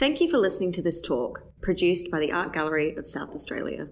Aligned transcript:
Thank 0.00 0.22
you 0.22 0.30
for 0.30 0.38
listening 0.38 0.72
to 0.72 0.80
this 0.80 0.98
talk, 0.98 1.42
produced 1.60 2.10
by 2.10 2.20
the 2.20 2.32
Art 2.32 2.54
Gallery 2.54 2.96
of 2.96 3.06
South 3.06 3.34
Australia. 3.34 3.88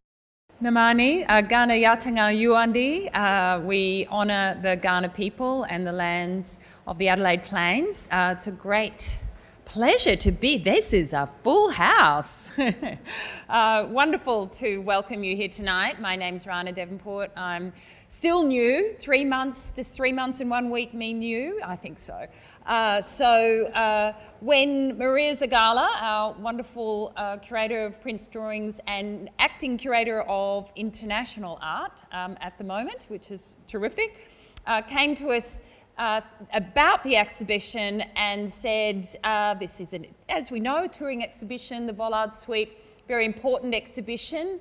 Namani, 0.63 1.27
uh, 1.29 1.43
Ghana 1.43 1.75
Yatanga 1.75 2.33
Yuandi. 2.35 3.15
Uh, 3.15 3.61
we 3.61 4.07
honour 4.11 4.59
the 4.63 4.79
Kaurna 4.79 5.13
people 5.13 5.65
and 5.65 5.87
the 5.87 5.93
lands 5.93 6.61
of 6.87 6.97
the 6.97 7.09
Adelaide 7.09 7.43
Plains. 7.43 8.09
Uh, 8.11 8.33
it's 8.35 8.47
a 8.47 8.53
great 8.53 9.19
pleasure 9.67 10.17
to 10.17 10.33
be. 10.33 10.57
This 10.57 10.95
is 10.95 11.13
a 11.13 11.29
full 11.45 11.69
house. 11.69 12.53
uh, 13.51 13.87
wonderful 13.91 14.47
to 14.47 14.79
welcome 14.79 15.23
you 15.23 15.37
here 15.37 15.51
tonight. 15.51 16.01
My 16.01 16.17
name's 16.17 16.47
Rhana 16.47 16.73
Devenport. 16.73 17.29
I'm 17.37 17.71
still 18.09 18.45
new. 18.45 18.95
Three 18.99 19.27
months, 19.27 19.73
just 19.73 19.95
three 19.95 20.13
months 20.13 20.41
and 20.41 20.49
one 20.49 20.71
week 20.71 20.95
mean 20.95 21.19
new? 21.19 21.61
I 21.63 21.77
think 21.77 21.99
so. 21.99 22.27
Uh, 22.69 23.01
so 23.01 23.65
uh, 23.69 24.13
when 24.41 24.99
Maria 24.99 25.35
Zagala, 25.35 25.89
our 26.03 26.35
wonderful 26.35 27.15
uh, 27.17 27.39
curator 27.39 27.87
of 27.87 27.99
prints, 28.03 28.27
drawings, 28.27 28.79
and 28.87 29.31
acting 29.39 29.79
curator 29.79 30.21
of 30.29 30.71
international 30.77 31.59
art 31.63 31.99
um, 32.13 32.37
at 32.43 32.59
the 32.59 32.65
moment, 32.65 33.07
which 33.09 33.31
is 33.31 33.53
terrific, 33.67 34.29
uh, 34.67 34.83
came 34.83 35.15
to 35.15 35.29
us 35.29 35.63
uh, 35.97 36.21
about 36.53 37.03
the 37.05 37.17
exhibition 37.17 38.03
and 38.17 38.53
said, 38.53 39.09
uh, 39.25 39.55
This 39.55 39.81
is, 39.81 39.95
an, 39.95 40.07
as 40.29 40.51
we 40.51 40.61
know, 40.61 40.85
a 40.85 40.89
touring 40.89 41.25
exhibition, 41.25 41.87
the 41.87 41.95
Vollard 41.95 42.35
Suite, 42.35 42.77
very 43.09 43.25
important 43.25 43.75
exhibition. 43.75 44.61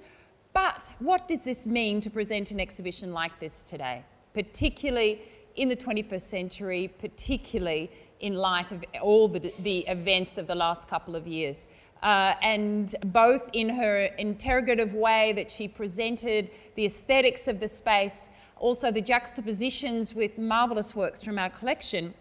But 0.53 0.95
what 0.99 1.27
does 1.27 1.43
this 1.43 1.67
mean 1.67 1.99
to 1.99 2.09
present 2.09 2.51
an 2.51 2.61
exhibition 2.61 3.11
like 3.11 3.37
this 3.37 3.61
today, 3.61 4.05
particularly 4.33 5.21
in 5.57 5.67
the 5.67 5.75
21st 5.75 6.21
century, 6.21 6.87
particularly 6.99 7.91
in 8.19 8.33
light 8.33 8.71
of 8.71 8.83
all 9.01 9.27
the, 9.27 9.53
the 9.59 9.79
events 9.87 10.37
of 10.37 10.47
the 10.47 10.55
last 10.55 10.87
couple 10.87 11.15
of 11.15 11.27
years? 11.27 11.67
Uh, 12.01 12.33
and 12.41 12.95
both 13.05 13.49
in 13.53 13.69
her 13.69 14.05
interrogative 14.17 14.93
way 14.93 15.33
that 15.33 15.51
she 15.51 15.67
presented 15.67 16.49
the 16.75 16.85
aesthetics 16.85 17.47
of 17.47 17.59
the 17.59 17.67
space 17.67 18.29
also 18.59 18.91
the 18.91 19.01
juxtapositions 19.01 20.13
with 20.13 20.37
marvellous 20.37 20.95
works 20.95 21.23
from 21.23 21.39
our 21.39 21.49
collection, 21.49 22.13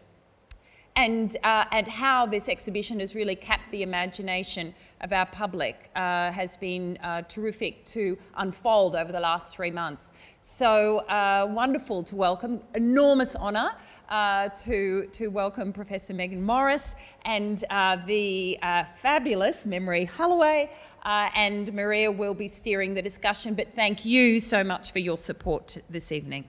and, 0.95 1.37
uh, 1.45 1.65
and 1.73 1.87
how 1.87 2.25
this 2.25 2.49
exhibition 2.49 3.01
has 3.01 3.15
really 3.15 3.35
capped 3.35 3.71
the 3.71 3.83
imagination 3.83 4.75
of 5.01 5.13
our 5.13 5.27
public 5.27 5.91
uh, 5.95 6.31
has 6.33 6.57
been 6.57 6.99
uh, 7.03 7.23
terrific 7.23 7.85
to 7.87 8.17
unfold 8.37 8.97
over 8.97 9.13
the 9.13 9.21
last 9.21 9.55
three 9.55 9.71
months. 9.71 10.13
So 10.41 10.99
uh, 11.01 11.47
wonderful 11.51 12.03
to 12.05 12.17
welcome, 12.17 12.61
enormous 12.75 13.37
honour. 13.37 13.73
Uh, 14.09 14.49
to, 14.51 15.07
to 15.07 15.27
welcome 15.27 15.73
Professor 15.73 16.15
Meaghan 16.15 16.41
Morris 16.41 16.95
and 17.25 17.65
uh, 17.71 17.97
the 18.07 18.57
fabulous 19.03 19.67
Memory 19.67 20.05
Holloway, 20.05 20.71
uh, 21.03 21.29
and 21.35 21.73
Maria 21.75 22.13
will 22.13 22.35
be 22.35 22.47
steering 22.47 22.95
the 22.95 23.03
discussion. 23.03 23.55
But 23.55 23.75
thank 23.75 24.05
you 24.05 24.39
so 24.39 24.63
much 24.63 24.93
for 24.93 25.01
your 25.01 25.19
support 25.19 25.79
this 25.91 26.13
evening. 26.13 26.45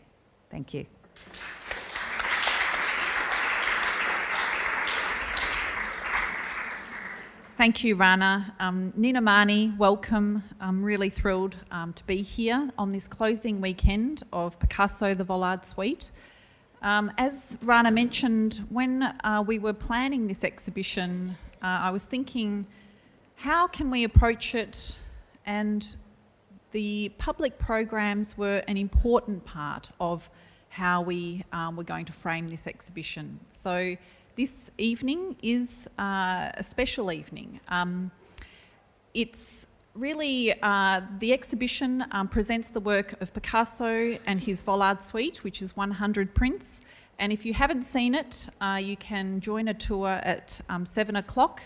Thank 0.52 0.76
you. 0.76 0.97
Thank 7.58 7.84
you, 7.84 7.96
Rhana. 7.96 8.54
Um, 8.60 8.94
Nina 8.96 9.74
welcome. 9.80 10.44
I'm 10.62 10.84
really 10.84 11.10
thrilled 11.10 11.56
um, 11.72 11.92
to 11.94 12.04
be 12.06 12.22
here 12.22 12.70
on 12.78 12.92
this 12.92 13.08
closing 13.08 13.60
weekend 13.60 14.22
of 14.32 14.60
Picasso 14.60 15.16
the 15.16 15.26
Vollard 15.26 15.66
Suite. 15.66 16.12
Um, 16.84 17.12
as 17.18 17.58
Rhana 17.64 17.92
mentioned, 17.92 18.64
when 18.70 19.02
uh, 19.02 19.44
we 19.44 19.58
were 19.58 19.74
planning 19.74 20.28
this 20.28 20.44
exhibition, 20.44 21.36
uh, 21.64 21.66
I 21.82 21.90
was 21.90 22.06
thinking 22.06 22.68
how 23.34 23.66
can 23.66 23.90
we 23.90 24.04
approach 24.04 24.54
it? 24.54 24.96
And 25.48 25.96
the 26.74 27.12
public 27.18 27.58
programs 27.58 28.38
were 28.38 28.62
an 28.68 28.78
important 28.78 29.44
part 29.46 29.90
of 30.00 30.30
how 30.70 31.02
we 31.02 31.44
um, 31.52 31.76
were 31.76 31.84
going 31.84 32.06
to 32.06 32.14
frame 32.14 32.48
this 32.50 32.68
exhibition. 32.68 33.40
So 33.52 33.98
this 34.38 34.70
evening 34.78 35.36
is 35.42 35.90
uh, 35.98 36.52
a 36.54 36.64
special 36.64 37.12
evening. 37.12 37.60
Um, 37.70 38.12
it's 39.16 39.68
really 39.96 40.54
uh, 40.62 41.02
the 41.18 41.34
exhibition 41.34 42.06
um, 42.12 42.28
presents 42.28 42.70
the 42.70 42.80
work 42.80 43.20
of 43.20 43.34
Picasso 43.34 44.18
and 44.28 44.40
his 44.40 44.62
Vollard 44.62 45.02
Suite, 45.02 45.44
which 45.44 45.64
is 45.64 45.76
100 45.76 46.36
prints. 46.36 46.82
And 47.18 47.34
if 47.34 47.48
you 47.48 47.54
haven't 47.54 47.82
seen 47.82 48.14
it, 48.14 48.48
uh, 48.62 48.80
you 48.82 48.96
can 48.96 49.42
join 49.42 49.70
a 49.70 49.74
tour 49.74 50.10
at 50.22 50.62
um, 50.70 50.86
seven 50.86 51.16
o'clock 51.16 51.64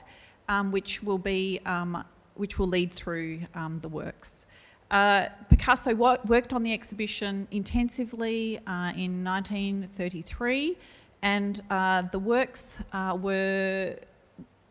um, 0.48 0.72
which 0.72 1.04
will 1.04 1.18
be 1.18 1.60
um, 1.66 2.04
which 2.36 2.58
will 2.58 2.68
lead 2.68 2.92
through 2.94 3.40
um, 3.54 3.80
the 3.82 3.90
works. 3.90 4.46
Uh, 4.90 5.28
Picasso 5.50 5.94
worked 5.94 6.54
on 6.54 6.64
the 6.64 6.74
exhibition 6.74 7.48
intensively 7.52 8.58
uh, 8.68 8.92
in 8.96 9.24
1933, 9.24 10.78
and 11.22 11.62
uh, 11.70 12.04
the 12.12 12.20
works 12.20 12.80
uh, 12.94 13.18
were 13.20 13.96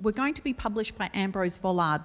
were 0.03 0.13
going 0.13 0.35
to 0.35 0.43
be 0.43 0.55
published 0.55 0.97
by 0.97 1.09
Ambroise 1.15 1.59
Vollard. 1.59 2.03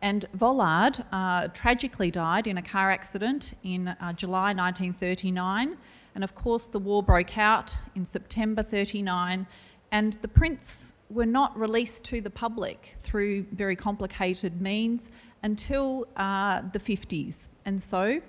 And 0.00 0.26
Vollard 0.36 1.04
uh, 1.12 1.48
tragically 1.48 2.10
died 2.10 2.46
in 2.46 2.58
a 2.58 2.62
car 2.62 2.90
accident 2.90 3.54
in 3.62 3.88
uh, 3.88 4.12
July 4.14 4.52
1939. 4.52 5.76
And 6.14 6.24
of 6.24 6.34
course, 6.34 6.68
the 6.68 6.78
war 6.78 7.02
broke 7.02 7.38
out 7.38 7.76
in 7.94 8.04
September 8.04 8.62
39, 8.62 9.46
and 9.92 10.12
the 10.22 10.28
prints 10.28 10.94
were 11.10 11.26
not 11.26 11.58
released 11.58 12.04
to 12.04 12.20
the 12.20 12.30
public 12.30 12.96
through 13.02 13.44
very 13.52 13.76
complicated 13.76 14.60
means 14.60 15.10
until 15.42 16.06
uh, 16.16 16.62
the 16.72 16.78
50s. 16.78 17.48
And 17.64 17.80
so 17.80 18.20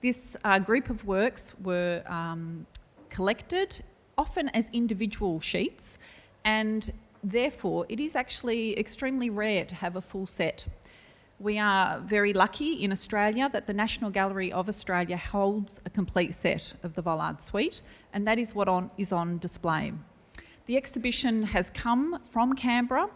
this 0.00 0.36
uh, 0.44 0.58
group 0.58 0.90
of 0.90 1.04
works 1.06 1.54
were 1.62 2.02
um, 2.06 2.66
collected 3.08 3.82
often 4.16 4.48
as 4.50 4.68
individual 4.72 5.40
sheets, 5.40 5.98
and 6.44 6.92
therefore 7.22 7.86
it 7.88 8.00
is 8.00 8.16
actually 8.16 8.78
extremely 8.78 9.30
rare 9.30 9.64
to 9.64 9.74
have 9.74 9.96
a 9.96 10.00
full 10.00 10.26
set. 10.26 10.66
We 11.40 11.58
are 11.58 11.98
very 12.00 12.32
lucky 12.32 12.84
in 12.84 12.92
Australia 12.92 13.50
that 13.52 13.66
the 13.66 13.72
National 13.72 14.08
Gallery 14.10 14.52
of 14.52 14.68
Australia 14.68 15.16
holds 15.16 15.80
a 15.84 15.90
complete 15.90 16.32
set 16.32 16.72
of 16.84 16.94
the 16.94 17.02
Vollard 17.02 17.40
Suite, 17.40 17.82
and 18.12 18.26
that 18.26 18.38
is 18.38 18.54
what 18.54 18.68
on, 18.68 18.90
is 18.98 19.12
on 19.12 19.38
display. 19.38 19.92
The 20.66 20.76
exhibition 20.76 21.42
has 21.42 21.70
come 21.70 22.20
from 22.30 22.54
Canberra. 22.54 23.08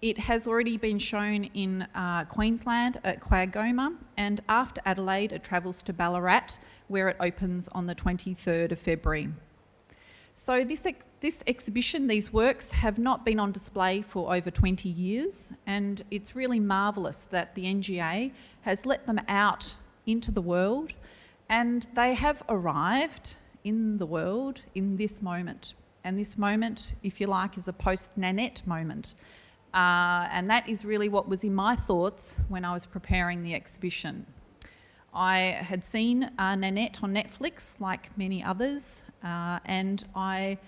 It 0.00 0.18
has 0.18 0.46
already 0.46 0.76
been 0.76 0.98
shown 0.98 1.44
in 1.54 1.82
uh, 1.94 2.24
Queensland 2.26 3.00
at 3.04 3.20
QAGOMA, 3.20 3.96
and 4.16 4.40
after 4.48 4.80
Adelaide, 4.86 5.32
it 5.32 5.42
travels 5.42 5.82
to 5.82 5.92
Ballarat, 5.92 6.58
where 6.88 7.08
it 7.08 7.16
opens 7.20 7.68
on 7.72 7.86
the 7.86 7.94
23rd 7.94 8.72
of 8.72 8.78
February. 8.78 9.28
So, 10.36 10.64
this, 10.64 10.84
ex- 10.84 11.06
this 11.20 11.44
exhibition, 11.46 12.08
these 12.08 12.32
works, 12.32 12.72
have 12.72 12.98
not 12.98 13.24
been 13.24 13.38
on 13.38 13.52
display 13.52 14.02
for 14.02 14.34
over 14.34 14.50
20 14.50 14.88
years, 14.88 15.52
and 15.66 16.02
it's 16.10 16.34
really 16.34 16.58
marvellous 16.58 17.26
that 17.26 17.54
the 17.54 17.64
NGA 17.64 18.32
has 18.62 18.84
let 18.84 19.06
them 19.06 19.20
out 19.28 19.76
into 20.06 20.32
the 20.32 20.42
world, 20.42 20.92
and 21.48 21.86
they 21.94 22.14
have 22.14 22.42
arrived 22.48 23.36
in 23.62 23.96
the 23.98 24.06
world 24.06 24.60
in 24.74 24.96
this 24.96 25.22
moment. 25.22 25.74
And 26.02 26.18
this 26.18 26.36
moment, 26.36 26.96
if 27.04 27.20
you 27.20 27.28
like, 27.28 27.56
is 27.56 27.68
a 27.68 27.72
post 27.72 28.10
Nanette 28.16 28.60
moment. 28.66 29.14
Uh, 29.72 30.26
and 30.30 30.50
that 30.50 30.68
is 30.68 30.84
really 30.84 31.08
what 31.08 31.28
was 31.28 31.44
in 31.44 31.54
my 31.54 31.76
thoughts 31.76 32.38
when 32.48 32.64
I 32.64 32.72
was 32.72 32.86
preparing 32.86 33.44
the 33.44 33.54
exhibition. 33.54 34.26
I 35.14 35.58
had 35.60 35.84
seen 35.84 36.30
uh, 36.38 36.56
Nanette 36.56 37.02
on 37.02 37.14
Netflix, 37.14 37.80
like 37.80 38.16
many 38.18 38.42
others, 38.42 39.02
uh, 39.22 39.60
and 39.64 40.04
I 40.16 40.58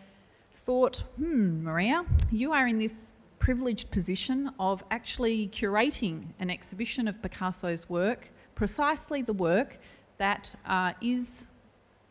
thought, 0.55 0.99
hmm, 1.17 1.65
Maria, 1.65 2.05
you 2.31 2.53
are 2.53 2.69
in 2.69 2.79
this 2.79 3.11
privileged 3.41 3.91
position 3.91 4.51
of 4.61 4.85
actually 4.91 5.49
curating 5.49 6.27
an 6.39 6.51
exhibition 6.51 7.09
of 7.09 7.21
Picasso's 7.23 7.89
work, 7.89 8.31
precisely 8.55 9.21
the 9.21 9.33
work 9.33 9.79
that 10.19 10.55
uh, 10.65 10.93
is 11.01 11.49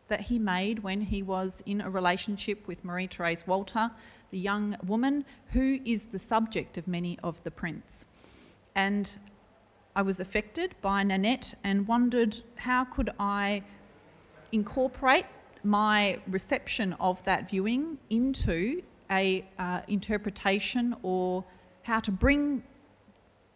that 0.08 0.22
he 0.22 0.38
made 0.38 0.80
when 0.80 1.02
he 1.02 1.24
was 1.24 1.64
in 1.66 1.82
a 1.82 1.90
relationship 1.90 2.68
with 2.68 2.84
Marie 2.84 3.08
Therese 3.08 3.48
Walter, 3.48 3.90
the 4.32 4.38
young 4.38 4.76
woman 4.86 5.26
who 5.48 5.80
is 5.86 6.06
the 6.08 6.20
subject 6.20 6.78
of 6.78 6.88
many 6.88 7.18
of 7.24 7.42
the 7.44 7.52
prints. 7.52 8.06
And 8.76 9.10
I 9.96 10.02
was 10.02 10.20
affected 10.20 10.76
by 10.82 11.04
Nanette 11.04 11.56
and 11.64 11.88
wondered 11.88 12.36
how 12.56 12.84
could 12.84 13.12
I 13.18 13.64
incorporate 14.52 15.26
my 15.64 16.20
reception 16.28 16.94
of 17.00 17.24
that 17.24 17.50
viewing 17.50 17.98
into 18.10 18.82
a 19.10 19.46
uh, 19.58 19.82
interpretation 19.88 20.96
or 21.02 21.46
how 21.84 22.02
to 22.02 22.12
bring 22.12 22.62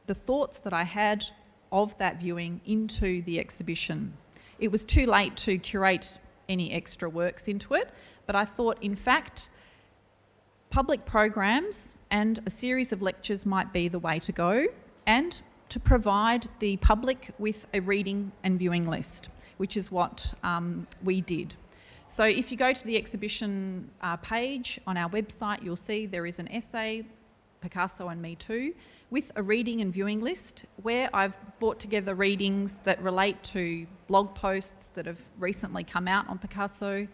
the 0.07 0.15
thoughts 0.15 0.59
that 0.59 0.73
I 0.73 0.83
had 0.83 1.25
of 1.71 1.97
that 1.97 2.19
viewing 2.19 2.61
into 2.65 3.21
the 3.23 3.37
exhibition. 3.37 4.13
It 4.59 4.71
was 4.71 4.85
too 4.85 5.05
late 5.05 5.35
to 5.37 5.57
curate 5.57 6.19
any 6.47 6.71
extra 6.71 7.09
works 7.09 7.47
into 7.47 7.73
it. 7.73 7.89
But 8.25 8.35
I 8.35 8.45
thought, 8.45 8.81
in 8.81 8.95
fact, 8.95 9.49
public 10.69 11.05
programs 11.05 11.95
and 12.11 12.39
a 12.45 12.49
series 12.49 12.91
of 12.91 13.01
lectures 13.01 13.45
might 13.45 13.73
be 13.73 13.87
the 13.87 13.99
way 13.99 14.19
to 14.19 14.31
go. 14.31 14.67
and 15.05 15.41
to 15.69 15.79
provide 15.79 16.47
the 16.59 16.77
public 16.77 17.31
with 17.37 17.67
a 17.73 17.79
reading 17.79 18.31
and 18.43 18.57
viewing 18.59 18.87
list, 18.87 19.29
which 19.57 19.77
is 19.77 19.91
what 19.91 20.33
um, 20.43 20.87
we 21.03 21.21
did. 21.21 21.55
So 22.07 22.23
if 22.23 22.51
you 22.51 22.57
go 22.57 22.73
to 22.73 22.85
the 22.85 22.97
exhibition 22.97 23.89
uh, 24.01 24.17
page 24.17 24.79
on 24.87 24.97
our 24.97 25.09
website, 25.09 25.61
you'll 25.63 25.75
see 25.75 26.07
there 26.07 26.25
is 26.25 26.39
an 26.39 26.47
essay, 26.51 27.05
Picasso 27.61 28.07
and 28.07 28.19
Me 28.19 28.35
Too, 28.35 28.73
with 29.11 29.31
a 29.35 29.43
reading 29.43 29.81
and 29.81 29.93
viewing 29.93 30.19
list 30.19 30.65
where 30.81 31.09
I've 31.13 31.35
brought 31.59 31.79
together 31.79 32.15
readings 32.15 32.79
that 32.79 33.01
relate 33.01 33.41
to 33.43 33.85
blog 34.07 34.33
posts 34.33 34.89
that 34.89 35.05
have 35.05 35.19
recently 35.37 35.83
come 35.83 36.07
out 36.07 36.27
on 36.27 36.39
Picasso, 36.39 37.07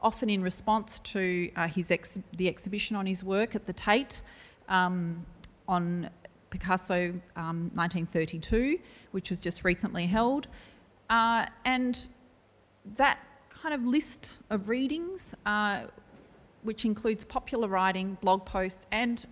often 0.00 0.30
in 0.30 0.42
response 0.42 1.00
to 1.00 1.50
uh, 1.56 1.66
his 1.66 1.90
ex- 1.90 2.18
the 2.36 2.46
exhibition 2.46 2.94
on 2.94 3.06
his 3.06 3.24
work 3.24 3.56
at 3.56 3.66
the 3.66 3.72
Tate 3.72 4.22
um, 4.68 5.24
on 5.66 6.08
Picasso 6.50 7.12
um, 7.36 7.70
1932, 7.74 8.78
which 9.10 9.30
was 9.30 9.40
just 9.40 9.64
recently 9.64 10.06
held. 10.06 10.48
Uh, 11.10 11.46
and 11.64 12.08
that 12.96 13.18
kind 13.50 13.74
of 13.74 13.84
list 13.84 14.38
of 14.50 14.68
readings, 14.68 15.34
uh, 15.44 15.82
which 16.62 16.84
includes 16.84 17.24
popular 17.24 17.68
writing, 17.68 18.16
blog 18.20 18.44
posts, 18.44 18.86
and 18.92 19.26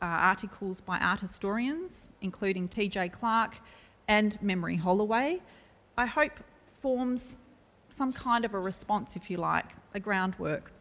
uh, 0.00 0.04
articles 0.04 0.80
by 0.80 0.98
art 0.98 1.20
historians, 1.20 2.08
including 2.20 2.68
T.J. 2.68 3.10
Clark 3.10 3.58
and 4.06 4.40
Memory 4.40 4.76
Holloway, 4.76 5.40
I 5.96 6.06
hope 6.06 6.32
forms 6.80 7.36
some 7.90 8.12
kind 8.12 8.44
of 8.44 8.54
a 8.54 8.60
response, 8.60 9.16
if 9.16 9.30
you 9.30 9.38
like, 9.38 9.66
a 9.94 10.00
groundwork 10.00 10.72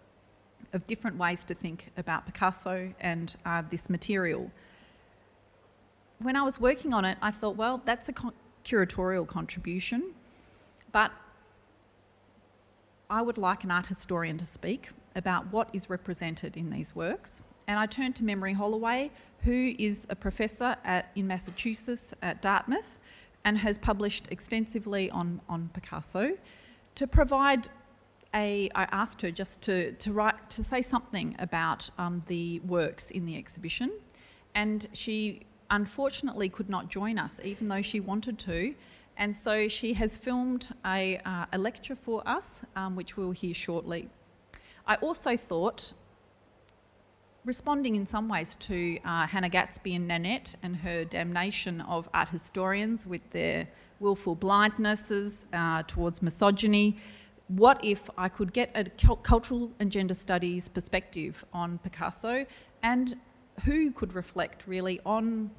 of 0.73 0.85
different 0.85 1.17
ways 1.17 1.43
to 1.45 1.53
think 1.53 1.91
about 1.97 2.25
Picasso 2.25 2.93
and 2.99 3.35
uh, 3.45 3.63
this 3.69 3.89
material. 3.89 4.51
When 6.19 6.35
I 6.35 6.41
was 6.41 6.59
working 6.59 6.93
on 6.93 7.05
it, 7.05 7.17
I 7.21 7.31
thought, 7.31 7.55
well, 7.55 7.81
that's 7.85 8.09
a 8.09 8.13
con- 8.13 8.33
curatorial 8.65 9.27
contribution, 9.27 10.13
but 10.91 11.11
I 13.09 13.21
would 13.21 13.37
like 13.37 13.63
an 13.63 13.71
art 13.71 13.87
historian 13.87 14.37
to 14.39 14.45
speak 14.45 14.89
about 15.15 15.51
what 15.51 15.69
is 15.73 15.89
represented 15.89 16.57
in 16.57 16.69
these 16.69 16.95
works. 16.95 17.43
And 17.67 17.79
I 17.79 17.85
turned 17.85 18.15
to 18.17 18.23
Memory 18.23 18.53
Holloway, 18.53 19.11
who 19.41 19.75
is 19.77 20.07
a 20.09 20.15
professor 20.15 20.75
at, 20.83 21.11
in 21.15 21.27
Massachusetts 21.27 22.13
at 22.21 22.41
Dartmouth 22.41 22.97
and 23.45 23.57
has 23.57 23.77
published 23.77 24.27
extensively 24.31 25.09
on, 25.11 25.39
on 25.47 25.69
Picasso, 25.73 26.37
to 26.95 27.07
provide 27.07 27.69
a, 28.33 28.69
I 28.75 28.83
asked 28.91 29.21
her 29.21 29.31
just 29.31 29.61
to, 29.63 29.93
to, 29.93 30.11
write, 30.11 30.49
to 30.49 30.63
say 30.63 30.81
something 30.81 31.35
about 31.39 31.89
um, 31.97 32.23
the 32.27 32.59
works 32.61 33.11
in 33.11 33.25
the 33.25 33.37
exhibition, 33.37 33.91
and 34.55 34.87
she 34.91 35.45
unfortunately 35.69 36.49
could 36.49 36.69
not 36.69 36.89
join 36.89 37.17
us, 37.17 37.39
even 37.43 37.67
though 37.67 37.81
she 37.81 37.99
wanted 37.99 38.37
to. 38.39 38.73
And 39.17 39.35
so 39.35 39.67
she 39.67 39.93
has 39.93 40.15
filmed 40.15 40.69
a, 40.85 41.17
uh, 41.25 41.45
a 41.51 41.57
lecture 41.57 41.95
for 41.95 42.27
us, 42.27 42.61
um, 42.75 42.95
which 42.95 43.17
we'll 43.17 43.31
hear 43.31 43.53
shortly. 43.53 44.09
I 44.85 44.95
also 44.95 45.35
thought, 45.35 45.93
responding 47.43 47.95
in 47.95 48.05
some 48.05 48.29
ways 48.29 48.55
to 48.57 48.99
uh, 49.03 49.25
Hannah 49.25 49.49
Gadsby 49.49 49.95
and 49.95 50.07
Nanette 50.07 50.55
and 50.61 50.75
her 50.75 51.03
damnation 51.03 51.81
of 51.81 52.07
art 52.13 52.29
historians 52.29 53.07
with 53.07 53.27
their 53.31 53.67
willful 53.99 54.35
blindnesses 54.35 55.45
uh, 55.53 55.83
towards 55.87 56.21
misogyny, 56.21 56.97
what 57.47 57.83
if 57.83 58.09
I 58.17 58.29
could 58.29 58.53
get 58.53 58.71
a 58.75 58.83
cultural 59.23 59.71
and 59.79 59.89
gender 59.89 60.13
studies 60.13 60.67
perspective 60.67 61.43
on 61.53 61.79
Picasso 61.79 62.45
and 62.83 63.15
who 63.65 63.91
could 63.91 64.13
reflect 64.13 64.63
really 64.67 64.99
on 65.05 65.49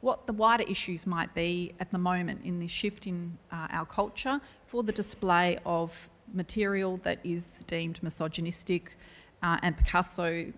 what 0.00 0.26
the 0.26 0.32
wider 0.32 0.64
issues 0.64 1.06
might 1.06 1.34
be 1.34 1.74
at 1.80 1.90
the 1.90 1.98
moment 1.98 2.40
in 2.44 2.58
this 2.60 2.70
shift 2.70 3.06
in 3.06 3.36
uh, 3.50 3.68
our 3.70 3.86
culture 3.86 4.40
for 4.66 4.82
the 4.82 4.92
display 4.92 5.58
of 5.64 6.08
material 6.32 6.98
that 7.02 7.18
is 7.24 7.62
deemed 7.66 8.02
misogynistic 8.02 8.96
uh, 9.42 9.58
and 9.62 9.76
Picasso 9.76 10.52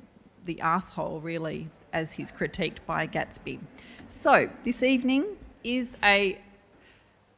the 0.46 0.60
asshole 0.60 1.20
really 1.20 1.68
as 1.92 2.12
he's 2.12 2.30
critiqued 2.30 2.78
by 2.86 3.06
Gadsby. 3.06 3.58
So 4.08 4.48
this 4.64 4.82
evening 4.82 5.24
is 5.64 5.96
a, 6.02 6.38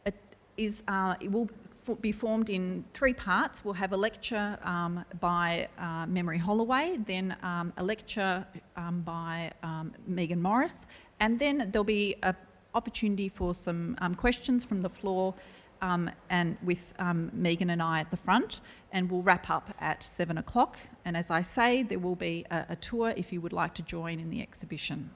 a 0.06 0.12
is 0.56 0.82
uh, 0.88 1.14
it 1.20 1.30
will 1.32 1.48
be 1.96 2.12
formed 2.12 2.50
in 2.50 2.84
three 2.94 3.14
parts. 3.14 3.64
We'll 3.64 3.74
have 3.74 3.92
a 3.92 3.96
lecture 3.96 4.58
um, 4.62 5.04
by 5.20 5.68
uh, 5.78 6.06
Memory 6.06 6.38
Holloway, 6.38 6.98
then 7.06 7.36
um, 7.42 7.72
a 7.76 7.84
lecture 7.84 8.46
um, 8.76 9.00
by 9.02 9.52
um, 9.62 9.92
Meaghan 10.10 10.40
Morris, 10.40 10.86
and 11.20 11.38
then 11.38 11.70
there'll 11.70 11.84
be 11.84 12.16
an 12.22 12.36
opportunity 12.74 13.28
for 13.28 13.54
some 13.54 13.96
um, 14.00 14.14
questions 14.14 14.64
from 14.64 14.82
the 14.82 14.88
floor 14.88 15.34
um, 15.80 16.10
and 16.30 16.56
with 16.62 16.92
Meaghan 16.98 17.70
and 17.70 17.82
I 17.82 18.00
at 18.00 18.10
the 18.10 18.16
front, 18.16 18.60
and 18.92 19.10
we'll 19.10 19.22
wrap 19.22 19.48
up 19.48 19.72
at 19.80 20.02
seven 20.02 20.38
o'clock. 20.38 20.76
And 21.04 21.16
as 21.16 21.30
I 21.30 21.42
say, 21.42 21.82
there 21.82 21.98
will 21.98 22.16
be 22.16 22.44
a, 22.50 22.66
a 22.70 22.76
tour 22.76 23.14
if 23.16 23.32
you 23.32 23.40
would 23.40 23.52
like 23.52 23.74
to 23.74 23.82
join 23.82 24.18
in 24.18 24.30
the 24.30 24.42
exhibition. 24.42 25.10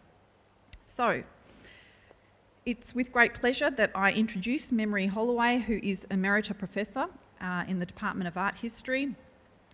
So, 0.83 1.23
it's 2.65 2.95
with 2.95 3.11
great 3.11 3.35
pleasure 3.35 3.71
that 3.71 3.91
I 3.95 4.13
introduce 4.13 4.71
Memory 4.71 5.09
Holloway, 5.09 5.59
who 5.59 5.81
is 5.83 6.07
Emerita 6.11 6.57
Professor 6.57 7.07
uh, 7.41 7.65
in 7.67 7.81
the 7.81 7.87
Department 7.87 8.29
of 8.29 8.37
Art 8.37 8.55
History. 8.57 9.15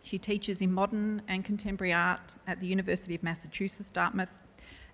She 0.03 0.17
teaches 0.17 0.63
in 0.63 0.73
modern 0.73 1.21
and 1.29 1.45
contemporary 1.45 1.93
art 1.93 2.21
at 2.47 2.61
the 2.61 2.67
University 2.67 3.15
of 3.15 3.23
Massachusetts, 3.23 3.91
Dartmouth, 3.91 4.33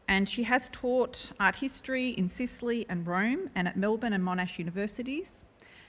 and 0.09 0.29
she 0.29 0.43
has 0.43 0.69
taught 0.73 1.31
art 1.39 1.55
history 1.55 2.11
in 2.11 2.29
Sicily 2.29 2.85
and 2.89 3.07
Rome 3.07 3.49
and 3.55 3.69
at 3.69 3.77
Melbourne 3.77 4.13
and 4.13 4.25
Monash 4.25 4.59
universities. 4.59 5.45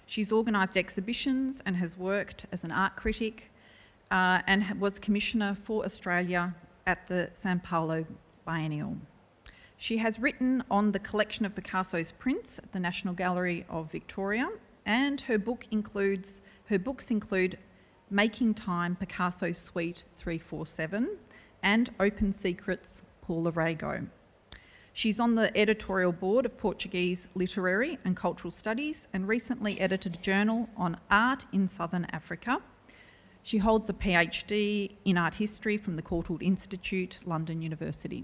She's 0.05 0.31
organised 0.31 0.77
exhibitions 0.77 1.61
and 1.65 1.75
has 1.75 1.97
worked 1.97 2.45
as 2.51 2.63
an 2.63 2.71
art 2.71 2.95
critic 2.95 3.51
uh, 4.11 4.41
and 4.45 4.79
was 4.79 4.99
Commissioner 4.99 5.55
for 5.55 5.83
Australia 5.83 6.53
at 6.85 7.07
the 7.07 7.31
San 7.33 7.59
Paulo 7.59 8.05
Biennial. 8.45 8.95
She 9.77 9.97
has 9.97 10.19
written 10.19 10.63
on 10.71 10.91
the 10.91 10.99
collection 10.99 11.45
of 11.45 11.53
Picasso's 11.53 12.13
prints 12.13 12.59
at 12.59 12.71
the 12.71 12.79
National 12.79 13.13
Gallery 13.13 13.65
of 13.69 13.91
Victoria, 13.91 14.49
and 14.85 15.19
her 15.21 15.37
book 15.37 15.67
includes 15.71 16.41
her 16.67 16.79
books 16.79 17.11
include 17.11 17.57
Making 18.09 18.53
Time 18.53 18.95
Picasso 18.95 19.51
Suite 19.51 20.03
347 20.15 21.17
and 21.61 21.89
Open 21.99 22.31
Secrets 22.31 23.03
Paula 23.21 23.51
Rego. 23.51 24.07
She's 24.93 25.19
on 25.19 25.35
the 25.35 25.55
editorial 25.57 26.13
board 26.13 26.45
of 26.45 26.57
Portuguese 26.57 27.27
Literary 27.35 27.99
and 28.05 28.15
Cultural 28.15 28.51
Studies 28.51 29.09
and 29.11 29.27
recently 29.27 29.79
edited 29.81 30.15
a 30.15 30.17
journal 30.19 30.69
on 30.77 30.97
art 31.11 31.45
in 31.51 31.67
Southern 31.67 32.05
Africa. 32.05 32.61
She 33.43 33.57
holds 33.57 33.89
a 33.89 33.93
PhD 33.93 34.91
in 35.03 35.17
art 35.17 35.35
history 35.35 35.77
from 35.77 35.97
the 35.97 36.01
Courtauld 36.01 36.41
Institute, 36.41 37.19
London 37.25 37.61
University. 37.61 38.23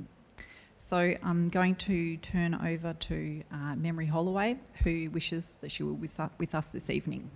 So 0.84 1.14
I'm 1.22 1.50
going 1.50 1.76
to 1.76 2.18
turn 2.18 2.56
over 2.56 2.94
to 2.94 3.44
uh, 3.54 3.76
Memory 3.76 4.08
Holloway, 4.08 4.58
who 4.84 5.12
wishes 5.12 5.54
that 5.62 5.72
she 5.72 5.84
will 5.84 5.94
be 5.94 6.10
with 6.40 6.56
us 6.56 6.72
this 6.72 6.90
evening. 6.90 7.30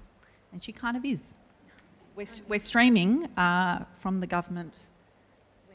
And 0.52 0.64
she 0.64 0.72
kind 0.72 0.98
of 0.98 1.06
is. 1.06 1.36
We're, 2.16 2.26
we're 2.48 2.60
streaming 2.60 3.26
uh, 3.38 3.86
from 3.94 4.20
the 4.20 4.26
government 4.26 4.80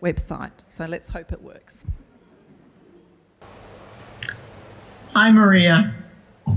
website, 0.03 0.51
so 0.69 0.85
let's 0.87 1.09
hope 1.09 1.31
it 1.31 1.41
works. 1.41 1.87
Hi, 5.15 5.31
Maria. 5.31 5.95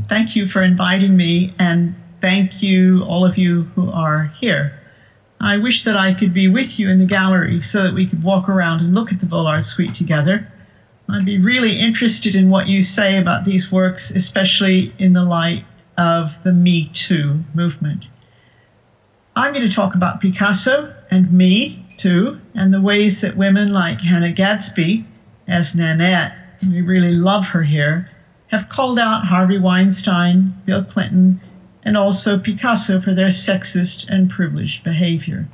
Thank 0.10 0.36
you 0.36 0.48
for 0.48 0.64
inviting 0.64 1.16
me, 1.16 1.54
and 1.60 1.94
thank 2.22 2.64
you, 2.64 3.04
all 3.04 3.24
of 3.24 3.38
you 3.38 3.66
who 3.76 3.92
are 3.92 4.32
here. 4.40 4.82
I 5.40 5.58
wish 5.58 5.84
that 5.84 5.96
I 5.96 6.16
could 6.16 6.34
be 6.34 6.48
with 6.48 6.80
you 6.80 6.90
in 6.90 6.98
the 6.98 7.06
gallery 7.06 7.62
so 7.62 7.84
that 7.84 7.94
we 7.94 8.08
could 8.08 8.24
walk 8.24 8.50
around 8.50 8.80
and 8.80 8.96
look 8.96 9.14
at 9.14 9.20
the 9.20 9.28
Vollard 9.28 9.64
Suite 9.64 9.94
together. 9.94 10.50
I'd 11.14 11.26
be 11.26 11.38
really 11.38 11.80
interested 11.80 12.34
in 12.34 12.50
what 12.50 12.68
you 12.68 12.82
say 12.82 13.18
about 13.18 13.46
these 13.46 13.72
works, 13.72 14.10
especially 14.10 14.96
in 14.98 15.14
the 15.14 15.24
light 15.24 15.64
of 15.96 16.42
the 16.42 16.52
Me 16.52 16.90
Too 16.92 17.44
movement. 17.54 18.10
I'm 19.36 19.54
going 19.54 19.68
to 19.68 19.72
talk 19.72 19.94
about 19.94 20.22
Picasso 20.22 20.92
and 21.12 21.32
me 21.32 21.86
too, 21.98 22.42
and 22.56 22.74
the 22.74 22.82
ways 22.82 23.22
that 23.22 23.38
women 23.38 23.72
like 23.72 24.02
Hannah 24.02 24.32
Gadsby, 24.32 25.06
as 25.48 25.76
Nanette, 25.76 26.40
we 26.64 26.82
really 26.82 27.14
love 27.14 27.50
her 27.50 27.62
here, 27.62 28.10
have 28.48 28.68
called 28.68 28.98
out 28.98 29.26
Harvey 29.28 29.60
Weinstein, 29.60 30.60
Bill 30.66 30.84
Clinton, 30.84 31.40
and 31.84 31.96
also 31.96 32.40
Picasso 32.40 33.00
for 33.00 33.14
their 33.14 33.28
sexist 33.28 34.10
and 34.10 34.32
privileged 34.32 34.84
behavior. 34.84 35.48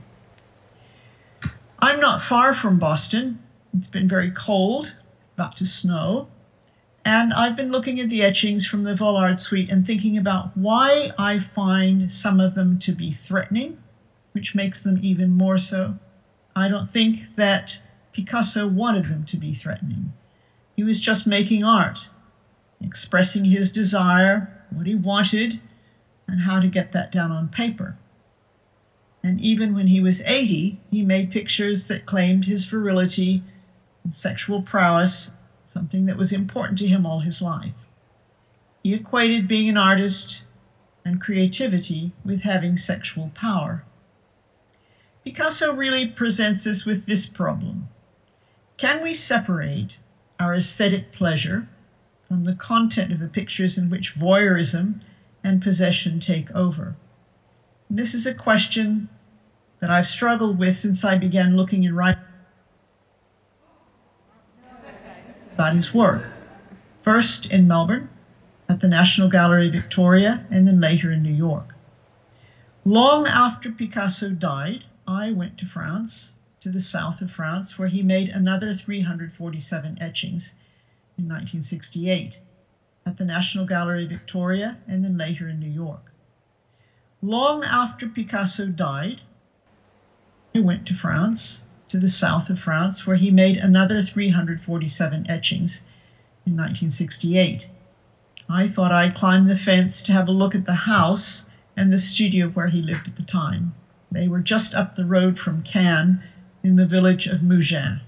I'm 1.80 2.00
not 2.00 2.22
far 2.22 2.54
from 2.54 2.80
Boston. 2.80 3.40
It's 3.74 3.90
been 3.90 4.08
very 4.08 4.32
cold, 4.32 4.96
about 5.40 5.56
to 5.56 5.66
snow. 5.66 6.28
And 7.06 7.34
I've 7.34 7.56
been 7.56 7.72
looking 7.72 7.98
at 8.02 8.10
the 8.10 8.22
etchings 8.22 8.68
from 8.68 8.84
the 8.84 8.94
Vollard 8.94 9.40
suite 9.40 9.70
and 9.70 9.88
thinking 9.88 10.18
about 10.18 10.56
why 10.58 11.14
I 11.18 11.40
find 11.40 12.12
some 12.12 12.42
of 12.42 12.56
them 12.56 12.78
to 12.80 12.92
be 12.92 13.14
threatening, 13.14 13.78
which 14.34 14.54
makes 14.54 14.82
them 14.84 15.00
even 15.02 15.30
more 15.32 15.58
so. 15.58 15.98
I 16.58 16.68
don't 16.68 16.92
think 16.92 17.38
that 17.38 17.82
Picasso 18.12 18.68
wanted 18.68 19.06
them 19.06 19.24
to 19.28 19.38
be 19.38 19.54
threatening. 19.54 20.12
He 20.76 20.84
was 20.84 21.00
just 21.00 21.26
making 21.26 21.64
art. 21.64 22.10
expressing 22.82 23.46
his 23.46 23.72
desire, 23.72 24.66
what 24.70 24.88
he 24.88 24.96
wanted, 24.96 25.60
and 26.28 26.42
how 26.42 26.60
to 26.60 26.68
get 26.68 26.92
that 26.92 27.12
down 27.12 27.32
on 27.32 27.50
paper. 27.50 27.98
And 29.24 29.42
even 29.42 29.74
when 29.74 29.88
he 29.88 30.00
was 30.00 30.22
80, 30.22 30.80
he 30.90 31.02
made 31.02 31.32
pictures 31.32 31.88
that 31.88 32.06
claimed 32.06 32.46
his 32.46 32.66
virility 32.66 33.44
and 34.10 34.16
sexual 34.16 34.64
prowess, 34.64 35.30
something 35.66 36.08
that 36.08 36.18
was 36.18 36.34
important 36.34 36.80
to 36.80 36.88
him 36.88 37.06
all 37.06 37.20
his 37.20 37.44
life. 37.44 37.76
He 38.82 38.96
equated 38.96 39.48
being 39.48 39.70
an 39.70 39.78
artist 39.78 40.46
and 41.06 41.22
creativity 41.22 42.12
with 42.26 42.42
having 42.42 42.76
sexual 42.76 43.30
power. 43.36 43.84
Picasso 45.24 45.76
really 45.76 46.08
presents 46.08 46.66
us 46.66 46.88
with 46.88 47.06
this 47.06 47.28
problem 47.28 47.88
Can 48.78 49.04
we 49.04 49.14
separate 49.14 50.00
our 50.40 50.56
aesthetic 50.56 51.12
pleasure 51.12 51.68
from 52.28 52.46
the 52.46 52.56
content 52.56 53.12
of 53.12 53.20
the 53.20 53.28
pictures 53.28 53.78
in 53.78 53.92
which 53.92 54.16
voyeurism 54.16 55.02
and 55.44 55.62
possession 55.62 56.20
take 56.20 56.50
over? 56.56 56.96
This 57.92 58.16
is 58.16 58.26
a 58.26 58.34
question 58.34 59.08
that 59.82 59.92
I've 59.92 60.08
struggled 60.08 60.58
with 60.58 60.76
since 60.76 61.06
I 61.06 61.16
began 61.16 61.56
looking 61.56 61.86
and 61.86 61.96
writing 61.96 62.24
his 65.76 65.94
work. 65.94 66.26
First 67.02 67.52
in 67.52 67.68
Melbourne, 67.68 68.10
at 68.70 68.80
the 68.80 68.88
National 68.88 69.30
Gallery 69.30 69.70
Victoria, 69.70 70.46
and 70.50 70.68
then 70.68 70.80
later 70.80 71.12
in 71.12 71.22
New 71.22 71.34
York. 71.34 71.76
Long 72.86 73.28
after 73.28 73.72
Picasso 73.72 74.30
died, 74.30 74.86
I 75.08 75.32
went 75.32 75.58
to 75.58 75.66
France, 75.66 76.34
to 76.62 76.70
the 76.70 76.80
south 76.80 77.20
of 77.20 77.32
France, 77.32 77.78
where 77.78 77.90
he 77.90 78.04
made 78.04 78.30
another 78.30 78.74
347 78.74 79.98
etchings 80.00 80.56
in 81.18 81.26
1968 81.26 82.40
at 83.06 83.18
the 83.18 83.26
National 83.26 83.66
Gallery 83.66 84.06
Victoria, 84.06 84.78
and 84.88 85.04
then 85.04 85.18
later 85.18 85.50
in 85.50 85.60
New 85.60 85.70
York. 85.70 86.12
Long 87.22 87.64
after 87.64 88.08
Picasso 88.08 88.68
died, 88.68 89.22
I 90.56 90.60
went 90.60 90.86
to 90.88 90.94
France, 90.94 91.64
to 91.90 91.98
the 91.98 92.08
south 92.08 92.50
of 92.50 92.60
France, 92.60 93.06
where 93.06 93.18
he 93.18 93.32
made 93.32 93.58
another 93.58 94.02
347 94.02 95.30
etchings 95.30 95.84
in 96.46 96.54
1968 96.54 97.70
I 98.52 98.68
thought 98.68 98.92
I'd 98.92 99.14
climb 99.14 99.46
the 99.46 99.56
fence 99.56 100.02
to 100.04 100.12
have 100.14 100.28
a 100.28 100.32
look 100.32 100.56
at 100.56 100.66
the 100.66 100.74
house 100.74 101.46
and 101.78 101.94
the 101.94 102.00
studio 102.00 102.48
where 102.48 102.68
he 102.68 102.82
lived 102.82 103.08
at 103.08 103.16
the 103.16 103.22
time. 103.22 103.76
They 104.12 104.28
were 104.28 104.40
just 104.40 104.74
up 104.74 104.96
the 104.96 105.06
road 105.06 105.38
from 105.38 105.62
Cannes 105.62 106.20
in 106.64 106.76
the 106.76 106.88
village 106.88 107.28
of 107.28 107.42
Mougins. 107.42 108.02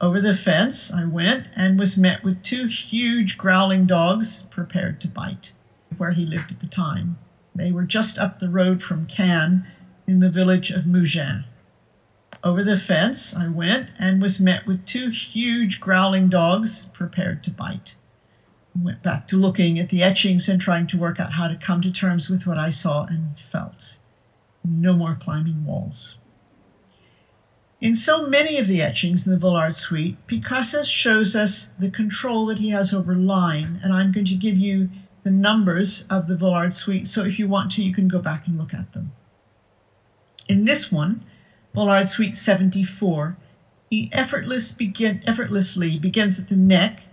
Over 0.00 0.20
the 0.20 0.36
fence 0.36 0.94
I 0.94 1.04
went 1.04 1.48
and 1.56 1.80
was 1.80 1.98
met 1.98 2.22
with 2.22 2.44
two 2.44 2.66
huge 2.68 3.36
growling 3.36 3.86
dogs 3.86 4.44
prepared 4.50 5.00
to 5.00 5.08
bite, 5.08 5.52
where 5.98 6.12
he 6.12 6.24
lived 6.24 6.52
at 6.52 6.60
the 6.60 6.66
time. 6.66 7.18
They 7.52 7.72
were 7.72 7.82
just 7.82 8.18
up 8.18 8.38
the 8.38 8.48
road 8.48 8.84
from 8.84 9.04
Cannes 9.04 9.66
in 10.06 10.20
the 10.20 10.30
village 10.30 10.70
of 10.70 10.84
Mougins. 10.84 11.44
Over 12.42 12.64
the 12.64 12.78
fence 12.78 13.36
I 13.36 13.48
went 13.48 13.90
and 13.98 14.22
was 14.22 14.40
met 14.40 14.66
with 14.66 14.86
two 14.86 15.10
huge 15.10 15.80
growling 15.80 16.28
dogs 16.28 16.86
prepared 16.92 17.42
to 17.44 17.50
bite 17.50 17.96
I 18.76 18.84
went 18.84 19.02
back 19.02 19.26
to 19.28 19.36
looking 19.36 19.78
at 19.78 19.88
the 19.88 20.02
etchings 20.02 20.48
and 20.48 20.60
trying 20.60 20.86
to 20.88 20.98
work 20.98 21.18
out 21.18 21.32
how 21.32 21.48
to 21.48 21.56
come 21.56 21.80
to 21.82 21.90
terms 21.90 22.30
with 22.30 22.46
what 22.46 22.58
I 22.58 22.70
saw 22.70 23.04
and 23.04 23.38
felt. 23.38 23.98
No 24.64 24.94
more 24.94 25.18
climbing 25.20 25.64
walls. 25.64 26.18
In 27.80 27.94
so 27.94 28.26
many 28.26 28.58
of 28.58 28.66
the 28.66 28.82
etchings 28.82 29.26
in 29.26 29.32
the 29.32 29.38
Vollard 29.38 29.74
suite, 29.74 30.24
Picasso 30.26 30.82
shows 30.82 31.34
us 31.34 31.66
the 31.66 31.90
control 31.90 32.46
that 32.46 32.58
he 32.58 32.70
has 32.70 32.92
over 32.92 33.14
line, 33.14 33.80
and 33.82 33.92
I'm 33.92 34.12
going 34.12 34.26
to 34.26 34.34
give 34.34 34.56
you 34.56 34.90
the 35.24 35.30
numbers 35.30 36.06
of 36.10 36.28
the 36.28 36.36
Vollard 36.36 36.72
suite, 36.72 37.06
so 37.06 37.24
if 37.24 37.38
you 37.38 37.48
want 37.48 37.72
to, 37.72 37.82
you 37.82 37.92
can 37.92 38.06
go 38.06 38.18
back 38.18 38.46
and 38.46 38.58
look 38.58 38.74
at 38.74 38.92
them. 38.92 39.12
In 40.46 40.66
this 40.66 40.92
one, 40.92 41.24
Vollard 41.74 42.08
suite 42.08 42.34
74, 42.34 43.36
he 43.88 44.10
effortless 44.12 44.72
begin, 44.72 45.22
effortlessly 45.26 45.98
begins 45.98 46.38
at 46.38 46.48
the 46.48 46.56
neck 46.56 47.04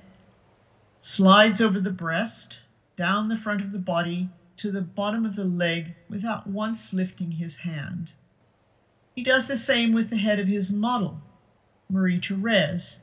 slides 0.99 1.61
over 1.61 1.79
the 1.79 1.91
breast, 1.91 2.61
down 2.95 3.29
the 3.29 3.37
front 3.37 3.61
of 3.61 3.71
the 3.71 3.79
body, 3.79 4.29
to 4.57 4.71
the 4.71 4.81
bottom 4.81 5.25
of 5.25 5.35
the 5.35 5.43
leg 5.43 5.95
without 6.09 6.47
once 6.47 6.93
lifting 6.93 7.33
his 7.33 7.57
hand. 7.57 8.13
He 9.15 9.23
does 9.23 9.47
the 9.47 9.55
same 9.55 9.93
with 9.93 10.09
the 10.09 10.17
head 10.17 10.39
of 10.39 10.47
his 10.47 10.71
model, 10.71 11.21
Marie 11.89 12.19
Therese. 12.19 13.01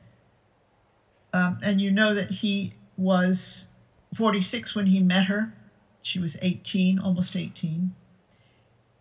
Um, 1.33 1.57
and 1.61 1.81
you 1.81 1.91
know 1.91 2.13
that 2.13 2.31
he 2.31 2.73
was 2.97 3.69
46 4.13 4.75
when 4.75 4.87
he 4.87 4.99
met 4.99 5.25
her. 5.25 5.53
She 6.01 6.19
was 6.19 6.37
18, 6.41 6.99
almost 6.99 7.35
18. 7.35 7.93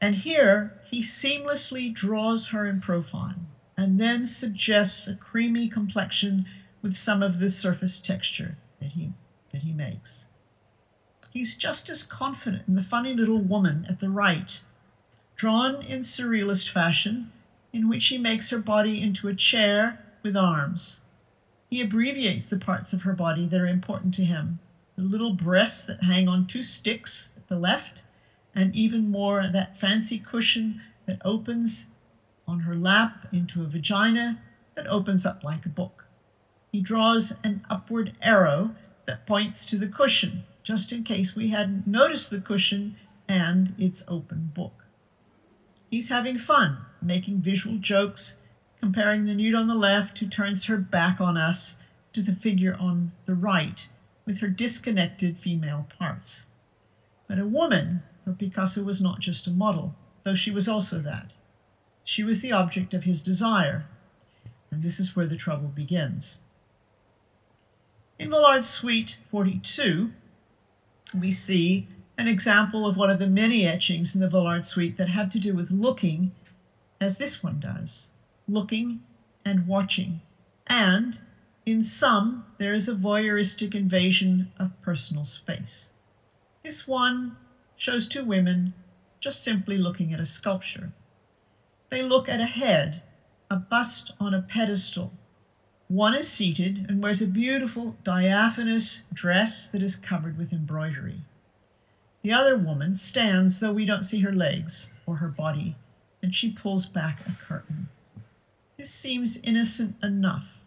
And 0.05 0.17
here 0.17 0.75
he 0.91 1.01
seamlessly 1.01 1.91
draws 1.91 2.49
her 2.49 2.67
in 2.67 2.83
profile 2.83 3.37
and 3.75 3.99
then 3.99 4.27
suggests 4.27 5.09
a 5.09 5.17
creamy 5.17 5.67
complexion 5.67 6.45
with 6.83 6.95
some 6.95 7.23
of 7.23 7.39
the 7.39 7.49
surface 7.49 8.03
texture 8.03 8.59
that 8.83 8.93
he, 8.93 9.15
that 9.51 9.63
he 9.63 9.73
makes. 9.73 10.27
He's 11.33 11.57
just 11.57 11.89
as 11.89 12.03
confident 12.03 12.69
in 12.69 12.75
the 12.75 12.83
funny 12.83 13.15
little 13.15 13.39
woman 13.39 13.87
at 13.89 14.01
the 14.01 14.11
right, 14.11 14.61
drawn 15.37 15.81
in 15.81 16.01
surrealist 16.01 16.69
fashion, 16.69 17.33
in 17.73 17.89
which 17.89 18.05
he 18.09 18.19
makes 18.19 18.51
her 18.51 18.59
body 18.59 19.01
into 19.01 19.29
a 19.29 19.35
chair 19.35 20.05
with 20.23 20.37
arms. 20.37 21.01
He 21.71 21.81
abbreviates 21.81 22.51
the 22.51 22.59
parts 22.59 22.93
of 22.93 23.05
her 23.05 23.15
body 23.15 23.47
that 23.47 23.59
are 23.59 23.67
important 23.67 24.13
to 24.15 24.25
him 24.27 24.59
the 24.97 25.03
little 25.03 25.33
breasts 25.33 25.83
that 25.87 26.03
hang 26.03 26.29
on 26.29 26.47
two 26.47 26.63
sticks 26.63 27.31
at 27.39 27.49
the 27.49 27.59
left, 27.59 28.04
and 28.55 28.75
even 28.75 29.11
more 29.11 29.49
that 29.53 29.79
fancy 29.79 30.19
cushion 30.19 30.81
that 31.07 31.21
opens 31.25 31.87
on 32.47 32.61
her 32.61 32.75
lap 32.75 33.27
into 33.33 33.63
a 33.63 33.67
vagina 33.67 34.41
that 34.75 34.87
opens 34.87 35.25
up 35.25 35.43
like 35.43 35.67
a 35.67 35.71
book. 35.71 36.07
He 36.73 36.81
draws 36.81 37.35
an 37.45 37.65
upward 37.71 38.17
arrow 38.21 38.75
that 39.07 39.27
points 39.27 39.67
to 39.67 39.77
the 39.77 39.87
cushion, 39.87 40.45
just 40.63 40.93
in 40.93 41.05
case 41.05 41.37
we 41.37 41.49
hadn't 41.49 41.87
noticed 41.87 42.31
the 42.31 42.41
cushion 42.41 42.97
and 43.29 43.75
its 43.79 44.05
open 44.09 44.51
book. 44.55 44.85
He's 45.91 46.09
having 46.09 46.39
fun, 46.39 46.79
making 47.01 47.41
visual 47.41 47.79
jokes, 47.79 48.37
comparing 48.81 49.25
the 49.25 49.35
nude 49.35 49.55
on 49.55 49.69
the 49.69 49.75
left, 49.75 50.19
who 50.19 50.27
turns 50.27 50.65
her 50.65 50.77
back 50.77 51.21
on 51.21 51.37
us, 51.37 51.77
to 52.13 52.23
the 52.23 52.35
figure 52.35 52.77
on 52.79 53.13
the 53.25 53.35
right, 53.35 53.89
with 54.27 54.39
her 54.39 54.49
disconnected 54.49 55.37
female 55.39 55.87
parts. 55.99 56.47
But 57.29 57.39
a 57.39 57.47
woman, 57.47 58.03
for 58.25 58.33
Picasso 58.33 58.83
was 58.83 59.03
not 59.03 59.21
just 59.21 59.47
a 59.47 59.51
model, 59.51 59.95
though 60.25 60.35
she 60.35 60.51
was 60.51 60.69
also 60.69 60.99
that. 61.01 61.35
She 62.05 62.23
was 62.23 62.41
the 62.41 62.53
object 62.53 62.95
of 62.95 63.05
his 63.05 63.23
desire, 63.23 63.87
and 64.71 64.83
this 64.83 64.99
is 64.99 65.15
where 65.15 65.27
the 65.27 65.37
trouble 65.37 65.69
begins. 65.69 66.39
In 68.19 68.31
Vollard's 68.31 68.69
Suite 68.69 69.19
42, 69.31 70.13
we 71.19 71.31
see 71.31 71.89
an 72.17 72.29
example 72.29 72.87
of 72.87 72.97
one 72.97 73.11
of 73.11 73.19
the 73.19 73.27
many 73.27 73.67
etchings 73.67 74.15
in 74.15 74.21
the 74.21 74.29
Vollard 74.29 74.65
suite 74.65 74.97
that 74.97 75.09
have 75.09 75.31
to 75.31 75.39
do 75.39 75.55
with 75.55 75.71
looking, 75.71 76.33
as 77.01 77.19
this 77.19 77.43
one 77.43 77.61
does 77.61 78.11
looking 78.47 79.01
and 79.45 79.67
watching. 79.67 80.21
And 80.67 81.19
in 81.67 81.83
some, 81.83 82.45
there 82.59 82.75
is 82.75 82.89
a 82.89 82.95
voyeuristic 82.95 83.75
invasion 83.75 84.53
of 84.59 84.81
personal 84.83 85.25
space. 85.25 85.91
This 86.63 86.87
one 86.87 87.37
shows 87.85 88.09
two 88.09 88.25
women 88.25 88.73
just 89.21 89.45
simply 89.45 89.77
looking 89.77 90.11
at 90.11 90.19
a 90.19 90.25
sculpture. 90.25 90.93
They 91.91 92.03
look 92.03 92.31
at 92.31 92.41
a 92.41 92.47
head, 92.47 93.03
a 93.51 93.57
bust 93.57 94.11
on 94.19 94.33
a 94.33 94.41
pedestal, 94.41 95.13
one 95.89 96.15
is 96.15 96.27
seated 96.27 96.87
and 96.89 97.03
wears 97.03 97.21
a 97.21 97.27
beautiful 97.27 97.99
diaphanous 98.03 99.05
dress 99.13 99.69
that 99.69 99.83
is 99.83 99.97
covered 99.97 100.39
with 100.39 100.51
embroidery. 100.51 101.21
The 102.23 102.33
other 102.33 102.57
woman 102.57 102.95
stands, 102.95 103.61
though 103.61 103.75
we 103.75 103.85
don't 103.85 104.03
see 104.03 104.21
her 104.21 104.33
legs 104.33 104.95
or 105.05 105.17
her 105.17 105.29
body, 105.29 105.77
and 106.23 106.35
she 106.35 106.51
pulls 106.51 106.87
back 106.87 107.21
a 107.27 107.37
curtain. 107.47 107.91
This 108.79 108.91
seems 108.91 109.39
innocent 109.43 109.97
enough, 110.03 110.59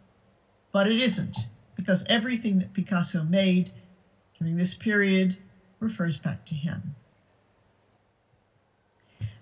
but 0.72 0.86
it 0.86 1.00
isn't, 1.00 1.50
because 1.76 2.06
everything 2.08 2.60
that 2.60 2.74
Picasso 2.74 3.24
made 3.24 3.72
during 4.38 4.56
this 4.56 4.76
period 4.76 5.38
refers 5.80 6.18
back 6.18 6.46
to 6.46 6.54
him. 6.54 6.94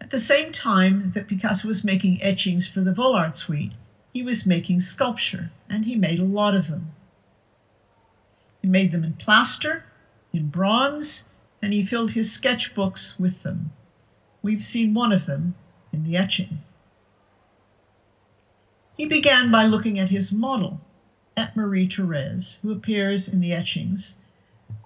At 0.06 0.12
the 0.12 0.20
same 0.20 0.52
time 0.52 1.14
that 1.14 1.28
Picasso 1.28 1.68
was 1.68 1.84
making 1.84 2.22
etchings 2.22 2.68
for 2.68 2.82
the 2.82 2.94
Vollard 2.94 3.36
suite, 3.36 3.72
he 4.14 4.22
was 4.22 4.46
making 4.46 4.82
sculpture, 4.82 5.50
and 5.68 5.86
he 5.86 5.96
made 5.96 6.20
a 6.20 6.24
lot 6.24 6.54
of 6.54 6.68
them. 6.68 6.92
He 8.62 8.68
made 8.68 8.92
them 8.92 9.04
in 9.04 9.14
plaster, 9.14 9.86
in 10.32 10.50
bronze, 10.50 11.30
and 11.60 11.74
he 11.74 11.84
filled 11.84 12.12
his 12.12 12.30
sketchbooks 12.30 13.20
with 13.20 13.42
them. 13.42 13.72
We've 14.44 14.64
seen 14.64 14.94
one 14.94 15.12
of 15.12 15.26
them 15.26 15.56
in 15.92 16.04
the 16.04 16.16
etching. 16.18 16.60
He 18.96 19.08
began 19.08 19.50
by 19.50 19.66
looking 19.66 19.98
at 19.98 20.12
his 20.12 20.32
model, 20.32 20.82
at 21.36 21.56
Marie 21.56 21.90
Therese, 21.90 22.60
who 22.62 22.72
appears 22.72 23.28
in 23.28 23.40
the 23.40 23.54
etchings, 23.54 24.18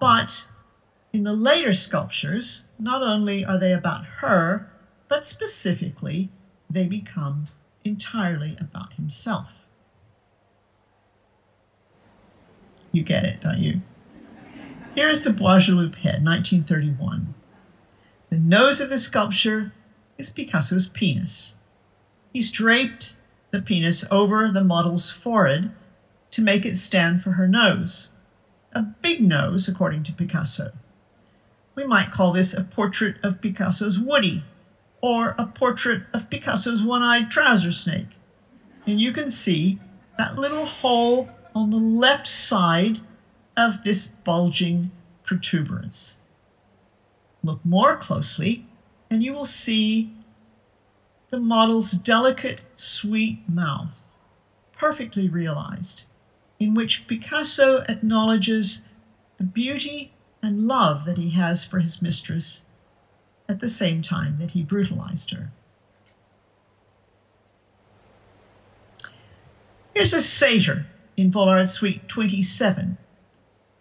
But 0.00 0.46
in 1.12 1.24
the 1.24 1.34
later 1.34 1.74
sculptures, 1.74 2.64
not 2.78 3.02
only 3.02 3.44
are 3.44 3.58
they 3.58 3.74
about 3.74 4.06
her, 4.22 4.69
but 5.10 5.26
specifically, 5.26 6.30
they 6.70 6.86
become 6.86 7.48
entirely 7.84 8.56
about 8.60 8.92
himself. 8.92 9.48
You 12.92 13.02
get 13.02 13.24
it, 13.24 13.40
don't 13.40 13.58
you? 13.58 13.82
Here 14.94 15.08
is 15.08 15.22
the 15.22 15.30
Boisgeloup 15.30 15.96
head, 15.96 16.24
1931. 16.24 17.34
The 18.30 18.38
nose 18.38 18.80
of 18.80 18.88
the 18.88 18.98
sculpture 18.98 19.72
is 20.16 20.30
Picasso's 20.30 20.88
penis. 20.88 21.56
He's 22.32 22.52
draped 22.52 23.16
the 23.50 23.60
penis 23.60 24.04
over 24.12 24.48
the 24.48 24.62
model's 24.62 25.10
forehead 25.10 25.72
to 26.30 26.42
make 26.42 26.64
it 26.64 26.76
stand 26.76 27.22
for 27.22 27.32
her 27.32 27.48
nose. 27.48 28.10
A 28.72 28.82
big 28.82 29.20
nose, 29.20 29.66
according 29.66 30.04
to 30.04 30.12
Picasso. 30.12 30.70
We 31.74 31.84
might 31.84 32.12
call 32.12 32.32
this 32.32 32.54
a 32.54 32.62
portrait 32.62 33.16
of 33.24 33.40
Picasso's 33.40 33.98
Woody, 33.98 34.44
or 35.00 35.34
a 35.38 35.46
portrait 35.46 36.02
of 36.12 36.30
Picasso's 36.30 36.82
one 36.82 37.02
eyed 37.02 37.30
trouser 37.30 37.72
snake. 37.72 38.18
And 38.86 39.00
you 39.00 39.12
can 39.12 39.30
see 39.30 39.78
that 40.18 40.38
little 40.38 40.66
hole 40.66 41.28
on 41.54 41.70
the 41.70 41.76
left 41.76 42.26
side 42.26 43.00
of 43.56 43.84
this 43.84 44.08
bulging 44.08 44.90
protuberance. 45.24 46.16
Look 47.42 47.64
more 47.64 47.96
closely, 47.96 48.66
and 49.08 49.22
you 49.22 49.32
will 49.32 49.44
see 49.44 50.12
the 51.30 51.40
model's 51.40 51.92
delicate, 51.92 52.62
sweet 52.74 53.48
mouth, 53.48 54.04
perfectly 54.76 55.28
realized, 55.28 56.04
in 56.58 56.74
which 56.74 57.06
Picasso 57.06 57.84
acknowledges 57.88 58.82
the 59.38 59.44
beauty 59.44 60.12
and 60.42 60.66
love 60.66 61.04
that 61.04 61.18
he 61.18 61.30
has 61.30 61.64
for 61.64 61.78
his 61.78 62.02
mistress 62.02 62.66
at 63.50 63.58
the 63.58 63.68
same 63.68 64.00
time 64.00 64.36
that 64.36 64.52
he 64.52 64.62
brutalized 64.62 65.32
her. 65.32 65.50
Here's 69.92 70.14
a 70.14 70.20
satyr 70.20 70.86
in 71.16 71.32
Vollard 71.32 71.66
Suite 71.66 72.06
27 72.06 72.96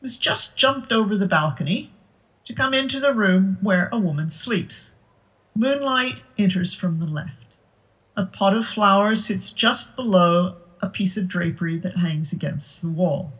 who's 0.01 0.17
just 0.17 0.57
jumped 0.57 0.91
over 0.91 1.15
the 1.15 1.27
balcony 1.27 1.93
to 2.45 2.55
come 2.55 2.73
into 2.73 2.99
the 2.99 3.13
room 3.13 3.59
where 3.61 3.89
a 3.91 3.99
woman 3.99 4.31
sleeps. 4.31 4.95
Moonlight 5.55 6.23
enters 6.37 6.73
from 6.73 6.99
the 6.99 7.05
left. 7.05 7.57
A 8.17 8.25
pot 8.25 8.57
of 8.57 8.65
flowers 8.65 9.25
sits 9.25 9.53
just 9.53 9.95
below 9.95 10.57
a 10.81 10.89
piece 10.89 11.15
of 11.15 11.27
drapery 11.27 11.77
that 11.77 11.97
hangs 11.97 12.33
against 12.33 12.81
the 12.81 12.89
wall. 12.89 13.33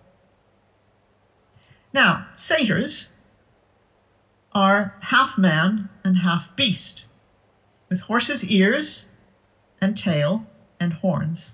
Now, 1.91 2.27
satyrs 2.35 3.15
are 4.59 4.93
half 5.03 5.37
man 5.37 5.87
and 6.03 6.17
half 6.17 6.53
beast, 6.57 7.07
with 7.87 8.01
horse's 8.01 8.45
ears 8.45 9.07
and 9.79 9.95
tail 9.95 10.45
and 10.81 10.91
horns, 10.95 11.53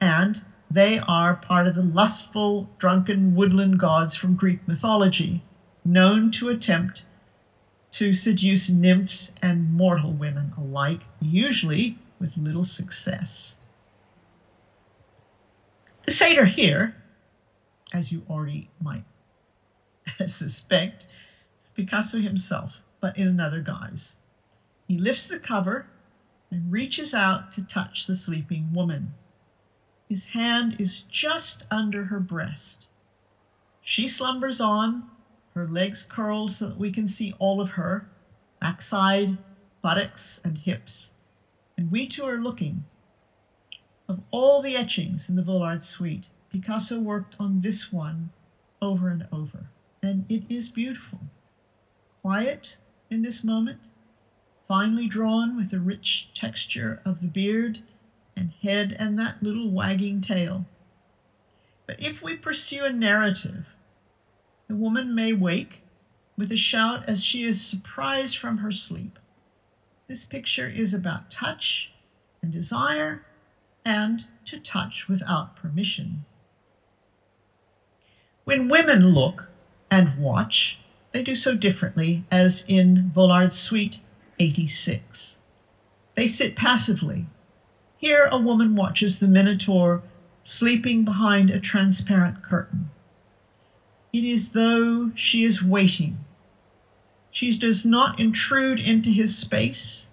and 0.00 0.44
they 0.70 1.00
are 1.00 1.34
part 1.34 1.66
of 1.66 1.74
the 1.74 1.82
lustful, 1.82 2.70
drunken 2.78 3.34
woodland 3.34 3.80
gods 3.80 4.14
from 4.14 4.36
Greek 4.36 4.60
mythology, 4.68 5.42
known 5.84 6.30
to 6.30 6.48
attempt 6.48 7.04
to 7.90 8.12
seduce 8.12 8.70
nymphs 8.70 9.34
and 9.42 9.74
mortal 9.74 10.12
women 10.12 10.52
alike, 10.56 11.00
usually 11.20 11.98
with 12.20 12.36
little 12.36 12.62
success. 12.62 13.56
The 16.04 16.12
satyr 16.12 16.44
here, 16.44 16.94
as 17.92 18.12
you 18.12 18.22
already 18.30 18.70
might 18.80 19.02
suspect, 20.26 21.08
Picasso 21.76 22.18
himself, 22.18 22.80
but 23.00 23.16
in 23.18 23.28
another 23.28 23.60
guise. 23.60 24.16
He 24.88 24.96
lifts 24.96 25.28
the 25.28 25.38
cover 25.38 25.86
and 26.50 26.72
reaches 26.72 27.14
out 27.14 27.52
to 27.52 27.66
touch 27.66 28.06
the 28.06 28.14
sleeping 28.14 28.72
woman. 28.72 29.12
His 30.08 30.28
hand 30.28 30.76
is 30.78 31.02
just 31.02 31.66
under 31.70 32.04
her 32.04 32.20
breast. 32.20 32.86
She 33.82 34.08
slumbers 34.08 34.60
on, 34.60 35.04
her 35.54 35.68
legs 35.68 36.04
curled 36.04 36.52
so 36.52 36.68
that 36.68 36.78
we 36.78 36.90
can 36.90 37.06
see 37.06 37.34
all 37.38 37.60
of 37.60 37.70
her 37.70 38.08
backside, 38.58 39.36
buttocks, 39.82 40.40
and 40.44 40.58
hips. 40.58 41.12
And 41.76 41.90
we 41.90 42.06
two 42.06 42.24
are 42.24 42.38
looking. 42.38 42.84
Of 44.08 44.22
all 44.30 44.62
the 44.62 44.76
etchings 44.76 45.28
in 45.28 45.36
the 45.36 45.42
Vollard 45.42 45.82
suite, 45.82 46.30
Picasso 46.50 46.98
worked 46.98 47.36
on 47.38 47.60
this 47.60 47.92
one 47.92 48.30
over 48.80 49.08
and 49.08 49.26
over. 49.30 49.68
And 50.02 50.24
it 50.30 50.44
is 50.48 50.70
beautiful. 50.70 51.20
Quiet 52.26 52.76
in 53.08 53.22
this 53.22 53.44
moment, 53.44 53.82
finely 54.66 55.06
drawn 55.06 55.56
with 55.56 55.70
the 55.70 55.78
rich 55.78 56.30
texture 56.34 57.00
of 57.04 57.20
the 57.20 57.28
beard 57.28 57.82
and 58.34 58.50
head 58.62 58.96
and 58.98 59.16
that 59.16 59.44
little 59.44 59.70
wagging 59.70 60.20
tail. 60.20 60.64
But 61.86 62.02
if 62.02 62.24
we 62.24 62.36
pursue 62.36 62.84
a 62.84 62.92
narrative, 62.92 63.76
the 64.66 64.74
woman 64.74 65.14
may 65.14 65.32
wake 65.34 65.84
with 66.36 66.50
a 66.50 66.56
shout 66.56 67.08
as 67.08 67.22
she 67.22 67.44
is 67.44 67.64
surprised 67.64 68.38
from 68.38 68.58
her 68.58 68.72
sleep. 68.72 69.20
This 70.08 70.24
picture 70.24 70.68
is 70.68 70.92
about 70.92 71.30
touch 71.30 71.92
and 72.42 72.50
desire 72.50 73.24
and 73.84 74.26
to 74.46 74.58
touch 74.58 75.06
without 75.06 75.54
permission. 75.54 76.24
When 78.42 78.68
women 78.68 79.10
look 79.10 79.52
and 79.92 80.18
watch, 80.18 80.80
they 81.16 81.22
do 81.22 81.34
so 81.34 81.54
differently 81.54 82.24
as 82.30 82.62
in 82.68 83.10
Vollard's 83.14 83.58
Suite 83.58 84.00
86. 84.38 85.38
They 86.14 86.26
sit 86.26 86.54
passively 86.54 87.26
here, 87.96 88.28
a 88.30 88.38
woman 88.38 88.76
watches 88.76 89.18
the 89.18 89.26
Minotaur 89.26 90.02
sleeping 90.42 91.06
behind 91.06 91.50
a 91.50 91.58
transparent 91.58 92.42
curtain. 92.42 92.90
It 94.12 94.24
is 94.24 94.52
though 94.52 95.10
she 95.14 95.44
is 95.44 95.64
waiting. 95.64 96.18
She 97.30 97.56
does 97.56 97.86
not 97.86 98.20
intrude 98.20 98.78
into 98.78 99.08
his 99.08 99.36
space. 99.36 100.10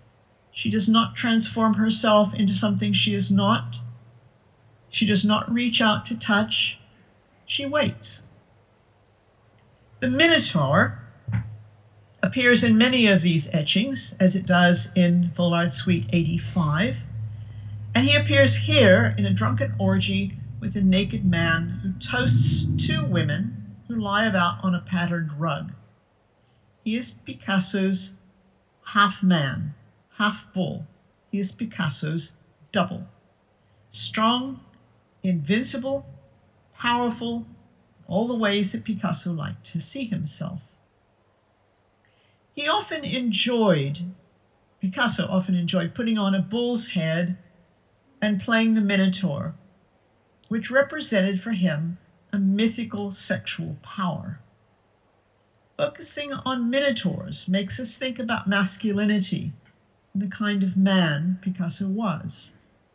She 0.52 0.70
does 0.70 0.88
not 0.88 1.16
transform 1.16 1.74
herself 1.74 2.34
into 2.34 2.54
something 2.54 2.94
she 2.94 3.14
is 3.14 3.30
not. 3.30 3.80
She 4.88 5.06
does 5.06 5.26
not 5.26 5.52
reach 5.52 5.82
out 5.82 6.06
to 6.06 6.18
touch. 6.18 6.80
She 7.46 7.66
waits. 7.66 8.23
The 10.04 10.10
Minotaur 10.10 11.00
appears 12.22 12.62
in 12.62 12.78
many 12.78 13.08
of 13.08 13.22
these 13.22 13.50
etchings, 13.54 14.18
as 14.20 14.36
it 14.36 14.46
does 14.46 14.92
in 14.96 15.32
Vollard 15.34 15.72
Suite 15.72 16.10
85. 16.12 16.98
And 17.96 18.06
he 18.06 18.14
appears 18.14 18.68
here 18.68 19.16
in 19.18 19.26
a 19.26 19.34
drunken 19.34 19.74
orgy 19.80 20.34
with 20.60 20.76
a 20.76 20.82
naked 20.82 21.24
man 21.24 21.80
who 21.82 21.94
toasts 21.94 22.68
two 22.86 23.06
women 23.06 23.78
who 23.88 23.96
lie 23.96 24.26
about 24.26 24.62
on 24.62 24.76
a 24.76 24.82
patterned 24.82 25.40
rug. 25.40 25.72
He 26.84 26.98
is 26.98 27.14
Picasso's 27.14 28.16
half 28.88 29.24
man, 29.24 29.74
half 30.18 30.54
bull. 30.54 30.86
He 31.32 31.40
is 31.40 31.54
Picasso's 31.54 32.34
double. 32.74 33.08
Strong, 33.90 34.60
invincible, 35.24 36.06
powerful, 36.78 37.46
all 38.08 38.28
the 38.28 38.36
ways 38.36 38.72
that 38.72 38.84
Picasso 38.84 39.32
liked 39.32 39.66
to 39.66 39.80
see 39.80 40.06
himself. 40.06 40.64
He 42.54 42.68
often 42.68 43.04
enjoyed, 43.04 44.00
Picasso 44.82 45.28
often 45.28 45.56
enjoyed 45.56 45.96
putting 45.96 46.18
on 46.18 46.36
a 46.36 46.42
bull's 46.42 46.88
head 46.90 47.38
and 48.22 48.42
playing 48.42 48.74
the 48.74 48.82
Minotaur, 48.82 49.56
which 50.50 50.72
represented 50.72 51.42
for 51.42 51.52
him 51.52 51.98
a 52.32 52.38
mythical 52.38 53.12
sexual 53.12 53.78
power. 53.82 54.40
Focusing 55.78 56.34
on 56.34 56.70
minotaurs 56.70 57.48
makes 57.48 57.80
us 57.80 57.98
think 57.98 58.20
about 58.20 58.48
masculinity 58.48 59.54
the 60.16 60.28
kind 60.28 60.62
of 60.62 60.78
man 60.78 61.40
Picasso 61.42 61.88
was 61.88 62.54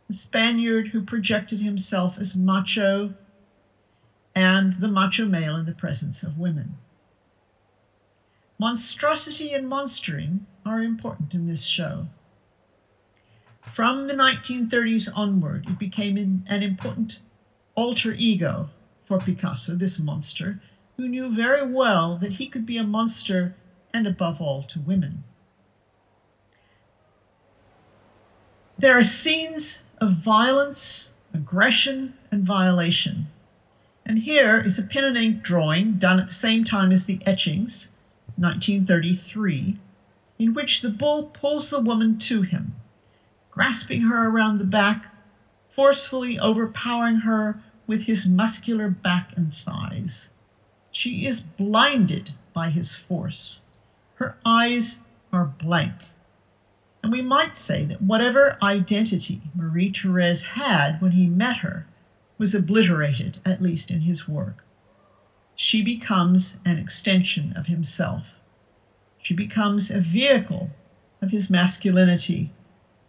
a 0.08 0.12
Spaniard 0.12 0.88
who 0.88 1.02
projected 1.02 1.60
himself 1.60 2.16
as 2.18 2.36
macho 2.36 3.14
and 4.38 4.74
the 4.74 4.86
macho 4.86 5.24
male 5.24 5.56
in 5.56 5.66
the 5.66 5.72
presence 5.72 6.22
of 6.22 6.38
women. 6.38 6.76
Monstrosity 8.56 9.52
and 9.52 9.68
monstering 9.68 10.46
are 10.64 10.80
important 10.80 11.34
in 11.34 11.48
this 11.48 11.64
show. 11.66 12.06
From 13.72 14.06
the 14.06 14.14
1930s 14.14 15.08
onward, 15.12 15.66
it 15.66 15.76
became 15.76 16.16
an 16.46 16.62
important 16.62 17.18
alter 17.74 18.14
ego 18.16 18.70
for 19.04 19.18
Picasso, 19.18 19.74
this 19.74 19.98
monster, 19.98 20.60
who 20.96 21.08
knew 21.08 21.34
very 21.34 21.66
well 21.68 22.16
that 22.18 22.34
he 22.34 22.46
could 22.46 22.64
be 22.64 22.78
a 22.78 22.84
monster 22.84 23.56
and 23.92 24.06
above 24.06 24.40
all 24.40 24.62
to 24.62 24.78
women. 24.78 25.24
There 28.78 28.96
are 28.96 29.02
scenes 29.02 29.82
of 30.00 30.12
violence, 30.12 31.14
aggression, 31.34 32.14
and 32.30 32.44
violation. 32.44 33.26
And 34.08 34.20
here 34.20 34.58
is 34.58 34.78
a 34.78 34.82
pen 34.82 35.04
and 35.04 35.18
ink 35.18 35.42
drawing 35.42 35.98
done 35.98 36.18
at 36.18 36.28
the 36.28 36.34
same 36.34 36.64
time 36.64 36.90
as 36.92 37.04
the 37.04 37.20
etchings, 37.26 37.90
1933, 38.36 39.76
in 40.38 40.54
which 40.54 40.80
the 40.80 40.88
bull 40.88 41.24
pulls 41.24 41.68
the 41.68 41.78
woman 41.78 42.16
to 42.20 42.40
him, 42.40 42.74
grasping 43.50 44.02
her 44.02 44.30
around 44.30 44.56
the 44.56 44.64
back, 44.64 45.14
forcefully 45.68 46.38
overpowering 46.38 47.16
her 47.16 47.60
with 47.86 48.04
his 48.04 48.26
muscular 48.26 48.88
back 48.88 49.36
and 49.36 49.54
thighs. 49.54 50.30
She 50.90 51.26
is 51.26 51.42
blinded 51.42 52.32
by 52.54 52.70
his 52.70 52.94
force. 52.94 53.60
Her 54.14 54.38
eyes 54.42 55.00
are 55.34 55.44
blank. 55.44 55.92
And 57.02 57.12
we 57.12 57.20
might 57.20 57.54
say 57.54 57.84
that 57.84 58.00
whatever 58.00 58.56
identity 58.62 59.42
Marie 59.54 59.92
Therese 59.92 60.44
had 60.44 61.00
when 61.02 61.12
he 61.12 61.26
met 61.26 61.58
her 61.58 61.86
was 62.38 62.54
obliterated, 62.54 63.40
at 63.44 63.60
least 63.60 63.90
in 63.90 64.02
his 64.02 64.28
work. 64.28 64.64
She 65.56 65.82
becomes 65.82 66.58
an 66.64 66.78
extension 66.78 67.52
of 67.56 67.66
himself. 67.66 68.28
She 69.20 69.34
becomes 69.34 69.90
a 69.90 70.00
vehicle 70.00 70.70
of 71.20 71.32
his 71.32 71.50
masculinity 71.50 72.52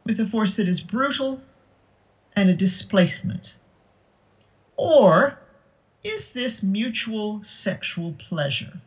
with 0.04 0.20
a 0.20 0.26
force 0.26 0.56
that 0.56 0.68
is 0.68 0.82
brutal 0.82 1.42
and 2.36 2.50
a 2.50 2.56
displacement. 2.56 3.58
Or 4.76 5.40
is 6.04 6.32
this 6.32 6.64
mutual 6.64 7.44
sexual 7.44 8.14
pleasure? 8.14 8.82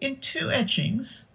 In 0.00 0.16
two 0.16 0.50
etchings, 0.50 1.26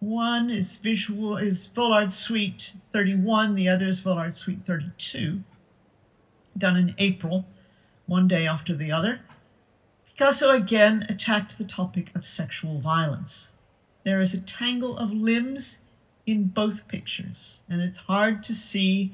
one 0.00 0.50
is 0.50 0.78
visual 0.78 1.36
is 1.36 1.70
Suite 2.08 2.74
31, 2.92 3.54
the 3.54 3.68
other 3.68 3.86
is 3.86 4.00
Vollard 4.00 4.34
Suite 4.34 4.66
32, 4.66 5.42
done 6.56 6.76
in 6.76 6.94
April, 6.98 7.46
one 8.06 8.28
day 8.28 8.46
after 8.46 8.74
the 8.74 8.92
other. 8.92 9.20
Picasso 10.06 10.50
again 10.50 11.06
attacked 11.08 11.56
the 11.56 11.64
topic 11.64 12.14
of 12.14 12.26
sexual 12.26 12.80
violence. 12.80 13.52
There 14.04 14.20
is 14.20 14.34
a 14.34 14.40
tangle 14.40 14.98
of 14.98 15.12
limbs 15.12 15.80
in 16.26 16.48
both 16.48 16.88
pictures, 16.88 17.62
and 17.68 17.80
it's 17.80 17.98
hard 17.98 18.42
to 18.44 18.54
see 18.54 19.12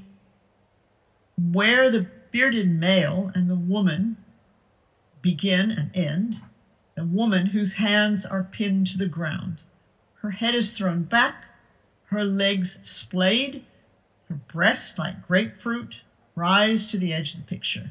where 1.37 1.91
the 1.91 2.09
bearded 2.33 2.69
male 2.69 3.31
and 3.35 3.49
the 3.49 3.55
woman 3.55 4.17
begin 5.23 5.71
and 5.71 5.91
end. 5.95 6.43
The 6.95 7.05
woman 7.05 7.47
whose 7.47 7.75
hands 7.75 8.27
are 8.27 8.43
pinned 8.43 8.89
to 8.89 8.99
the 8.99 9.07
ground. 9.07 9.59
Her 10.17 10.33
head 10.33 10.55
is 10.55 10.77
thrown 10.77 11.05
back, 11.05 11.45
her 12.07 12.25
legs 12.25 12.81
splayed, 12.83 13.65
her 14.29 14.35
breasts, 14.35 14.99
like 14.99 15.27
grapefruit, 15.27 16.03
rise 16.39 16.87
to 16.87 16.99
the 16.99 17.13
edge 17.13 17.35
of 17.35 17.41
the 17.41 17.47
picture. 17.47 17.91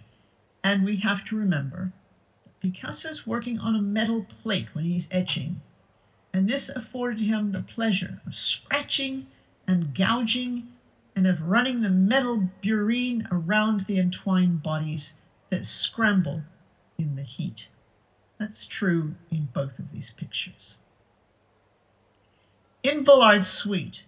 And 0.63 0.85
we 0.85 0.97
have 0.97 1.23
to 1.25 1.37
remember 1.37 1.91
that 2.43 2.59
Picasso's 2.59 3.27
working 3.27 3.59
on 3.59 3.75
a 3.75 3.81
metal 3.81 4.23
plate 4.23 4.67
when 4.73 4.85
he's 4.85 5.09
etching, 5.11 5.61
and 6.33 6.49
this 6.49 6.69
afforded 6.69 7.21
him 7.21 7.51
the 7.51 7.61
pleasure 7.61 8.21
of 8.25 8.35
scratching 8.35 9.27
and 9.67 9.93
gouging 9.93 10.67
and 11.15 11.25
of 11.25 11.41
running 11.41 11.81
the 11.81 11.89
metal 11.89 12.49
burin 12.61 13.27
around 13.31 13.81
the 13.81 13.97
entwined 13.99 14.61
bodies 14.61 15.15
that 15.49 15.65
scramble 15.65 16.43
in 16.97 17.15
the 17.15 17.23
heat. 17.23 17.69
That's 18.37 18.67
true 18.67 19.15
in 19.31 19.49
both 19.51 19.79
of 19.79 19.91
these 19.91 20.11
pictures. 20.11 20.77
In 22.83 23.03
Vollard's 23.03 23.47
Suite 23.47 24.05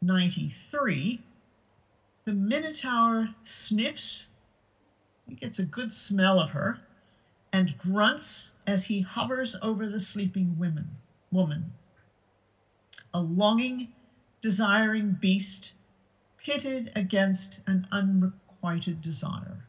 93, 0.00 1.20
the 2.24 2.32
Minotaur 2.32 3.30
sniffs, 3.42 4.30
he 5.28 5.34
gets 5.34 5.58
a 5.58 5.64
good 5.64 5.92
smell 5.92 6.38
of 6.38 6.50
her, 6.50 6.80
and 7.52 7.76
grunts 7.78 8.52
as 8.66 8.86
he 8.86 9.00
hovers 9.00 9.56
over 9.60 9.88
the 9.88 9.98
sleeping 9.98 10.56
women, 10.58 10.96
woman. 11.30 11.72
A 13.12 13.20
longing, 13.20 13.92
desiring 14.40 15.18
beast 15.20 15.74
pitted 16.38 16.90
against 16.96 17.60
an 17.66 17.86
unrequited 17.92 19.00
desire. 19.00 19.64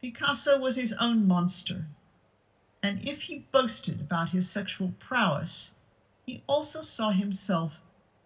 Picasso 0.00 0.58
was 0.58 0.76
his 0.76 0.94
own 1.00 1.26
monster, 1.26 1.86
and 2.82 3.06
if 3.06 3.22
he 3.22 3.46
boasted 3.52 4.00
about 4.00 4.30
his 4.30 4.50
sexual 4.50 4.92
prowess, 4.98 5.74
he 6.26 6.42
also 6.46 6.80
saw 6.80 7.10
himself 7.10 7.80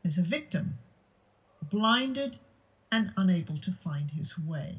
as 0.04 0.18
a 0.18 0.22
victim, 0.22 0.78
blinded 1.62 2.38
and 2.90 3.12
unable 3.16 3.58
to 3.58 3.72
find 3.72 4.10
his 4.12 4.38
way. 4.38 4.76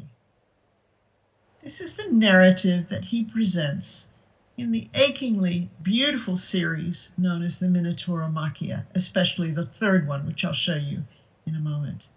This 1.61 1.81
is 1.81 1.95
the 1.95 2.11
narrative 2.11 2.89
that 2.89 3.05
he 3.05 3.23
presents 3.23 4.07
in 4.57 4.71
the 4.71 4.89
achingly 4.93 5.69
beautiful 5.81 6.35
series 6.35 7.11
known 7.17 7.43
as 7.43 7.59
the 7.59 7.67
Minotauromachia, 7.67 8.85
especially 8.93 9.51
the 9.51 9.65
third 9.65 10.07
one, 10.07 10.25
which 10.25 10.43
I'll 10.43 10.53
show 10.53 10.75
you 10.75 11.03
in 11.45 11.55
a 11.55 11.59
moment. 11.59 12.09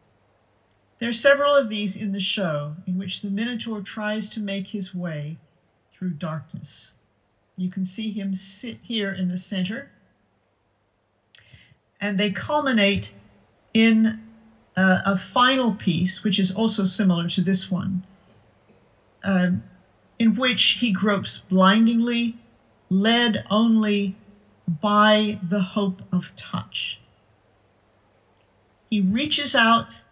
There 0.98 1.08
are 1.08 1.12
several 1.12 1.54
of 1.54 1.68
these 1.68 1.96
in 1.96 2.12
the 2.12 2.20
show 2.20 2.76
in 2.86 2.98
which 2.98 3.22
the 3.22 3.30
Minotaur 3.30 3.80
tries 3.80 4.28
to 4.30 4.40
make 4.40 4.68
his 4.68 4.94
way 4.94 5.38
through 5.92 6.10
darkness. 6.10 6.94
You 7.56 7.70
can 7.70 7.84
see 7.84 8.12
him 8.12 8.34
sit 8.34 8.78
here 8.82 9.12
in 9.12 9.28
the 9.28 9.36
center, 9.36 9.90
and 12.00 12.18
they 12.18 12.30
culminate 12.30 13.14
in 13.74 14.20
uh, 14.76 15.00
a 15.04 15.16
final 15.16 15.74
piece, 15.74 16.24
which 16.24 16.38
is 16.38 16.52
also 16.52 16.84
similar 16.84 17.28
to 17.28 17.40
this 17.40 17.70
one, 17.70 18.04
uh, 19.22 19.50
in 20.18 20.34
which 20.36 20.62
he 20.80 20.92
gropes 20.92 21.38
blindingly, 21.38 22.38
led 22.88 23.44
only 23.50 24.16
by 24.66 25.38
the 25.42 25.60
hope 25.60 26.02
of 26.12 26.34
touch. 26.36 27.00
He 28.90 29.00
reaches 29.00 29.54
out 29.54 30.04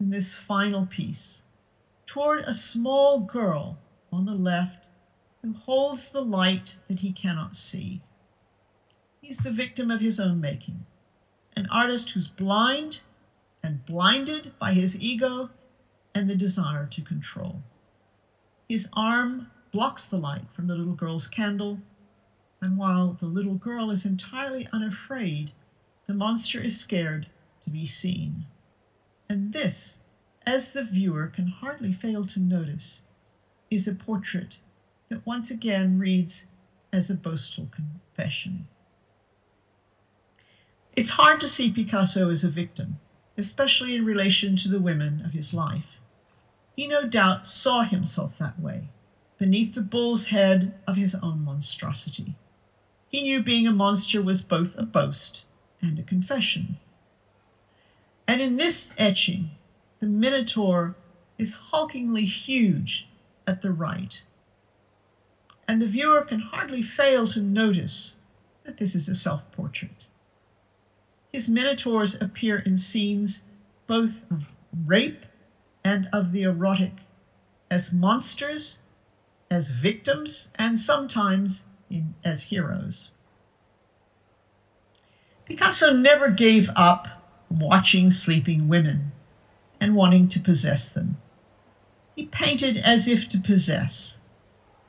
in 0.00 0.10
this 0.10 0.34
final 0.34 0.86
piece 0.86 1.44
toward 2.06 2.44
a 2.44 2.54
small 2.54 3.20
girl 3.20 3.78
on 4.12 4.24
the 4.24 4.34
left 4.34 4.86
who 5.42 5.52
holds 5.52 6.08
the 6.08 6.22
light 6.22 6.78
that 6.88 7.00
he 7.00 7.12
cannot 7.12 7.54
see. 7.54 8.00
He's 9.20 9.38
the 9.38 9.50
victim 9.50 9.90
of 9.90 10.00
his 10.00 10.18
own 10.18 10.40
making, 10.40 10.86
an 11.56 11.68
artist 11.70 12.10
who's 12.10 12.28
blind 12.28 13.00
and 13.62 13.84
blinded 13.86 14.52
by 14.58 14.72
his 14.72 14.98
ego 15.00 15.50
and 16.14 16.28
the 16.28 16.34
desire 16.34 16.86
to 16.86 17.02
control. 17.02 17.62
His 18.68 18.88
arm 18.92 19.50
blocks 19.72 20.06
the 20.06 20.18
light 20.18 20.50
from 20.52 20.66
the 20.66 20.74
little 20.74 20.94
girl's 20.94 21.28
candle, 21.28 21.78
and 22.60 22.76
while 22.76 23.12
the 23.12 23.26
little 23.26 23.54
girl 23.54 23.90
is 23.90 24.04
entirely 24.04 24.68
unafraid, 24.72 25.52
the 26.06 26.14
monster 26.14 26.60
is 26.60 26.78
scared 26.78 27.28
to 27.62 27.70
be 27.70 27.86
seen. 27.86 28.46
And 29.28 29.52
this, 29.52 30.00
as 30.44 30.72
the 30.72 30.82
viewer 30.82 31.26
can 31.28 31.46
hardly 31.48 31.92
fail 31.92 32.24
to 32.26 32.40
notice, 32.40 33.02
is 33.70 33.86
a 33.86 33.94
portrait 33.94 34.60
that 35.08 35.24
once 35.26 35.50
again 35.50 35.98
reads 35.98 36.46
as 36.92 37.10
a 37.10 37.14
boastful 37.14 37.68
confession. 37.70 38.66
It's 40.96 41.10
hard 41.10 41.38
to 41.40 41.48
see 41.48 41.70
Picasso 41.70 42.30
as 42.30 42.42
a 42.42 42.48
victim, 42.48 42.98
especially 43.36 43.94
in 43.94 44.04
relation 44.04 44.56
to 44.56 44.68
the 44.68 44.80
women 44.80 45.22
of 45.24 45.32
his 45.32 45.54
life. 45.54 45.98
He 46.76 46.86
no 46.86 47.06
doubt 47.06 47.46
saw 47.46 47.82
himself 47.82 48.38
that 48.38 48.58
way, 48.58 48.88
beneath 49.38 49.74
the 49.74 49.82
bull's 49.82 50.26
head 50.26 50.74
of 50.86 50.96
his 50.96 51.14
own 51.16 51.44
monstrosity. 51.44 52.36
He 53.08 53.22
knew 53.22 53.42
being 53.42 53.66
a 53.66 53.72
monster 53.72 54.22
was 54.22 54.42
both 54.42 54.78
a 54.78 54.84
boast 54.84 55.44
and 55.82 55.98
a 55.98 56.02
confession. 56.02 56.78
And 58.26 58.40
in 58.40 58.56
this 58.56 58.94
etching, 58.96 59.50
the 59.98 60.06
Minotaur 60.06 60.94
is 61.36 61.56
hulkingly 61.72 62.24
huge 62.24 63.08
at 63.46 63.62
the 63.62 63.72
right. 63.72 64.22
And 65.66 65.82
the 65.82 65.86
viewer 65.86 66.22
can 66.22 66.40
hardly 66.40 66.82
fail 66.82 67.26
to 67.28 67.40
notice 67.40 68.16
that 68.64 68.76
this 68.76 68.94
is 68.94 69.08
a 69.08 69.14
self 69.14 69.50
portrait. 69.52 70.06
His 71.32 71.48
Minotaurs 71.48 72.20
appear 72.20 72.58
in 72.58 72.76
scenes 72.76 73.42
both 73.86 74.30
of 74.30 74.46
rape 74.86 75.26
and 75.84 76.08
of 76.12 76.32
the 76.32 76.42
erotic, 76.42 76.92
as 77.70 77.92
monsters, 77.92 78.80
as 79.50 79.70
victims, 79.70 80.50
and 80.56 80.78
sometimes 80.78 81.66
in, 81.88 82.14
as 82.24 82.44
heroes. 82.44 83.10
Picasso 85.44 85.92
never 85.92 86.30
gave 86.30 86.70
up 86.76 87.08
watching 87.50 88.10
sleeping 88.10 88.68
women 88.68 89.12
and 89.80 89.96
wanting 89.96 90.28
to 90.28 90.38
possess 90.38 90.88
them. 90.88 91.16
He 92.14 92.26
painted 92.26 92.76
as 92.76 93.08
if 93.08 93.28
to 93.28 93.38
possess. 93.38 94.18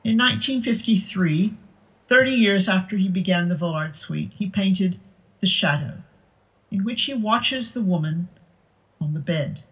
In 0.04 0.18
1953, 0.18 1.54
30 2.08 2.30
years 2.30 2.68
after 2.68 2.96
he 2.96 3.08
began 3.08 3.48
the 3.48 3.54
Vollard 3.54 3.94
Suite, 3.94 4.32
he 4.34 4.48
painted 4.48 5.00
The 5.40 5.46
Shadow, 5.46 6.02
in 6.72 6.84
which 6.84 7.02
he 7.02 7.14
watches 7.14 7.72
the 7.72 7.82
woman 7.82 8.28
on 9.00 9.14
the 9.14 9.20
bed. 9.20 9.62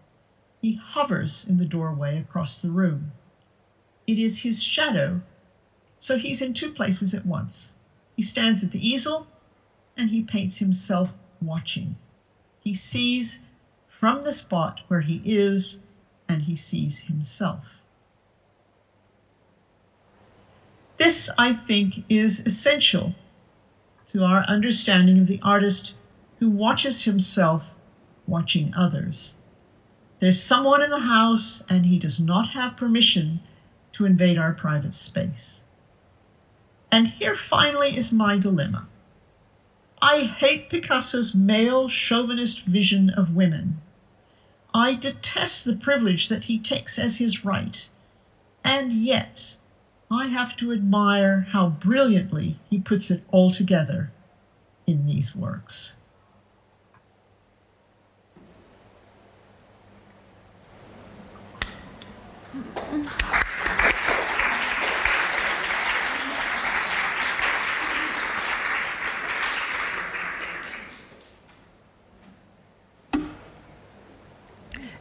He 0.60 0.74
hovers 0.74 1.46
in 1.48 1.56
the 1.56 1.64
doorway 1.64 2.18
across 2.18 2.60
the 2.60 2.70
room. 2.70 3.12
It 4.06 4.18
is 4.18 4.42
his 4.42 4.62
shadow 4.62 5.22
So 5.98 6.16
he's 6.16 6.40
in 6.40 6.54
two 6.54 6.72
places 6.72 7.14
at 7.14 7.26
once. 7.26 7.74
He 8.16 8.22
stands 8.22 8.64
at 8.64 8.72
the 8.72 8.86
easel 8.86 9.26
and 9.96 10.10
he 10.10 10.22
paints 10.22 10.58
himself 10.58 11.12
watching. 11.42 11.96
He 12.60 12.72
sees 12.72 13.40
from 13.88 14.22
the 14.22 14.32
spot 14.32 14.80
where 14.88 15.02
he 15.02 15.20
is 15.24 15.84
and 16.26 16.42
he 16.42 16.56
sees 16.56 17.00
himself. 17.00 17.74
This, 20.96 21.30
I 21.38 21.52
think, 21.52 22.04
is 22.08 22.40
essential 22.40 23.14
to 24.06 24.24
our 24.24 24.42
understanding 24.44 25.18
of 25.18 25.26
the 25.26 25.40
artist 25.42 25.94
who 26.40 26.50
watches 26.50 27.04
himself 27.04 27.74
watching 28.26 28.72
others. 28.74 29.36
There's 30.18 30.42
someone 30.42 30.82
in 30.82 30.90
the 30.90 31.00
house, 31.00 31.62
and 31.68 31.86
he 31.86 31.98
does 31.98 32.18
not 32.18 32.50
have 32.50 32.76
permission 32.76 33.40
to 33.92 34.06
invade 34.06 34.38
our 34.38 34.52
private 34.52 34.94
space. 34.94 35.64
And 36.90 37.06
here 37.08 37.34
finally 37.34 37.96
is 37.96 38.12
my 38.12 38.38
dilemma. 38.38 38.88
I 40.02 40.20
hate 40.24 40.70
Picasso's 40.70 41.34
male 41.34 41.88
chauvinist 41.88 42.62
vision 42.64 43.10
of 43.10 43.36
women. 43.36 43.82
I 44.72 44.94
detest 44.94 45.66
the 45.66 45.76
privilege 45.76 46.28
that 46.30 46.44
he 46.44 46.58
takes 46.58 46.98
as 46.98 47.18
his 47.18 47.44
right. 47.44 47.86
And 48.64 48.92
yet, 48.92 49.56
I 50.10 50.28
have 50.28 50.56
to 50.56 50.72
admire 50.72 51.48
how 51.50 51.68
brilliantly 51.68 52.58
he 52.70 52.78
puts 52.78 53.10
it 53.10 53.22
all 53.30 53.50
together 53.50 54.10
in 54.86 55.06
these 55.06 55.36
works. 55.36 55.96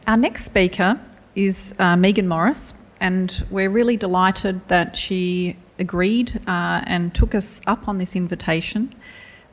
Our 0.06 0.16
next 0.16 0.44
speaker 0.44 1.00
is 1.34 1.74
uh, 1.80 1.96
Meaghan 1.96 2.26
Morris 2.26 2.72
and 3.00 3.44
we're 3.50 3.70
really 3.70 3.96
delighted 3.96 4.60
that 4.68 4.96
she 4.96 5.56
agreed 5.80 6.40
uh, 6.46 6.82
and 6.84 7.12
took 7.12 7.34
us 7.34 7.60
up 7.66 7.88
on 7.88 7.98
this 7.98 8.14
invitation. 8.14 8.94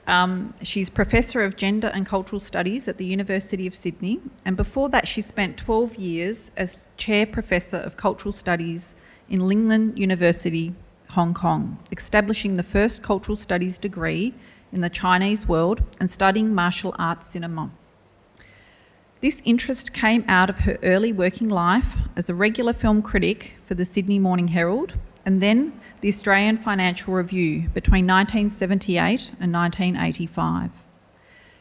Um, 0.07 0.53
she's 0.61 0.89
Professor 0.89 1.43
of 1.43 1.57
Gender 1.57 1.89
and 1.89 2.05
Cultural 2.05 2.39
Studies 2.39 2.87
at 2.87 2.97
the 2.97 3.05
University 3.05 3.67
of 3.67 3.75
Sydney, 3.75 4.21
and 4.45 4.55
before 4.55 4.87
that, 4.89 5.05
she 5.05 5.21
spent 5.21 5.57
12 5.57 5.95
years 5.97 6.51
as 6.55 6.77
Chair 6.95 7.25
Professor 7.25 7.77
of 7.77 7.97
Cultural 7.97 8.31
Studies 8.31 8.95
in 9.29 9.41
Lingnan 9.41 9.97
University, 9.97 10.73
Hong 11.09 11.33
Kong, 11.33 11.77
establishing 11.91 12.55
the 12.55 12.63
first 12.63 13.03
cultural 13.03 13.35
studies 13.35 13.77
degree 13.77 14.33
in 14.71 14.79
the 14.79 14.89
Chinese 14.89 15.45
world 15.45 15.83
and 15.99 16.09
studying 16.09 16.55
martial 16.55 16.95
arts 16.97 17.27
cinema. 17.27 17.69
This 19.19 19.41
interest 19.43 19.93
came 19.93 20.23
out 20.27 20.49
of 20.49 20.59
her 20.59 20.77
early 20.83 21.11
working 21.11 21.49
life 21.49 21.97
as 22.15 22.29
a 22.29 22.35
regular 22.35 22.71
film 22.71 23.01
critic 23.01 23.55
for 23.65 23.73
the 23.73 23.83
Sydney 23.83 24.19
Morning 24.19 24.49
Herald 24.49 24.93
and 25.27 25.43
then 25.43 25.77
the 25.99 26.07
Australian 26.07 26.57
Financial 26.57 27.13
Review 27.13 27.67
between 27.73 28.07
1978 28.07 29.33
and 29.41 29.51
1985. 29.51 30.71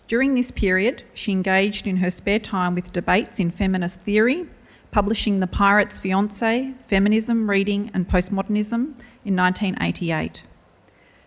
During 0.07 0.37
this 0.37 0.53
period, 0.53 1.03
she 1.15 1.33
engaged 1.33 1.85
in 1.89 1.97
her 1.97 2.13
spare 2.13 2.39
time 2.39 2.77
with 2.77 2.93
debates 2.93 3.41
in 3.41 3.51
feminist 3.51 4.03
theory, 4.03 4.47
publishing 4.93 5.41
The 5.41 5.49
Pirate's 5.49 5.99
Fiancé, 5.99 6.77
Feminism, 6.87 7.51
Reading 7.51 7.91
and 7.93 8.09
Postmodernism 8.09 8.95
in 9.25 9.35
1988. 9.35 10.45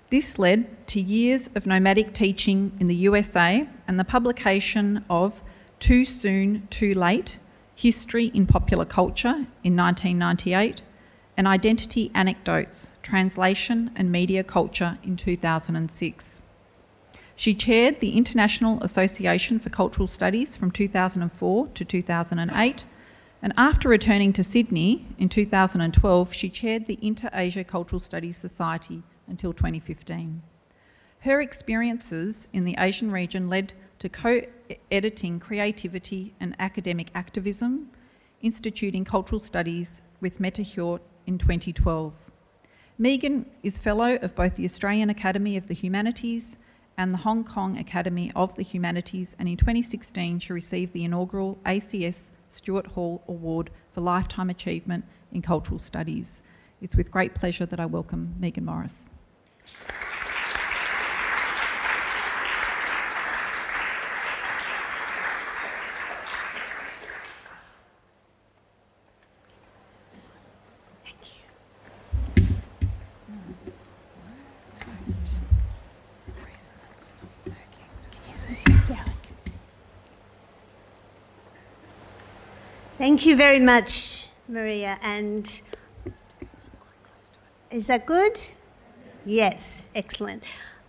This 0.09 0.39
led 0.39 0.87
to 0.87 1.01
years 1.01 1.49
of 1.55 1.65
nomadic 1.65 2.13
teaching 2.13 2.71
in 2.79 2.87
the 2.87 2.95
USA 2.95 3.67
and 3.85 3.99
the 3.99 4.05
publication 4.05 5.03
of 5.09 5.41
too 5.81 6.05
Soon, 6.05 6.69
Too 6.69 6.93
Late 6.93 7.37
History 7.75 8.27
in 8.27 8.45
Popular 8.45 8.85
Culture 8.85 9.45
in 9.65 9.75
1998, 9.75 10.83
and 11.39 11.47
Identity 11.47 12.11
Anecdotes 12.13 12.91
Translation 13.01 13.91
and 13.95 14.11
Media 14.11 14.43
Culture 14.43 14.97
in 15.03 15.15
2006. 15.15 16.41
She 17.33 17.53
chaired 17.53 18.01
the 18.01 18.17
International 18.17 18.83
Association 18.83 19.57
for 19.57 19.69
Cultural 19.69 20.09
Studies 20.09 20.57
from 20.57 20.69
2004 20.69 21.67
to 21.67 21.85
2008, 21.85 22.85
and 23.41 23.53
after 23.55 23.87
returning 23.87 24.33
to 24.33 24.43
Sydney 24.43 25.05
in 25.17 25.29
2012, 25.29 26.33
she 26.33 26.49
chaired 26.49 26.87
the 26.87 26.99
Inter 27.01 27.29
Asia 27.31 27.63
Cultural 27.63 28.01
Studies 28.01 28.35
Society 28.35 29.01
until 29.25 29.53
2015. 29.53 30.41
Her 31.19 31.39
experiences 31.39 32.49
in 32.51 32.65
the 32.65 32.75
Asian 32.77 33.11
region 33.11 33.47
led 33.47 33.71
to 33.99 34.09
co 34.09 34.41
editing 34.91 35.39
creativity 35.39 36.33
and 36.41 36.53
academic 36.59 37.11
activism, 37.15 37.91
instituting 38.41 39.05
cultural 39.05 39.39
studies 39.39 40.01
with 40.19 40.41
Mette 40.41 40.57
in 41.29 41.37
2012. 41.37 42.11
Meaghan 42.99 43.45
is 43.61 43.77
Fellow 43.77 44.15
of 44.23 44.33
both 44.33 44.55
the 44.55 44.65
Australian 44.65 45.11
Academy 45.11 45.57
of 45.57 45.67
the 45.67 45.75
Humanities 45.75 46.57
and 46.97 47.13
the 47.13 47.19
Hong 47.19 47.43
Kong 47.43 47.77
Academy 47.77 48.31
of 48.35 48.55
the 48.55 48.63
Humanities, 48.63 49.35
and 49.37 49.47
in 49.47 49.55
2016 49.55 50.39
she 50.39 50.51
received 50.51 50.91
the 50.91 51.03
inaugural 51.03 51.59
ACS 51.67 52.31
Stuart 52.49 52.87
Hall 52.87 53.23
Award 53.27 53.69
for 53.93 54.01
Lifetime 54.01 54.49
Achievement 54.49 55.05
in 55.31 55.43
Cultural 55.43 55.77
Studies. 55.77 56.41
It's 56.81 56.95
with 56.95 57.11
great 57.11 57.35
pleasure 57.35 57.67
that 57.67 57.79
I 57.79 57.85
welcome 57.85 58.33
Meaghan 58.41 58.63
Morris. 58.63 59.11
Thank 83.09 83.25
you 83.25 83.35
very 83.35 83.59
much, 83.59 84.27
Maria. 84.47 84.99
And 85.01 85.61
is 87.71 87.87
that 87.87 88.05
good? 88.05 88.39
Yes, 89.25 89.87
excellent. 89.95 90.43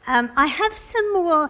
Um, 0.06 0.30
I 0.37 0.44
have 0.44 0.74
some 0.74 1.14
more 1.14 1.48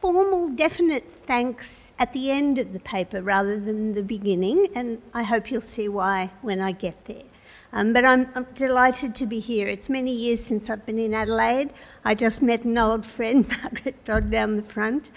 formal, 0.00 0.48
definite 0.48 1.08
thanks 1.08 1.92
at 1.96 2.12
the 2.12 2.32
end 2.32 2.58
of 2.58 2.72
the 2.72 2.80
paper 2.80 3.22
rather 3.22 3.60
than 3.60 3.94
the 3.94 4.02
beginning, 4.02 4.66
and 4.74 5.00
I 5.14 5.22
hope 5.22 5.48
you'll 5.52 5.60
see 5.60 5.88
why 5.88 6.32
when 6.42 6.60
I 6.60 6.72
get 6.72 7.04
there. 7.04 7.28
Um, 7.72 7.92
but 7.92 8.04
I'm, 8.04 8.28
I'm, 8.34 8.48
delighted 8.56 9.14
to 9.14 9.26
be 9.26 9.38
here. 9.38 9.68
It's 9.68 9.88
many 9.88 10.12
years 10.12 10.42
since 10.42 10.68
I've 10.68 10.84
been 10.84 10.98
in 10.98 11.14
Adelaide. 11.14 11.72
I 12.04 12.16
just 12.16 12.42
met 12.42 12.64
an 12.64 12.76
old 12.76 13.06
friend, 13.06 13.46
Margaret 13.62 14.04
Dodd, 14.04 14.28
down 14.28 14.56
the 14.56 14.64
front, 14.64 15.12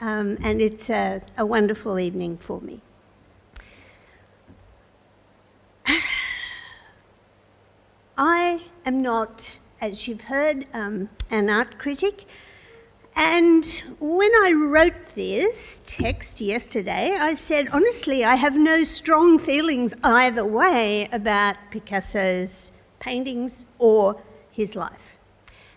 um, 0.00 0.38
and 0.42 0.62
it's 0.62 0.88
a, 0.88 1.20
a 1.36 1.44
wonderful 1.44 1.98
evening 1.98 2.38
for 2.38 2.62
me. 2.62 2.80
I 8.16 8.64
am 8.84 9.00
not, 9.00 9.58
as 9.80 10.06
you've 10.06 10.22
heard, 10.22 10.66
um, 10.74 11.08
an 11.30 11.48
art 11.48 11.78
critic. 11.78 12.26
And 13.16 13.64
when 14.00 14.30
I 14.30 14.52
wrote 14.52 15.06
this 15.14 15.82
text 15.86 16.40
yesterday, 16.40 17.16
I 17.18 17.34
said, 17.34 17.68
honestly, 17.72 18.24
I 18.24 18.36
have 18.36 18.56
no 18.56 18.84
strong 18.84 19.38
feelings 19.38 19.94
either 20.02 20.44
way 20.44 21.08
about 21.12 21.56
Picasso's 21.70 22.72
paintings 23.00 23.64
or 23.78 24.22
his 24.50 24.76
life. 24.76 25.18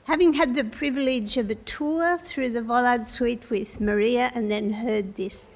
Having 0.06 0.34
had 0.34 0.56
the 0.56 0.64
privilege 0.64 1.38
of 1.38 1.50
a 1.50 1.56
tour 1.56 2.18
through 2.18 2.50
the 2.50 2.62
Vollard 2.62 3.08
Suite 3.08 3.50
with 3.50 3.82
Maria 3.82 4.32
and 4.36 4.52
then 4.52 4.72
heard 4.72 5.16
this 5.16 5.50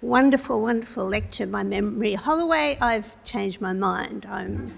wonderful, 0.00 0.60
wonderful 0.60 1.06
lecture 1.06 1.46
by 1.46 1.62
Maria 1.62 2.18
Holloway, 2.18 2.76
I've 2.80 3.22
changed 3.22 3.60
my 3.60 3.72
mind. 3.72 4.26
I'm 4.28 4.76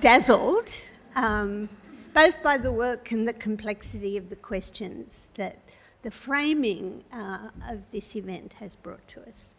dazzled, 0.00 0.70
um, 1.14 1.68
both 2.14 2.42
by 2.42 2.58
the 2.58 2.72
work 2.72 3.12
and 3.12 3.26
the 3.26 3.32
complexity 3.32 4.16
of 4.16 4.28
the 4.28 4.36
questions 4.36 5.28
that 5.36 5.58
the 6.02 6.10
framing 6.10 7.02
uh, 7.12 7.48
of 7.68 7.80
this 7.90 8.14
event 8.14 8.52
has 8.60 8.74
brought 8.74 9.06
to 9.08 9.20
us. 9.22 9.52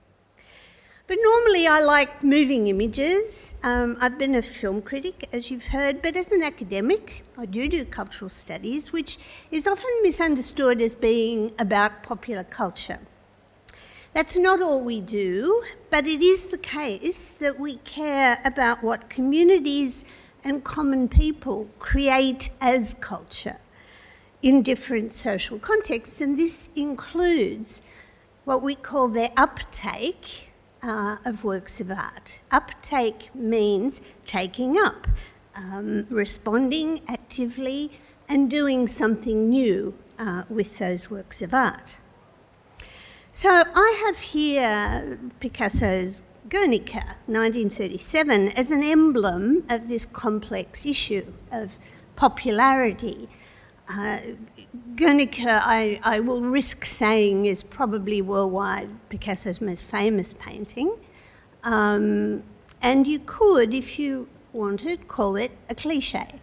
But 1.07 1.17
normally 1.21 1.67
I 1.67 1.79
like 1.79 2.21
moving 2.23 2.67
images. 2.67 3.55
Um, 3.63 3.97
I've 4.01 4.17
been 4.17 4.35
a 4.35 4.41
film 4.41 4.81
critic, 4.81 5.29
as 5.31 5.49
you've 5.49 5.67
heard, 5.67 6.01
but 6.01 6.17
as 6.17 6.31
an 6.33 6.43
academic, 6.43 7.23
I 7.37 7.45
do 7.45 7.69
do 7.69 7.85
cultural 7.85 8.29
studies, 8.29 8.91
which 8.91 9.17
is 9.49 9.67
often 9.67 9.89
misunderstood 10.03 10.81
as 10.81 10.95
being 10.95 11.53
about 11.59 12.03
popular 12.03 12.43
culture. 12.43 12.99
That's 14.13 14.37
not 14.37 14.61
all 14.61 14.81
we 14.81 14.99
do, 14.99 15.63
but 15.89 16.07
it 16.07 16.21
is 16.21 16.47
the 16.47 16.57
case 16.57 17.33
that 17.35 17.59
we 17.59 17.77
care 17.77 18.41
about 18.43 18.83
what 18.83 19.09
communities 19.09 20.05
and 20.47 20.63
common 20.63 21.09
people 21.09 21.67
create 21.77 22.49
as 22.61 22.93
culture 22.93 23.57
in 24.41 24.61
different 24.61 25.11
social 25.11 25.59
contexts, 25.59 26.21
and 26.21 26.37
this 26.37 26.69
includes 26.75 27.81
what 28.45 28.61
we 28.61 28.73
call 28.73 29.09
their 29.09 29.31
uptake 29.35 30.51
uh, 30.81 31.17
of 31.25 31.43
works 31.43 31.81
of 31.81 31.91
art. 31.91 32.39
Uptake 32.49 33.29
means 33.35 34.01
taking 34.25 34.77
up, 34.77 35.05
um, 35.53 36.07
responding 36.09 37.01
actively, 37.09 37.91
and 38.29 38.49
doing 38.49 38.87
something 38.87 39.49
new 39.49 39.93
uh, 40.17 40.43
with 40.49 40.77
those 40.77 41.09
works 41.09 41.41
of 41.41 41.53
art. 41.53 41.97
So 43.33 43.49
I 43.49 44.01
have 44.05 44.17
here 44.17 45.19
Picasso's 45.41 46.23
Guernica, 46.49 47.17
1937, 47.25 48.49
as 48.49 48.71
an 48.71 48.83
emblem 48.83 49.63
of 49.69 49.89
this 49.89 50.05
complex 50.05 50.85
issue 50.85 51.25
of 51.51 51.71
popularity. 52.15 53.27
Uh, 53.89 54.19
Guernica, 54.95 55.61
I, 55.63 55.99
I, 56.03 56.19
will 56.19 56.41
risk 56.41 56.85
saying, 56.85 57.45
is 57.45 57.63
probably 57.63 58.21
worldwide 58.21 58.89
Picasso's 59.09 59.61
most 59.61 59.83
famous 59.83 60.33
painting. 60.33 60.93
Um, 61.63 62.43
and 62.81 63.07
you 63.07 63.19
could, 63.19 63.73
if 63.73 63.97
you 63.97 64.27
wanted, 64.53 65.07
call 65.07 65.35
it 65.35 65.51
a 65.69 65.75
cliche. 65.75 66.39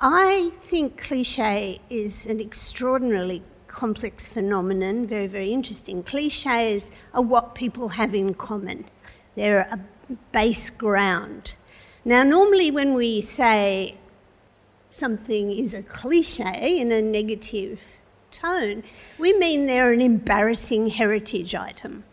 I 0.00 0.52
think 0.62 1.00
cliche 1.00 1.80
is 1.90 2.26
an 2.26 2.40
extraordinarily 2.40 3.42
complex 3.68 4.28
phenomenon, 4.28 5.06
very, 5.06 5.26
very 5.26 5.52
interesting. 5.52 6.02
Cliches 6.02 6.90
are 7.14 7.22
what 7.22 7.54
people 7.54 7.90
have 7.90 8.14
in 8.14 8.34
common, 8.34 8.84
they're 9.36 9.68
a 9.70 9.78
base 10.32 10.70
ground. 10.70 11.54
Now, 12.04 12.22
normally, 12.22 12.70
when 12.70 12.94
we 12.94 13.20
say 13.20 13.96
something 14.92 15.52
is 15.52 15.74
a 15.74 15.82
cliche 15.82 16.80
in 16.80 16.90
a 16.90 17.02
negative 17.02 17.80
tone, 18.30 18.82
we 19.18 19.32
mean 19.38 19.66
they're 19.66 19.92
an 19.92 20.00
embarrassing 20.00 20.88
heritage 20.88 21.54
item. 21.54 22.04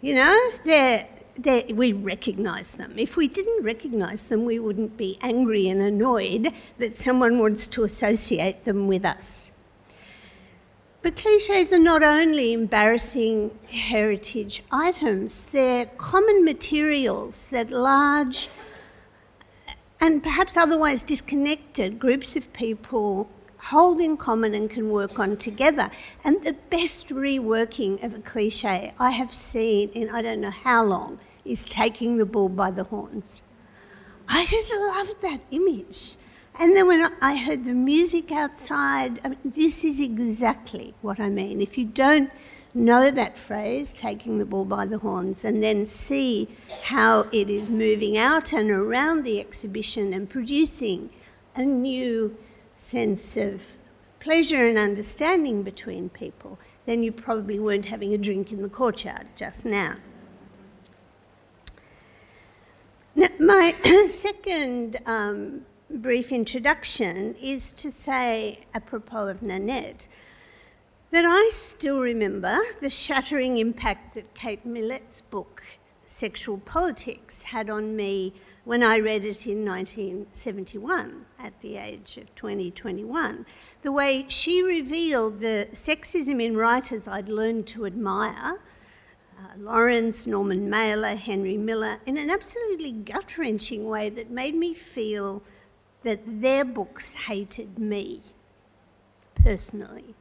You 0.00 0.16
know, 0.16 0.50
they're, 0.64 1.08
they're, 1.38 1.64
we 1.72 1.92
recognise 1.92 2.72
them. 2.72 2.94
If 2.98 3.16
we 3.16 3.28
didn't 3.28 3.64
recognise 3.64 4.26
them, 4.26 4.44
we 4.44 4.58
wouldn't 4.58 4.96
be 4.96 5.18
angry 5.22 5.68
and 5.68 5.80
annoyed 5.80 6.52
that 6.78 6.96
someone 6.96 7.38
wants 7.38 7.66
to 7.68 7.84
associate 7.84 8.64
them 8.64 8.86
with 8.86 9.04
us. 9.04 9.50
But 11.04 11.16
cliches 11.16 11.70
are 11.70 11.78
not 11.78 12.02
only 12.02 12.54
embarrassing 12.54 13.50
heritage 13.68 14.62
items, 14.72 15.44
they're 15.52 15.84
common 15.84 16.46
materials 16.46 17.44
that 17.50 17.70
large 17.70 18.48
and 20.00 20.22
perhaps 20.22 20.56
otherwise 20.56 21.02
disconnected 21.02 21.98
groups 21.98 22.36
of 22.36 22.50
people 22.54 23.28
hold 23.58 24.00
in 24.00 24.16
common 24.16 24.54
and 24.54 24.70
can 24.70 24.88
work 24.88 25.18
on 25.18 25.36
together. 25.36 25.90
And 26.24 26.42
the 26.42 26.54
best 26.54 27.10
reworking 27.10 28.02
of 28.02 28.14
a 28.14 28.20
cliche 28.20 28.94
I 28.98 29.10
have 29.10 29.30
seen 29.30 29.90
in 29.90 30.08
I 30.08 30.22
don't 30.22 30.40
know 30.40 30.52
how 30.52 30.86
long 30.86 31.20
is 31.44 31.66
taking 31.66 32.16
the 32.16 32.24
bull 32.24 32.48
by 32.48 32.70
the 32.70 32.84
horns. 32.84 33.42
I 34.26 34.46
just 34.46 34.72
loved 34.72 35.20
that 35.20 35.42
image. 35.50 36.16
And 36.58 36.76
then 36.76 36.86
when 36.86 37.10
I 37.20 37.36
heard 37.36 37.64
the 37.64 37.74
music 37.74 38.30
outside, 38.30 39.20
I 39.24 39.28
mean, 39.28 39.38
this 39.44 39.84
is 39.84 39.98
exactly 39.98 40.94
what 41.02 41.18
I 41.18 41.28
mean. 41.28 41.60
If 41.60 41.76
you 41.76 41.84
don't 41.84 42.30
know 42.74 43.10
that 43.10 43.36
phrase, 43.36 43.92
taking 43.92 44.38
the 44.38 44.44
bull 44.44 44.64
by 44.64 44.86
the 44.86 44.98
horns, 44.98 45.44
and 45.44 45.62
then 45.62 45.84
see 45.84 46.48
how 46.84 47.26
it 47.32 47.50
is 47.50 47.68
moving 47.68 48.16
out 48.16 48.52
and 48.52 48.70
around 48.70 49.24
the 49.24 49.40
exhibition 49.40 50.14
and 50.14 50.30
producing 50.30 51.10
a 51.56 51.64
new 51.64 52.36
sense 52.76 53.36
of 53.36 53.62
pleasure 54.20 54.66
and 54.68 54.78
understanding 54.78 55.62
between 55.62 56.08
people, 56.08 56.58
then 56.86 57.02
you 57.02 57.12
probably 57.12 57.58
weren't 57.58 57.86
having 57.86 58.14
a 58.14 58.18
drink 58.18 58.52
in 58.52 58.62
the 58.62 58.68
courtyard 58.68 59.26
just 59.36 59.66
now. 59.66 59.96
Now, 63.16 63.28
my 63.38 63.74
second 64.08 64.98
um, 65.06 65.64
brief 65.98 66.32
introduction 66.32 67.36
is 67.40 67.70
to 67.72 67.90
say, 67.90 68.66
apropos 68.74 69.28
of 69.28 69.42
Nanette, 69.42 70.08
that 71.10 71.24
I 71.24 71.48
still 71.52 72.00
remember 72.00 72.58
the 72.80 72.90
shattering 72.90 73.58
impact 73.58 74.14
that 74.14 74.34
Kate 74.34 74.66
Millett's 74.66 75.20
book, 75.20 75.62
Sexual 76.04 76.58
Politics, 76.58 77.44
had 77.44 77.70
on 77.70 77.94
me 77.94 78.32
when 78.64 78.82
I 78.82 78.98
read 78.98 79.24
it 79.24 79.46
in 79.46 79.64
1971 79.64 81.26
at 81.38 81.52
the 81.60 81.76
age 81.76 82.16
of 82.16 82.34
2021. 82.34 83.46
The 83.82 83.92
way 83.92 84.24
she 84.28 84.62
revealed 84.62 85.38
the 85.38 85.68
sexism 85.72 86.42
in 86.42 86.56
writers 86.56 87.06
I'd 87.06 87.28
learned 87.28 87.68
to 87.68 87.86
admire. 87.86 88.58
Uh, 89.38 89.58
Lawrence, 89.58 90.26
Norman 90.26 90.68
Mailer, 90.68 91.14
Henry 91.14 91.56
Miller, 91.56 91.98
in 92.06 92.16
an 92.16 92.30
absolutely 92.30 92.92
gut 92.92 93.38
wrenching 93.38 93.84
way 93.86 94.08
that 94.08 94.30
made 94.30 94.54
me 94.54 94.74
feel 94.74 95.42
that 96.04 96.20
their 96.40 96.64
books 96.64 97.14
hated 97.14 97.78
me 97.78 98.20
personally. 99.42 100.14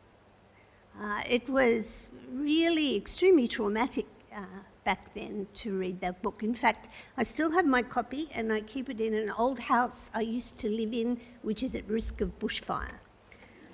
Uh, 1.00 1.22
it 1.30 1.48
was 1.50 2.10
really 2.32 2.96
extremely 2.96 3.48
traumatic 3.48 4.06
uh, 4.36 4.42
back 4.86 5.14
then 5.14 5.48
to 5.54 5.78
read 5.78 6.00
that 6.02 6.22
book. 6.22 6.42
In 6.44 6.54
fact, 6.54 6.90
I 7.18 7.24
still 7.24 7.52
have 7.52 7.66
my 7.66 7.82
copy 7.82 8.30
and 8.34 8.52
I 8.52 8.62
keep 8.62 8.90
it 8.90 9.00
in 9.00 9.14
an 9.14 9.32
old 9.38 9.60
house 9.60 10.10
I 10.14 10.22
used 10.22 10.58
to 10.60 10.70
live 10.70 10.94
in, 10.94 11.20
which 11.42 11.64
is 11.64 11.76
at 11.76 11.88
risk 11.88 12.22
of 12.22 12.38
bushfire. 12.40 13.00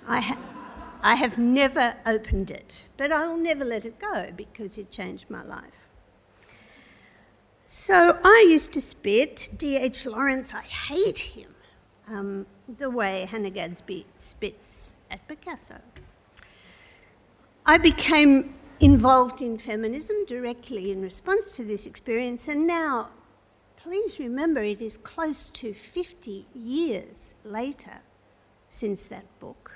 I, 0.06 0.20
ha- 0.20 0.38
I 1.02 1.14
have 1.14 1.38
never 1.38 1.94
opened 2.06 2.50
it, 2.50 2.84
but 2.96 3.12
I 3.12 3.26
will 3.26 3.36
never 3.36 3.64
let 3.64 3.84
it 3.84 3.98
go 3.98 4.30
because 4.36 4.78
it 4.78 4.90
changed 4.90 5.26
my 5.28 5.44
life. 5.44 5.88
So 7.66 8.18
I 8.24 8.46
used 8.48 8.72
to 8.72 8.80
spit 8.80 9.50
D.H. 9.56 10.06
Lawrence, 10.06 10.52
I 10.52 10.62
hate 10.62 11.18
him 11.18 11.49
um, 12.10 12.46
the 12.78 12.90
way 12.90 13.26
Hannah 13.30 13.50
Gadsby 13.50 14.06
spits 14.16 14.94
at 15.10 15.26
Picasso. 15.28 15.76
I 17.66 17.78
became 17.78 18.54
involved 18.80 19.42
in 19.42 19.58
feminism 19.58 20.24
directly 20.26 20.90
in 20.90 21.02
response 21.02 21.52
to 21.52 21.64
this 21.64 21.86
experience, 21.86 22.48
and 22.48 22.66
now, 22.66 23.10
please 23.76 24.18
remember, 24.18 24.60
it 24.60 24.82
is 24.82 24.96
close 24.96 25.48
to 25.50 25.72
50 25.72 26.46
years 26.54 27.34
later 27.44 28.00
since 28.68 29.04
that 29.04 29.26
book. 29.38 29.72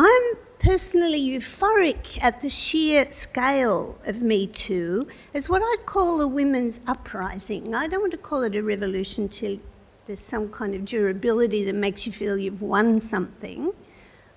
I'm 0.00 0.36
personally 0.60 1.20
euphoric 1.20 2.22
at 2.22 2.40
the 2.40 2.48
sheer 2.48 3.10
scale 3.10 3.98
of 4.06 4.22
Me 4.22 4.46
Too 4.46 5.08
as 5.34 5.48
what 5.48 5.60
I'd 5.60 5.86
call 5.86 6.20
a 6.20 6.28
women's 6.28 6.80
uprising. 6.86 7.74
I 7.74 7.88
don't 7.88 8.02
want 8.02 8.12
to 8.12 8.16
call 8.16 8.44
it 8.44 8.54
a 8.54 8.62
revolution 8.62 9.28
till 9.28 9.58
there's 10.06 10.20
some 10.20 10.50
kind 10.50 10.76
of 10.76 10.84
durability 10.84 11.64
that 11.64 11.74
makes 11.74 12.06
you 12.06 12.12
feel 12.12 12.38
you've 12.38 12.62
won 12.62 13.00
something. 13.00 13.72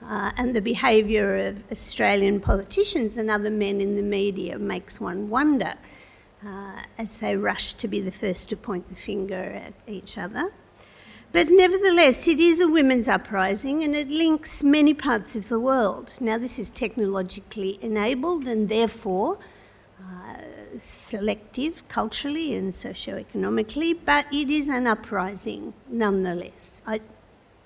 Uh, 0.04 0.32
and 0.36 0.56
the 0.56 0.62
behaviour 0.62 1.38
of 1.50 1.64
Australian 1.72 2.40
politicians 2.40 3.20
and 3.20 3.30
other 3.30 3.52
men 3.52 3.82
in 3.82 3.96
the 3.96 4.02
media 4.02 4.58
makes 4.58 5.00
one 5.00 5.30
wonder 5.30 5.76
uh, 6.44 6.82
as 6.98 7.20
they 7.20 7.36
rush 7.36 7.74
to 7.74 7.88
be 7.88 8.02
the 8.02 8.12
first 8.12 8.50
to 8.50 8.58
point 8.58 8.90
the 8.90 8.96
finger 8.96 9.36
at 9.36 9.76
each 9.86 10.18
other. 10.18 10.52
But 11.34 11.48
nevertheless, 11.50 12.28
it 12.28 12.42
is 12.42 12.60
a 12.60 12.68
women's 12.68 13.08
uprising 13.08 13.84
and 13.84 13.96
it 13.96 14.10
links 14.10 14.64
many 14.64 14.94
parts 14.94 15.36
of 15.36 15.48
the 15.48 15.60
world. 15.60 16.14
Now, 16.20 16.38
this 16.38 16.60
is 16.60 16.70
technologically 16.70 17.80
enabled 17.82 18.48
and 18.48 18.68
therefore 18.68 19.38
uh, 20.02 20.42
selective 20.82 21.88
culturally 21.88 22.54
and 22.54 22.76
socio-economically, 22.76 23.94
but 23.94 24.26
it 24.34 24.50
is 24.50 24.68
an 24.68 24.88
uprising 24.88 25.74
nonetheless. 25.88 26.82
I 26.86 27.00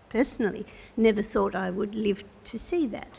personally 0.09 0.68
never 0.95 1.24
thought 1.24 1.55
I 1.55 1.72
would 1.72 1.95
live 1.95 2.24
to 2.43 2.59
see 2.59 2.86
that. 2.88 3.09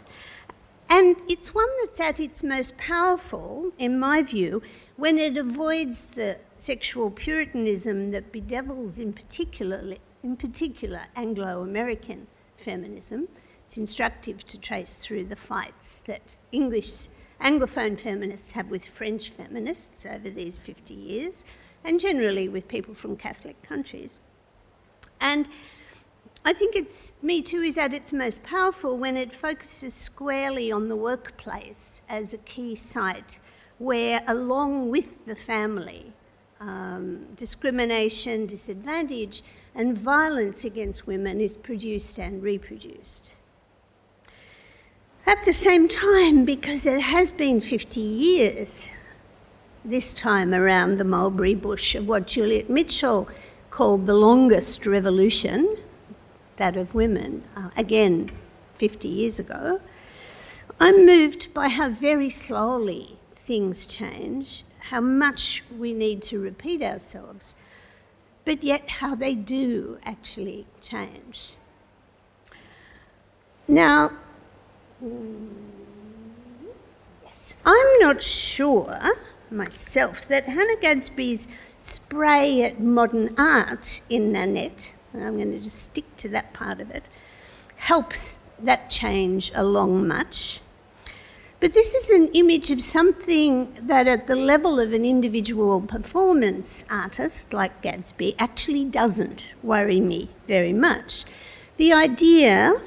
And 0.89 1.17
it's 1.29 1.53
one 1.53 1.69
that's 1.83 1.99
at 1.99 2.21
its 2.21 2.45
most 2.45 2.77
powerful, 2.77 3.73
in 3.79 3.99
my 3.99 4.23
view, 4.23 4.63
when 4.95 5.19
it 5.19 5.37
avoids 5.37 6.07
the 6.07 6.39
sexual 6.57 7.11
puritanism 7.11 8.13
that 8.13 8.31
bedevils 8.31 9.01
in 9.01 9.13
particular 9.13 9.83
in 10.27 10.37
particular 10.37 11.03
Anglo 11.15 11.63
American 11.63 12.27
feminism. 12.57 13.29
It's 13.65 13.79
instructive 13.79 14.45
to 14.49 14.59
trace 14.59 14.99
through 14.99 15.27
the 15.27 15.37
fights 15.37 16.01
that 16.01 16.37
English 16.51 17.07
Anglophone 17.41 17.97
feminists 17.97 18.51
have 18.51 18.69
with 18.69 18.85
French 18.85 19.31
feminists 19.31 20.05
over 20.05 20.29
these 20.29 20.59
50 20.59 20.95
years, 20.95 21.45
and 21.85 22.01
generally 22.01 22.49
with 22.49 22.67
people 22.67 22.93
from 22.93 23.17
Catholic 23.17 23.63
countries. 23.63 24.19
And 25.21 25.47
I 26.45 26.53
think 26.53 26.75
it's 26.75 27.15
Me 27.23 27.41
Too 27.41 27.61
is 27.61 27.79
at 27.79 27.95
its 27.95 28.13
most 28.13 28.43
powerful 28.43 28.99
when 28.99 29.17
it 29.17 29.33
focuses 29.33 29.95
squarely 29.95 30.73
on 30.73 30.89
the 30.89 30.97
workplace 30.97 32.03
as 32.09 32.35
a 32.35 32.39
key 32.39 32.75
site 32.75 33.39
where, 33.79 34.25
along 34.27 34.91
with 34.91 35.25
the 35.27 35.37
family, 35.37 36.13
um, 36.61 37.27
discrimination, 37.37 38.47
disadvantage, 38.47 39.43
and 39.77 39.97
violence 39.97 40.65
against 40.65 41.07
women 41.07 41.39
is 41.39 41.55
produced 41.55 42.19
and 42.19 42.43
reproduced. 42.43 43.35
At 45.27 45.45
the 45.45 45.53
same 45.53 45.87
time, 45.87 46.47
because 46.47 46.87
it 46.87 47.01
has 47.01 47.31
been 47.31 47.61
50 47.61 48.01
years, 48.01 48.89
this 49.85 50.15
time 50.15 50.55
around 50.55 50.97
the 50.97 51.05
mulberry 51.05 51.55
bush 51.55 51.95
of 51.95 52.09
what 52.09 52.27
Juliet 52.27 52.71
Mitchell 52.71 53.29
called 53.71 54.07
the 54.07 54.15
longest 54.15 54.87
revolution, 54.87 55.77
that 56.57 56.77
of 56.77 56.95
women, 56.95 57.45
uh, 57.55 57.69
again 57.77 58.31
50 58.77 59.09
years 59.09 59.39
ago, 59.39 59.81
I'm 60.81 61.05
moved 61.05 61.53
by 61.53 61.69
how 61.69 61.91
very 61.91 62.31
slowly 62.31 63.19
things 63.35 63.85
change, 63.85 64.65
how 64.79 65.01
much 65.01 65.65
we 65.77 65.93
need 65.93 66.23
to 66.23 66.39
repeat 66.39 66.83
ourselves, 66.83 67.57
but 68.47 68.63
yet 68.63 68.89
how 68.89 69.15
they 69.15 69.35
do 69.35 69.99
actually 70.05 70.65
change. 70.81 71.57
Now, 73.69 74.13
yes, 77.25 77.57
I'm 77.67 77.99
not 77.99 78.23
sure 78.23 78.99
myself 79.51 80.27
that 80.29 80.45
Hannah 80.45 80.77
Gadsby's 80.81 81.49
spray 81.81 82.63
at 82.63 82.81
modern 82.81 83.35
art 83.37 84.01
in 84.09 84.33
Nanette, 84.33 84.95
and 85.13 85.25
I'm 85.25 85.37
going 85.37 85.51
to 85.51 85.59
just 85.59 85.83
stick 85.83 86.17
to 86.19 86.29
that 86.29 86.55
part 86.55 86.81
of 86.81 86.91
it, 86.91 87.03
helps 87.75 88.41
that 88.61 88.89
change 88.89 89.51
along 89.55 90.07
much. 90.07 90.61
But 91.59 91.73
this 91.73 91.95
is 91.95 92.11
an 92.11 92.29
image 92.35 92.71
of 92.71 92.83
something 92.83 93.73
that, 93.81 94.07
at 94.07 94.27
the 94.27 94.37
level 94.37 94.79
of 94.79 94.93
an 94.93 95.07
individual 95.07 95.81
performance 95.81 96.85
artist 96.91 97.55
like 97.55 97.81
Gadsby, 97.81 98.37
actually 98.39 98.85
doesn't 98.85 99.55
worry 99.63 99.99
me 99.99 100.29
very 100.47 100.75
much. 100.75 101.25
The 101.79 101.95
idea 101.95 102.79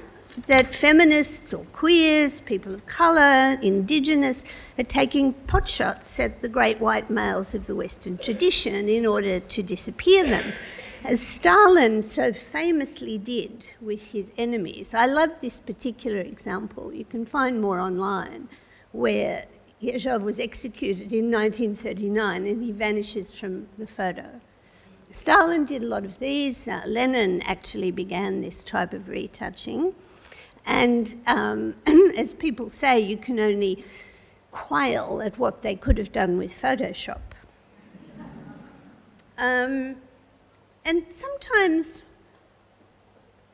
that 0.45 0.75
feminists 0.75 1.51
or 1.51 1.65
queers, 1.73 2.41
people 2.41 2.75
of 2.75 2.85
colour, 2.85 3.57
indigenous, 3.63 4.45
are 4.77 4.83
taking 4.83 5.33
potshots 5.47 6.19
at 6.19 6.43
the 6.43 6.47
great 6.47 6.79
white 6.79 7.09
males 7.09 7.55
of 7.55 7.65
the 7.65 7.75
Western 7.75 8.19
tradition 8.19 8.87
in 8.87 9.03
order 9.03 9.39
to 9.39 9.63
disappear 9.63 10.23
them 10.23 10.53
as 11.03 11.21
Stalin 11.21 12.01
so 12.01 12.33
famously 12.33 13.17
did 13.17 13.65
with 13.81 14.11
his 14.11 14.31
enemies. 14.37 14.93
I 14.93 15.05
love 15.05 15.31
this 15.41 15.59
particular 15.59 16.19
example. 16.19 16.93
You 16.93 17.05
can 17.05 17.25
find 17.25 17.61
more 17.61 17.79
online, 17.79 18.49
where 18.91 19.45
Yezhov 19.81 20.21
was 20.21 20.39
executed 20.39 21.13
in 21.13 21.31
1939 21.31 22.45
and 22.45 22.63
he 22.63 22.71
vanishes 22.71 23.33
from 23.33 23.67
the 23.77 23.87
photo. 23.87 24.41
Stalin 25.11 25.65
did 25.65 25.83
a 25.83 25.87
lot 25.87 26.05
of 26.05 26.19
these. 26.19 26.67
Uh, 26.67 26.81
Lenin 26.85 27.41
actually 27.43 27.91
began 27.91 28.41
this 28.41 28.63
type 28.63 28.93
of 28.93 29.07
retouching. 29.07 29.95
And 30.65 31.15
um, 31.25 31.75
as 32.17 32.33
people 32.33 32.69
say, 32.69 32.99
you 32.99 33.17
can 33.17 33.39
only 33.39 33.83
quail 34.51 35.21
at 35.23 35.39
what 35.39 35.61
they 35.61 35.75
could 35.75 35.97
have 35.97 36.11
done 36.11 36.37
with 36.37 36.51
Photoshop. 36.51 37.21
Um, 39.37 39.95
and 40.89 41.03
sometimes, 41.11 42.01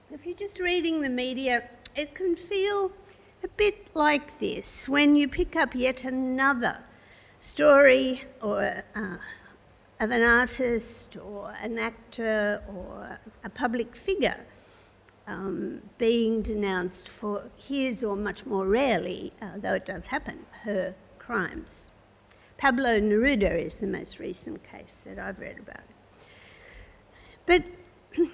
if 0.10 0.26
you're 0.26 0.38
just 0.38 0.62
reading 0.62 1.02
the 1.02 1.10
media, 1.10 1.70
it 1.94 2.16
can 2.16 2.34
feel 2.34 2.94
a 3.44 3.50
bit 3.58 3.90
like 3.94 4.40
this 4.40 4.88
when 4.88 5.18
you 5.18 5.28
pick 5.28 5.58
up 5.58 5.76
yet 5.76 6.06
another 6.06 6.78
story 7.42 8.24
or 8.42 8.82
uh, 8.96 9.18
of 10.00 10.12
an 10.12 10.22
artist 10.22 11.18
or 11.18 11.54
an 11.62 11.78
actor 11.78 12.64
or 12.70 13.20
a 13.44 13.50
public 13.50 13.98
figure 13.98 14.40
um, 15.28 15.82
being 15.98 16.42
denounced 16.42 17.10
for 17.10 17.44
his 17.58 18.02
or 18.02 18.16
much 18.16 18.46
more 18.46 18.66
rarely, 18.66 19.34
uh, 19.42 19.58
though 19.58 19.74
it 19.74 19.86
does 19.86 20.08
happen, 20.08 20.46
her 20.64 20.96
crimes. 21.20 21.92
Pablo 22.58 23.02
Neruda 23.02 23.62
is 23.62 23.82
the 23.82 23.88
most 23.88 24.20
recent 24.20 24.64
case 24.64 25.04
that 25.06 25.20
I've 25.20 25.40
read 25.40 25.60
about. 25.60 25.95
But 27.46 27.64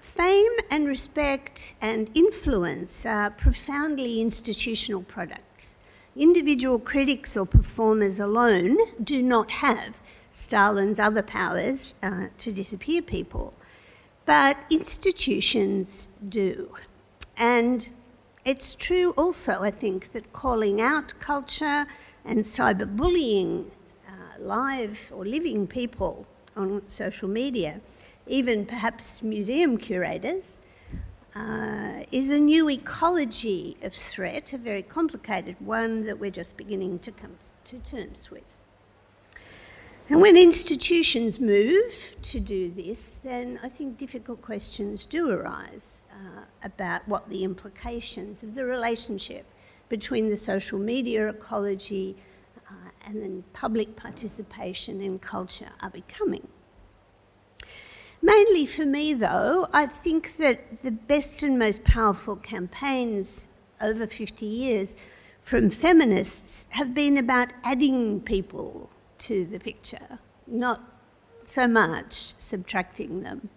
fame 0.00 0.52
and 0.70 0.86
respect 0.86 1.74
and 1.80 2.10
influence 2.14 3.04
are 3.04 3.30
profoundly 3.30 4.20
institutional 4.20 5.02
products. 5.02 5.76
Individual 6.14 6.78
critics 6.78 7.36
or 7.36 7.46
performers 7.46 8.20
alone 8.20 8.76
do 9.02 9.22
not 9.22 9.50
have 9.50 9.98
Stalin's 10.30 10.98
other 10.98 11.22
powers 11.22 11.94
uh, 12.02 12.26
to 12.38 12.52
disappear 12.52 13.02
people, 13.02 13.52
but 14.24 14.56
institutions 14.70 16.10
do. 16.28 16.74
And 17.36 17.90
it's 18.44 18.74
true 18.74 19.12
also, 19.16 19.62
I 19.62 19.70
think, 19.70 20.12
that 20.12 20.32
calling 20.32 20.80
out 20.80 21.14
culture 21.20 21.86
and 22.24 22.40
cyberbullying 22.40 23.66
uh, 24.06 24.12
live 24.38 25.10
or 25.10 25.24
living 25.24 25.66
people 25.66 26.26
on 26.56 26.82
social 26.86 27.28
media 27.28 27.80
even 28.26 28.66
perhaps 28.66 29.22
museum 29.22 29.76
curators, 29.78 30.60
uh, 31.34 32.02
is 32.12 32.30
a 32.30 32.38
new 32.38 32.68
ecology 32.68 33.76
of 33.82 33.94
threat, 33.94 34.52
a 34.52 34.58
very 34.58 34.82
complicated 34.82 35.56
one 35.60 36.04
that 36.04 36.18
we're 36.18 36.30
just 36.30 36.56
beginning 36.56 36.98
to 36.98 37.10
come 37.10 37.36
to 37.64 37.78
terms 37.78 38.30
with. 38.30 38.42
And 40.08 40.20
when 40.20 40.36
institutions 40.36 41.40
move 41.40 42.16
to 42.22 42.40
do 42.40 42.70
this, 42.70 43.18
then 43.22 43.58
I 43.62 43.68
think 43.68 43.96
difficult 43.96 44.42
questions 44.42 45.06
do 45.06 45.30
arise 45.30 46.02
uh, 46.12 46.42
about 46.62 47.06
what 47.08 47.28
the 47.30 47.44
implications 47.44 48.42
of 48.42 48.54
the 48.54 48.66
relationship 48.66 49.46
between 49.88 50.28
the 50.28 50.36
social 50.36 50.78
media 50.78 51.28
ecology 51.28 52.16
uh, 52.68 52.90
and 53.06 53.22
then 53.22 53.44
public 53.52 53.96
participation 53.96 55.00
in 55.00 55.18
culture 55.18 55.70
are 55.80 55.90
becoming. 55.90 56.46
Mainly 58.24 58.66
for 58.66 58.86
me, 58.86 59.14
though, 59.14 59.68
I 59.72 59.86
think 59.86 60.36
that 60.36 60.82
the 60.84 60.92
best 60.92 61.42
and 61.42 61.58
most 61.58 61.82
powerful 61.82 62.36
campaigns 62.36 63.48
over 63.80 64.06
50 64.06 64.46
years 64.46 64.96
from 65.42 65.70
feminists 65.70 66.68
have 66.70 66.94
been 66.94 67.18
about 67.18 67.52
adding 67.64 68.20
people 68.20 68.90
to 69.18 69.44
the 69.44 69.58
picture, 69.58 70.20
not 70.46 70.80
so 71.44 71.66
much 71.66 72.34
subtracting 72.38 73.24
them. 73.24 73.48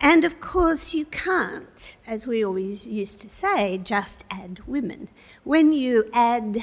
And 0.00 0.24
of 0.24 0.40
course, 0.40 0.92
you 0.92 1.04
can't, 1.04 1.96
as 2.04 2.26
we 2.26 2.44
always 2.44 2.88
used 2.88 3.20
to 3.20 3.30
say, 3.30 3.78
just 3.78 4.24
add 4.28 4.60
women. 4.66 5.08
When 5.44 5.72
you 5.72 6.10
add 6.12 6.58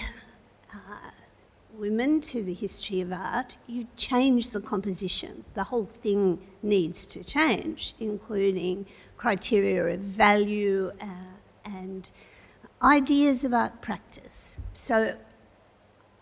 women 1.80 2.22
to 2.22 2.44
the 2.44 2.54
history 2.54 3.02
of 3.02 3.12
art, 3.12 3.58
you 3.68 3.88
change 3.96 4.52
the 4.52 4.62
composition. 4.62 5.44
The 5.54 5.66
whole 5.66 5.86
thing 5.86 6.40
needs 6.64 7.06
to 7.08 7.24
change, 7.24 7.94
including 8.00 8.86
criteria 9.18 9.86
of 9.94 10.00
value 10.00 10.92
uh, 11.02 11.06
and 11.64 12.10
ideas 12.82 13.44
about 13.44 13.82
practice. 13.82 14.58
So 14.74 15.16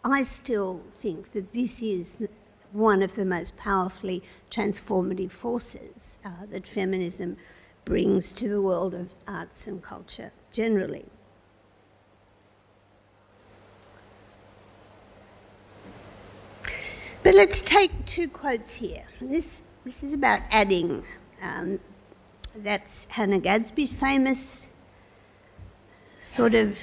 I 0.03 0.23
still 0.23 0.81
think 1.01 1.31
that 1.31 1.53
this 1.53 1.81
is 1.81 2.27
one 2.71 3.03
of 3.03 3.15
the 3.15 3.25
most 3.25 3.55
powerfully 3.55 4.23
transformative 4.49 5.31
forces 5.31 6.19
uh, 6.25 6.45
that 6.49 6.67
feminism 6.67 7.37
brings 7.85 8.33
to 8.33 8.49
the 8.49 8.61
world 8.61 8.95
of 8.95 9.13
arts 9.27 9.67
and 9.67 9.81
culture 9.81 10.31
generally. 10.51 11.05
But 17.23 17.35
let's 17.35 17.61
take 17.61 18.05
two 18.05 18.27
quotes 18.27 18.75
here. 18.75 19.05
This, 19.21 19.63
this 19.85 20.03
is 20.03 20.11
about 20.11 20.41
adding. 20.51 21.05
Um, 21.41 21.79
that's 22.53 23.05
Hannah 23.05 23.39
Gadsby's 23.39 23.93
famous 23.93 24.67
sort 26.19 26.53
of 26.53 26.77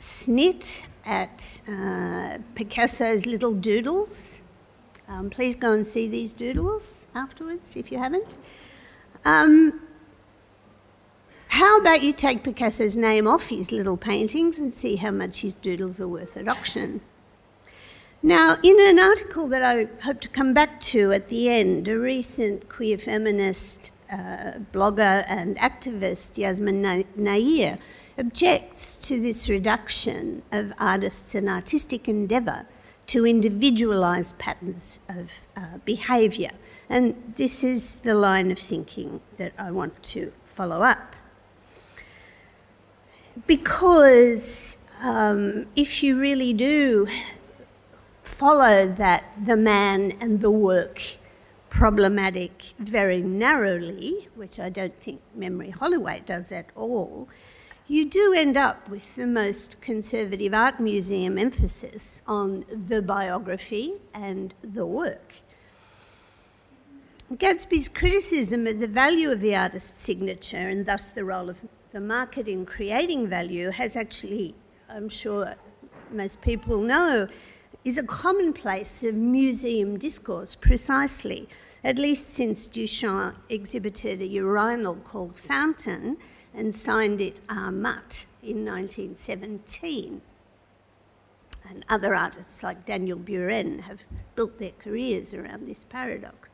snit 0.00 0.86
at 1.04 1.60
uh, 1.68 2.38
Picasso's 2.54 3.26
little 3.26 3.52
doodles. 3.52 4.40
Um, 5.06 5.28
please 5.28 5.54
go 5.54 5.72
and 5.74 5.86
see 5.86 6.08
these 6.08 6.32
doodles 6.32 6.82
afterwards 7.14 7.76
if 7.76 7.92
you 7.92 7.98
haven't. 7.98 8.38
Um, 9.26 9.82
how 11.48 11.78
about 11.78 12.02
you 12.02 12.14
take 12.14 12.42
Picasso's 12.42 12.96
name 12.96 13.28
off 13.28 13.50
his 13.50 13.70
little 13.70 13.98
paintings 13.98 14.58
and 14.58 14.72
see 14.72 14.96
how 14.96 15.10
much 15.10 15.42
his 15.42 15.54
doodles 15.56 16.00
are 16.00 16.08
worth 16.08 16.38
at 16.38 16.48
auction? 16.48 17.02
Now, 18.22 18.58
in 18.64 18.76
an 18.80 18.98
article 18.98 19.46
that 19.46 19.62
I 19.62 19.86
hope 20.02 20.20
to 20.22 20.28
come 20.28 20.52
back 20.52 20.80
to 20.80 21.12
at 21.12 21.28
the 21.28 21.48
end, 21.48 21.86
a 21.86 21.96
recent 21.96 22.68
queer 22.68 22.98
feminist 22.98 23.92
uh, 24.10 24.58
blogger 24.72 25.24
and 25.28 25.56
activist, 25.58 26.36
Yasmin 26.36 27.04
Nair, 27.14 27.78
objects 28.18 28.96
to 29.06 29.22
this 29.22 29.48
reduction 29.48 30.42
of 30.50 30.72
artists 30.80 31.36
and 31.36 31.48
artistic 31.48 32.08
endeavour 32.08 32.66
to 33.06 33.22
individualise 33.22 34.36
patterns 34.36 34.98
of 35.08 35.30
uh, 35.56 35.78
behaviour. 35.84 36.50
And 36.90 37.34
this 37.36 37.62
is 37.62 38.00
the 38.00 38.14
line 38.14 38.50
of 38.50 38.58
thinking 38.58 39.20
that 39.36 39.52
I 39.56 39.70
want 39.70 40.02
to 40.14 40.32
follow 40.56 40.82
up. 40.82 41.14
Because 43.46 44.78
um, 45.02 45.66
if 45.76 46.02
you 46.02 46.18
really 46.18 46.52
do 46.52 47.06
follow 48.28 48.86
that 48.86 49.24
the 49.44 49.56
man 49.56 50.12
and 50.20 50.40
the 50.40 50.50
work 50.50 51.00
problematic 51.70 52.74
very 52.78 53.22
narrowly, 53.22 54.28
which 54.34 54.60
I 54.60 54.68
don't 54.68 54.94
think 55.02 55.20
Memory 55.34 55.70
Holloway 55.70 56.22
does 56.24 56.52
at 56.52 56.66
all, 56.76 57.28
you 57.88 58.04
do 58.04 58.34
end 58.36 58.56
up 58.56 58.88
with 58.88 59.16
the 59.16 59.26
most 59.26 59.80
conservative 59.80 60.52
art 60.52 60.78
museum 60.78 61.38
emphasis 61.38 62.22
on 62.26 62.64
the 62.88 63.00
biography 63.00 63.94
and 64.12 64.54
the 64.62 64.84
work. 64.84 65.34
Gadsby's 67.32 67.88
criticism 67.88 68.66
of 68.66 68.78
the 68.78 68.88
value 68.88 69.30
of 69.30 69.40
the 69.40 69.56
artist's 69.56 70.02
signature 70.02 70.68
and 70.68 70.86
thus 70.86 71.06
the 71.06 71.24
role 71.24 71.48
of 71.48 71.56
the 71.92 72.00
market 72.00 72.46
in 72.46 72.66
creating 72.66 73.26
value 73.26 73.70
has 73.70 73.96
actually, 73.96 74.54
I'm 74.88 75.08
sure 75.08 75.54
most 76.12 76.40
people 76.40 76.78
know, 76.80 77.28
is 77.88 77.96
a 77.96 78.02
commonplace 78.02 79.02
of 79.02 79.14
museum 79.14 79.98
discourse 79.98 80.54
precisely, 80.54 81.48
at 81.82 81.96
least 81.96 82.28
since 82.34 82.68
Duchamp 82.68 83.36
exhibited 83.48 84.20
a 84.20 84.26
urinal 84.26 84.96
called 84.96 85.34
Fountain 85.34 86.18
and 86.52 86.74
signed 86.74 87.22
it 87.22 87.40
Mutt 87.48 88.26
in 88.42 88.62
1917. 88.66 90.20
And 91.66 91.82
other 91.88 92.14
artists 92.14 92.62
like 92.62 92.84
Daniel 92.84 93.18
Buren 93.18 93.78
have 93.78 94.00
built 94.34 94.58
their 94.58 94.72
careers 94.78 95.32
around 95.32 95.66
this 95.66 95.84
paradox. 95.84 96.50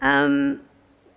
Um, 0.00 0.62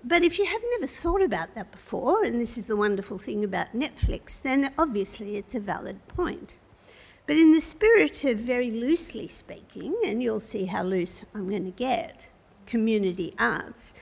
but 0.04 0.22
if 0.22 0.38
you 0.38 0.46
have 0.46 0.62
never 0.72 0.88
thought 0.88 1.22
about 1.22 1.56
that 1.56 1.72
before, 1.72 2.26
and 2.26 2.42
this 2.42 2.58
is 2.58 2.68
the 2.68 2.76
wonderful 2.76 3.18
thing 3.18 3.46
about 3.46 3.74
Netflix, 3.74 4.42
then 4.42 4.74
obviously 4.78 5.38
it's 5.38 5.56
a 5.56 5.62
valid 5.62 6.06
point. 6.10 6.58
But 7.32 7.38
in 7.38 7.54
the 7.54 7.62
spirit 7.62 8.26
of 8.26 8.40
very 8.40 8.72
loosely 8.72 9.30
speaking, 9.30 9.96
and 10.06 10.22
you'll 10.22 10.42
see 10.42 10.66
how 10.66 10.84
loose 10.84 11.24
I'm 11.34 11.50
going 11.50 11.64
to 11.64 11.72
get, 11.72 12.28
community 12.66 13.34
arts, 13.40 13.94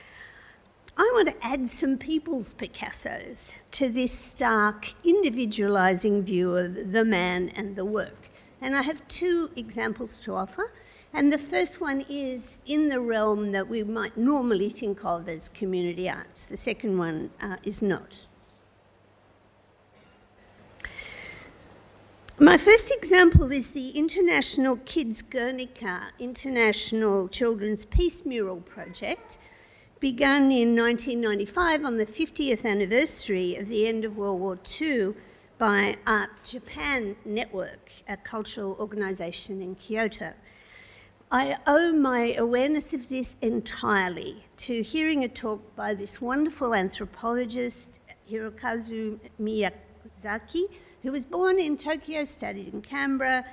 I 0.96 1.08
want 1.14 1.28
to 1.28 1.46
add 1.46 1.68
some 1.68 1.96
people's 1.96 2.52
Picassos 2.52 3.54
to 3.70 3.88
this 3.88 4.10
stark, 4.10 4.94
individualising 5.04 6.24
view 6.24 6.56
of 6.56 6.90
the 6.90 7.04
man 7.04 7.50
and 7.50 7.76
the 7.76 7.84
work. 7.84 8.30
And 8.60 8.74
I 8.74 8.82
have 8.82 9.06
two 9.06 9.52
examples 9.54 10.18
to 10.24 10.34
offer. 10.34 10.72
And 11.12 11.32
the 11.32 11.38
first 11.38 11.80
one 11.80 12.04
is 12.08 12.58
in 12.66 12.88
the 12.88 12.98
realm 12.98 13.52
that 13.52 13.68
we 13.68 13.84
might 13.84 14.16
normally 14.16 14.70
think 14.70 15.04
of 15.04 15.28
as 15.28 15.48
community 15.48 16.10
arts. 16.10 16.46
The 16.46 16.56
second 16.56 16.98
one 16.98 17.30
uh, 17.40 17.58
is 17.62 17.80
not. 17.80 18.26
My 22.42 22.56
first 22.56 22.90
example 22.90 23.52
is 23.52 23.72
the 23.72 23.90
International 23.90 24.76
Kids 24.86 25.20
Guernica 25.20 26.04
International 26.18 27.28
Children's 27.28 27.84
Peace 27.84 28.24
Mural 28.24 28.62
Project, 28.62 29.38
begun 30.00 30.50
in 30.50 30.74
1995 30.74 31.84
on 31.84 31.98
the 31.98 32.06
50th 32.06 32.64
anniversary 32.64 33.56
of 33.56 33.68
the 33.68 33.86
end 33.86 34.06
of 34.06 34.16
World 34.16 34.40
War 34.40 34.58
II 34.80 35.12
by 35.58 35.98
Art 36.06 36.30
Japan 36.42 37.14
Network, 37.26 37.92
a 38.08 38.16
cultural 38.16 38.74
organisation 38.80 39.60
in 39.60 39.74
Kyoto. 39.74 40.32
I 41.30 41.58
owe 41.66 41.92
my 41.92 42.32
awareness 42.38 42.94
of 42.94 43.10
this 43.10 43.36
entirely 43.42 44.46
to 44.56 44.82
hearing 44.82 45.24
a 45.24 45.28
talk 45.28 45.76
by 45.76 45.92
this 45.92 46.22
wonderful 46.22 46.74
anthropologist, 46.74 48.00
Hirokazu 48.30 49.20
Miyazaki, 49.38 50.70
who 51.02 51.12
was 51.12 51.24
born 51.24 51.58
in 51.58 51.76
Tokyo, 51.76 52.24
studied 52.24 52.72
in 52.72 52.82
Canberra, 52.82 53.44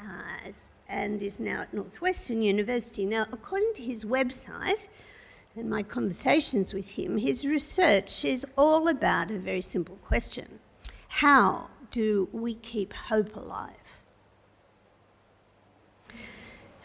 uh, 0.00 0.50
and 0.88 1.22
is 1.22 1.40
now 1.40 1.62
at 1.62 1.72
Northwestern 1.72 2.42
University. 2.42 3.06
Now, 3.06 3.26
according 3.32 3.72
to 3.74 3.82
his 3.82 4.04
website 4.04 4.88
and 5.56 5.70
my 5.70 5.82
conversations 5.82 6.74
with 6.74 6.96
him, 6.98 7.18
his 7.18 7.46
research 7.46 8.24
is 8.24 8.44
all 8.58 8.88
about 8.88 9.30
a 9.30 9.38
very 9.38 9.60
simple 9.60 9.96
question 9.96 10.58
How 11.08 11.68
do 11.90 12.28
we 12.32 12.54
keep 12.54 12.92
hope 12.92 13.34
alive? 13.36 13.70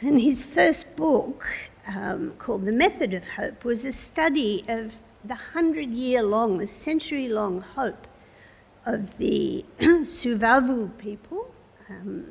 And 0.02 0.22
his 0.22 0.44
first 0.44 0.96
book, 0.96 1.48
um, 1.88 2.34
called 2.38 2.66
The 2.66 2.72
Method 2.72 3.14
of 3.14 3.28
Hope, 3.28 3.64
was 3.64 3.86
a 3.86 3.92
study 3.92 4.64
of 4.68 4.94
the 5.24 5.36
hundred 5.36 5.90
year 5.92 6.22
long, 6.22 6.60
the 6.60 6.68
century 6.68 7.28
long 7.28 7.62
hope 7.62 8.08
of 8.86 9.18
the 9.18 9.66
Suvavou 9.80 10.98
people, 10.98 11.52
um, 11.90 12.28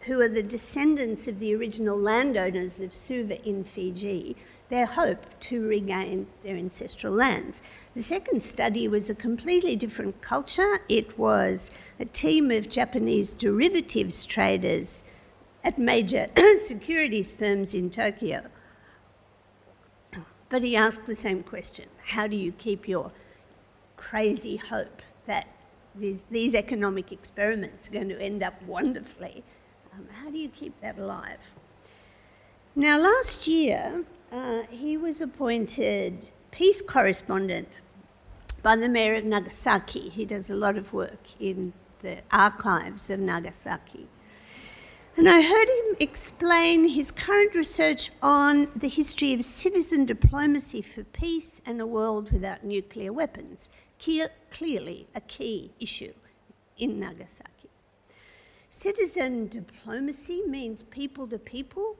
who 0.00 0.20
are 0.20 0.28
the 0.28 0.42
descendants 0.42 1.28
of 1.28 1.38
the 1.38 1.54
original 1.54 1.98
landowners 1.98 2.80
of 2.80 2.94
Suva 2.94 3.42
in 3.46 3.64
Fiji, 3.64 4.36
their 4.68 4.86
hope 4.86 5.26
to 5.40 5.66
regain 5.66 6.26
their 6.44 6.56
ancestral 6.56 7.12
lands. 7.12 7.60
The 7.94 8.02
second 8.02 8.42
study 8.42 8.86
was 8.88 9.10
a 9.10 9.14
completely 9.14 9.74
different 9.76 10.20
culture. 10.20 10.78
It 10.88 11.18
was 11.18 11.70
a 11.98 12.04
team 12.04 12.50
of 12.50 12.68
Japanese 12.68 13.34
derivatives 13.34 14.24
traders 14.24 15.04
at 15.64 15.78
major 15.78 16.28
securities 16.62 17.32
firms 17.32 17.74
in 17.74 17.90
Tokyo. 17.90 18.42
But 20.48 20.62
he 20.62 20.76
asked 20.76 21.06
the 21.06 21.14
same 21.14 21.42
question 21.42 21.86
How 22.06 22.26
do 22.26 22.36
you 22.36 22.52
keep 22.52 22.88
your 22.88 23.12
crazy 23.96 24.56
hope 24.56 25.02
that 25.26 25.46
these, 25.94 26.24
these 26.30 26.54
economic 26.54 27.12
experiments 27.12 27.88
are 27.88 27.92
going 27.92 28.08
to 28.08 28.20
end 28.20 28.42
up 28.42 28.60
wonderfully? 28.62 29.42
Um, 29.92 30.06
how 30.12 30.30
do 30.30 30.38
you 30.38 30.48
keep 30.48 30.80
that 30.80 30.98
alive? 30.98 31.38
Now, 32.76 32.98
last 33.00 33.46
year, 33.48 34.04
uh, 34.30 34.62
he 34.70 34.96
was 34.96 35.20
appointed 35.20 36.30
peace 36.50 36.80
correspondent 36.80 37.68
by 38.62 38.76
the 38.76 38.88
mayor 38.88 39.14
of 39.16 39.24
Nagasaki. 39.24 40.08
He 40.08 40.24
does 40.24 40.50
a 40.50 40.54
lot 40.54 40.76
of 40.76 40.92
work 40.92 41.40
in 41.40 41.72
the 42.00 42.18
archives 42.30 43.10
of 43.10 43.20
Nagasaki. 43.20 44.08
And 45.16 45.28
I 45.28 45.42
heard 45.42 45.68
him 45.68 45.96
explain 45.98 46.88
his 46.88 47.10
current 47.10 47.54
research 47.54 48.10
on 48.22 48.68
the 48.74 48.88
history 48.88 49.32
of 49.32 49.42
citizen 49.42 50.06
diplomacy 50.06 50.80
for 50.80 51.04
peace 51.04 51.60
and 51.66 51.80
a 51.80 51.86
world 51.86 52.32
without 52.32 52.64
nuclear 52.64 53.12
weapons. 53.12 53.68
Clearly, 54.50 55.06
a 55.14 55.20
key 55.20 55.70
issue 55.80 56.12
in 56.78 56.98
Nagasaki. 56.98 57.68
Citizen 58.70 59.48
diplomacy 59.48 60.42
means 60.46 60.84
people 60.84 61.26
to 61.28 61.38
people, 61.38 61.96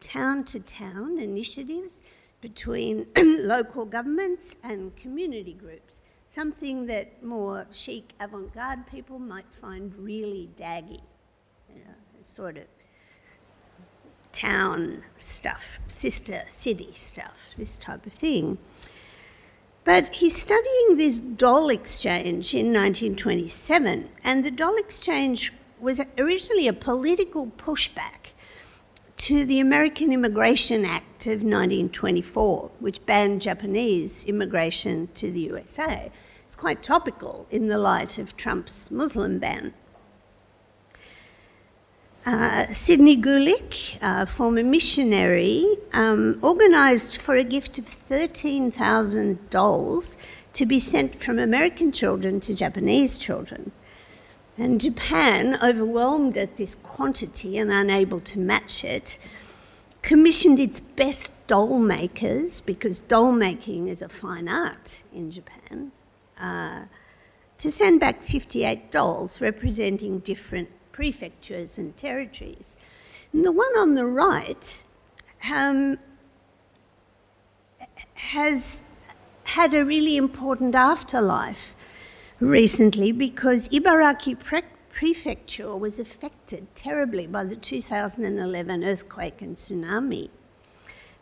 town 0.00 0.44
to 0.44 0.60
town 0.60 1.18
initiatives 1.18 2.02
between 2.40 3.06
local 3.16 3.84
governments 3.84 4.56
and 4.62 4.94
community 4.96 5.52
groups, 5.52 6.00
something 6.28 6.86
that 6.86 7.22
more 7.22 7.66
chic 7.70 8.12
avant 8.20 8.54
garde 8.54 8.86
people 8.86 9.18
might 9.18 9.46
find 9.60 9.94
really 9.98 10.48
daggy. 10.56 11.00
Sort 12.22 12.58
of 12.58 12.64
town 14.32 15.02
stuff, 15.18 15.78
sister 15.88 16.42
city 16.46 16.90
stuff, 16.92 17.36
this 17.56 17.78
type 17.78 18.04
of 18.06 18.12
thing. 18.12 18.58
But 19.88 20.16
he's 20.16 20.36
studying 20.36 20.96
this 20.96 21.18
doll 21.18 21.70
exchange 21.70 22.52
in 22.52 22.74
1927, 22.74 24.10
and 24.22 24.44
the 24.44 24.50
doll 24.50 24.76
exchange 24.76 25.54
was 25.80 26.02
originally 26.18 26.68
a 26.68 26.74
political 26.74 27.46
pushback 27.46 28.34
to 29.16 29.46
the 29.46 29.60
American 29.60 30.12
Immigration 30.12 30.84
Act 30.84 31.26
of 31.28 31.42
1924, 31.42 32.70
which 32.80 33.06
banned 33.06 33.40
Japanese 33.40 34.26
immigration 34.26 35.08
to 35.14 35.30
the 35.30 35.40
USA. 35.40 36.12
It's 36.46 36.54
quite 36.54 36.82
topical 36.82 37.46
in 37.50 37.68
the 37.68 37.78
light 37.78 38.18
of 38.18 38.36
Trump's 38.36 38.90
Muslim 38.90 39.38
ban. 39.38 39.72
Uh, 42.28 42.70
Sidney 42.70 43.16
Gulick, 43.16 43.96
a 44.02 44.26
former 44.26 44.62
missionary, 44.62 45.64
um, 45.94 46.38
organised 46.42 47.16
for 47.16 47.36
a 47.36 47.42
gift 47.42 47.78
of 47.78 47.86
13,000 47.86 49.48
dolls 49.48 50.18
to 50.52 50.66
be 50.66 50.78
sent 50.78 51.22
from 51.22 51.38
American 51.38 51.90
children 51.90 52.38
to 52.40 52.52
Japanese 52.52 53.16
children. 53.18 53.72
And 54.58 54.78
Japan, 54.78 55.58
overwhelmed 55.62 56.36
at 56.36 56.58
this 56.58 56.74
quantity 56.74 57.56
and 57.56 57.72
unable 57.72 58.20
to 58.20 58.38
match 58.38 58.84
it, 58.84 59.18
commissioned 60.02 60.60
its 60.60 60.80
best 60.80 61.32
doll 61.46 61.78
makers, 61.78 62.60
because 62.60 62.98
doll 62.98 63.32
making 63.32 63.88
is 63.88 64.02
a 64.02 64.08
fine 64.10 64.50
art 64.50 65.02
in 65.14 65.30
Japan, 65.30 65.92
uh, 66.38 66.82
to 67.56 67.70
send 67.70 68.00
back 68.00 68.22
58 68.22 68.92
dolls 68.92 69.40
representing 69.40 70.18
different 70.18 70.68
prefectures 70.98 71.78
and 71.78 71.96
territories. 71.96 72.76
And 73.32 73.44
the 73.44 73.52
one 73.52 73.72
on 73.78 73.94
the 73.94 74.04
right 74.04 74.82
um, 75.48 75.96
has 78.14 78.82
had 79.44 79.72
a 79.74 79.84
really 79.84 80.16
important 80.16 80.74
afterlife 80.74 81.76
recently 82.40 83.12
because 83.12 83.68
Ibaraki 83.68 84.34
Pre- 84.40 84.74
Prefecture 84.90 85.76
was 85.76 86.00
affected 86.00 86.66
terribly 86.74 87.28
by 87.28 87.44
the 87.44 87.54
2011 87.54 88.82
earthquake 88.82 89.40
and 89.40 89.54
tsunami 89.54 90.30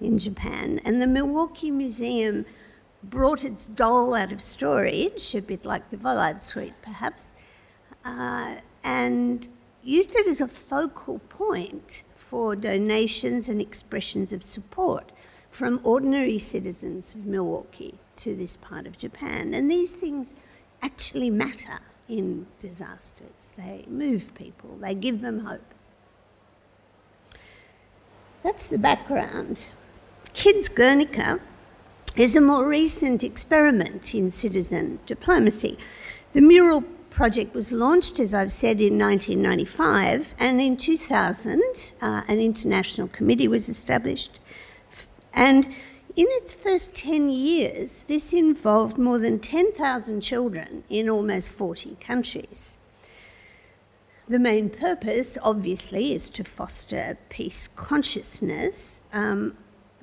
in 0.01 0.17
Japan. 0.17 0.81
And 0.87 1.03
the 1.03 1.07
Milwaukee 1.07 1.71
Museum 1.71 2.47
brought 3.05 3.45
its 3.45 3.67
doll 3.67 4.15
out 4.15 4.33
of 4.33 4.41
storage, 4.41 5.35
a 5.35 5.43
bit 5.43 5.67
like 5.67 5.91
the 5.91 5.99
Vollard 5.99 6.41
Suite 6.41 6.81
perhaps, 6.81 7.35
uh, 8.07 8.55
and 8.83 9.51
used 9.87 10.15
it 10.15 10.27
as 10.27 10.41
a 10.41 10.49
focal 10.49 11.21
point 11.29 12.05
for 12.15 12.57
donations 12.57 13.49
and 13.49 13.61
expressions 13.61 14.33
of 14.33 14.43
support 14.43 15.13
from 15.51 15.81
ordinary 15.85 16.39
citizens 16.39 17.15
of 17.15 17.25
Milwaukee 17.25 17.95
to 18.17 18.35
this 18.35 18.57
part 18.57 18.87
of 18.87 18.99
Japan. 18.99 19.55
And 19.55 19.71
these 19.71 19.93
things 19.93 20.35
actually 20.83 21.31
matter 21.31 21.79
in 22.09 22.47
disasters. 22.59 23.53
They 23.57 23.85
move 23.89 24.35
people, 24.35 24.77
they 24.81 24.95
give 24.95 25.21
them 25.21 25.41
hope. 25.41 25.75
That's 28.43 28.67
the 28.67 28.79
background. 28.79 29.73
Kids 30.35 30.69
Guernica 30.69 31.41
is 32.17 32.37
a 32.37 32.41
more 32.41 32.69
recent 32.69 33.25
experiment 33.25 34.15
in 34.15 34.31
citizen 34.31 34.99
diplomacy. 35.07 35.79
The 36.33 36.41
mural 36.41 36.85
project 37.17 37.55
was 37.55 37.73
launched, 37.73 38.21
as 38.21 38.35
I've 38.35 38.53
said, 38.53 38.79
in 38.79 38.99
1995, 38.99 40.35
and 40.39 40.61
in 40.61 40.77
2000, 40.77 41.95
uh, 42.03 42.21
an 42.29 42.39
international 42.39 43.09
committee 43.09 43.49
was 43.49 43.71
established. 43.71 44.39
And 45.33 45.65
in 45.65 46.27
its 46.29 46.55
first 46.55 46.95
10 46.95 47.31
years, 47.31 48.03
this 48.03 48.35
involved 48.35 48.99
more 48.99 49.19
than 49.19 49.39
10,000 49.39 50.21
children 50.21 50.85
in 50.91 51.09
almost 51.09 51.53
40 51.53 51.97
countries. 52.01 52.77
The 54.29 54.39
main 54.39 54.69
purpose, 54.69 55.39
obviously, 55.43 56.13
is 56.13 56.29
to 56.31 56.45
foster 56.45 57.17
peace 57.31 57.67
consciousness, 57.67 59.01
um, 59.15 59.57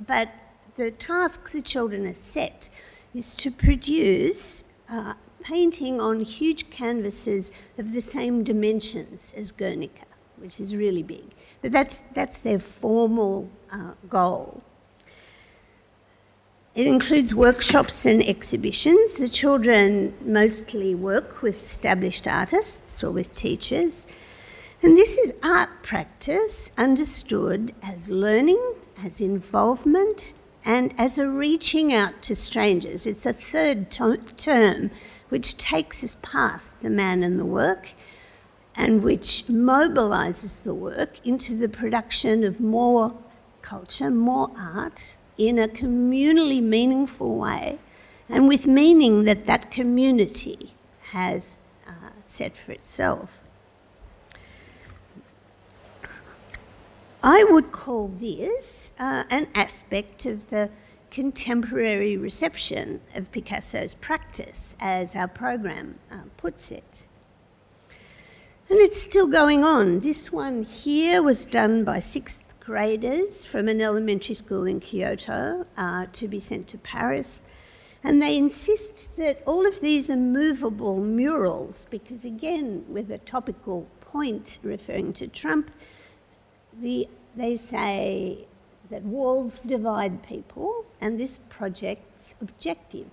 but 0.03 0.29
the 0.77 0.89
task 0.89 1.51
the 1.51 1.61
children 1.61 2.07
are 2.07 2.13
set 2.13 2.71
is 3.13 3.35
to 3.35 3.51
produce 3.51 4.63
uh, 4.89 5.13
painting 5.43 6.01
on 6.01 6.21
huge 6.21 6.69
canvases 6.69 7.51
of 7.77 7.93
the 7.93 8.01
same 8.01 8.43
dimensions 8.43 9.33
as 9.37 9.51
Guernica, 9.51 10.05
which 10.37 10.59
is 10.59 10.75
really 10.75 11.03
big. 11.03 11.25
But 11.61 11.71
that's, 11.71 12.01
that's 12.13 12.41
their 12.41 12.59
formal 12.59 13.49
uh, 13.71 13.91
goal. 14.09 14.63
It 16.75 16.87
includes 16.87 17.35
workshops 17.35 18.05
and 18.07 18.27
exhibitions. 18.27 19.15
The 19.15 19.29
children 19.29 20.15
mostly 20.25 20.95
work 20.95 21.43
with 21.43 21.59
established 21.59 22.27
artists 22.27 23.03
or 23.03 23.11
with 23.11 23.35
teachers. 23.35 24.07
And 24.81 24.97
this 24.97 25.17
is 25.17 25.33
art 25.43 25.69
practice 25.83 26.71
understood 26.75 27.75
as 27.83 28.09
learning, 28.09 28.61
as 29.03 29.21
involvement, 29.21 30.33
and 30.65 30.93
as 30.97 31.17
a 31.19 31.29
reaching 31.29 31.93
out 31.93 32.21
to 32.23 32.35
strangers. 32.35 33.05
It's 33.05 33.25
a 33.25 33.33
third 33.33 33.91
to- 33.91 34.17
term 34.35 34.89
which 35.33 35.57
takes 35.57 36.03
us 36.03 36.15
past 36.21 36.79
the 36.83 36.89
man 36.91 37.23
and 37.23 37.39
the 37.39 37.45
work 37.61 37.93
and 38.75 39.01
which 39.01 39.45
mobilizes 39.47 40.61
the 40.61 40.75
work 40.75 41.13
into 41.25 41.55
the 41.55 41.67
production 41.67 42.43
of 42.43 42.59
more 42.59 43.17
culture, 43.63 44.11
more 44.11 44.51
art 44.55 45.17
in 45.39 45.57
a 45.57 45.67
communally 45.67 46.61
meaningful 46.61 47.35
way 47.35 47.79
and 48.29 48.47
with 48.47 48.67
meaning 48.67 49.23
that 49.23 49.47
that 49.47 49.71
community 49.71 50.75
has 51.13 51.57
uh, 51.87 52.11
set 52.23 52.55
for 52.55 52.71
itself. 52.71 53.39
I 57.23 57.43
would 57.45 57.71
call 57.71 58.09
this 58.19 58.91
uh, 58.99 59.23
an 59.31 59.47
aspect 59.55 60.27
of 60.27 60.51
the 60.51 60.69
contemporary 61.13 62.17
reception 62.17 62.99
of 63.13 63.31
Picasso's 63.31 63.93
practice, 63.93 64.75
as 64.79 65.15
our 65.15 65.27
program 65.27 65.99
uh, 66.11 66.15
puts 66.37 66.71
it. 66.71 67.05
And 68.67 68.79
it's 68.79 68.99
still 68.99 69.27
going 69.27 69.63
on. 69.63 69.99
This 69.99 70.31
one 70.31 70.63
here 70.63 71.21
was 71.21 71.45
done 71.45 71.83
by 71.83 71.99
sixth 71.99 72.41
graders 72.59 73.45
from 73.45 73.67
an 73.67 73.79
elementary 73.79 74.33
school 74.33 74.65
in 74.65 74.79
Kyoto 74.79 75.67
uh, 75.77 76.07
to 76.13 76.27
be 76.27 76.39
sent 76.39 76.67
to 76.69 76.79
Paris. 76.79 77.43
And 78.03 78.19
they 78.19 78.35
insist 78.35 79.15
that 79.17 79.43
all 79.45 79.67
of 79.67 79.81
these 79.81 80.09
are 80.09 80.17
movable 80.17 80.99
murals 80.99 81.85
because, 81.91 82.25
again, 82.25 82.85
with 82.89 83.11
a 83.11 83.19
topical 83.19 83.87
point 84.01 84.57
referring 84.63 85.13
to 85.13 85.27
Trump, 85.27 85.69
the, 86.81 87.07
they 87.35 87.55
say 87.55 88.47
that 88.93 89.01
walls 89.01 89.59
divide 89.59 90.21
people, 90.21 90.85
and 91.01 91.19
this 91.19 91.39
project's 91.49 92.35
objective 92.39 93.07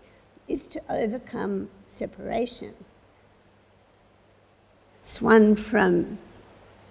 is 0.47 0.67
to 0.67 0.79
overcome 0.91 1.71
separation. 1.95 2.75
It's 5.03 5.23
one 5.23 5.57
from 5.57 6.19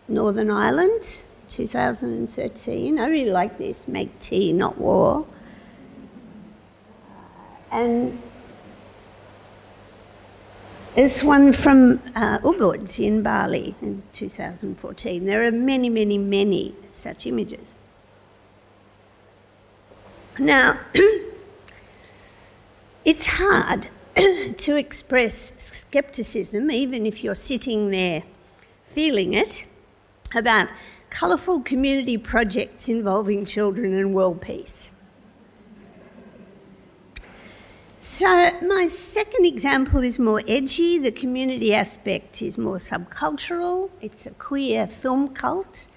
Northern 0.07 0.49
Ireland, 0.49 1.23
2013. 1.49 2.99
I 2.99 3.07
really 3.07 3.31
like 3.31 3.59
this 3.59 3.87
make 3.87 4.19
tea, 4.21 4.53
not 4.53 4.75
war. 4.79 5.23
And 7.71 8.19
this 10.95 11.23
one 11.23 11.53
from 11.53 12.01
uh, 12.15 12.39
Ubud 12.39 12.99
in 12.99 13.21
Bali 13.21 13.75
in 13.83 14.01
2014. 14.13 15.25
There 15.25 15.45
are 15.45 15.51
many, 15.51 15.89
many, 15.89 16.17
many 16.17 16.73
such 16.91 17.27
images. 17.27 17.67
Now, 20.39 20.79
it's 23.03 23.27
hard 23.27 23.89
to 24.57 24.75
express 24.77 25.53
skepticism, 25.61 26.71
even 26.71 27.05
if 27.05 27.25
you're 27.25 27.35
sitting 27.35 27.91
there 27.91 28.23
feeling 28.87 29.33
it, 29.33 29.65
about 30.33 30.69
colourful 31.09 31.59
community 31.61 32.17
projects 32.17 32.87
involving 32.87 33.43
children 33.43 33.93
and 33.93 34.13
world 34.13 34.41
peace. 34.41 34.91
So, 37.97 38.25
my 38.61 38.87
second 38.87 39.45
example 39.45 40.01
is 40.01 40.19
more 40.19 40.41
edgy. 40.47 40.99
The 40.99 41.11
community 41.11 41.73
aspect 41.73 42.41
is 42.41 42.57
more 42.57 42.77
subcultural, 42.77 43.91
it's 43.99 44.25
a 44.25 44.31
queer 44.31 44.87
film 44.87 45.33
cult. 45.33 45.87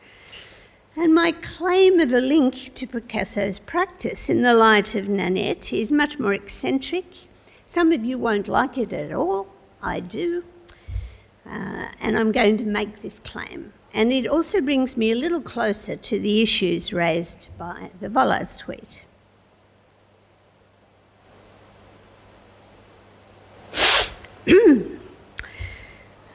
And 0.94 1.14
my 1.14 1.32
claim 1.32 2.00
of 2.00 2.12
a 2.12 2.20
link 2.20 2.74
to 2.74 2.86
Picasso's 2.86 3.58
practice 3.58 4.28
in 4.28 4.42
the 4.42 4.52
light 4.52 4.94
of 4.94 5.08
Nanette 5.08 5.72
is 5.72 5.90
much 5.90 6.18
more 6.18 6.34
eccentric. 6.34 7.06
Some 7.64 7.92
of 7.92 8.04
you 8.04 8.18
won't 8.18 8.46
like 8.46 8.76
it 8.76 8.92
at 8.92 9.10
all, 9.10 9.46
I 9.80 10.00
do. 10.00 10.44
Uh, 11.46 11.86
and 12.00 12.18
I'm 12.18 12.30
going 12.30 12.58
to 12.58 12.64
make 12.64 13.00
this 13.00 13.18
claim. 13.18 13.72
And 13.94 14.12
it 14.12 14.26
also 14.26 14.60
brings 14.60 14.96
me 14.96 15.12
a 15.12 15.14
little 15.14 15.40
closer 15.40 15.96
to 15.96 16.18
the 16.20 16.42
issues 16.42 16.92
raised 16.92 17.48
by 17.56 17.90
the 18.00 18.10
Vollard 18.10 18.48
Suite. 18.48 19.04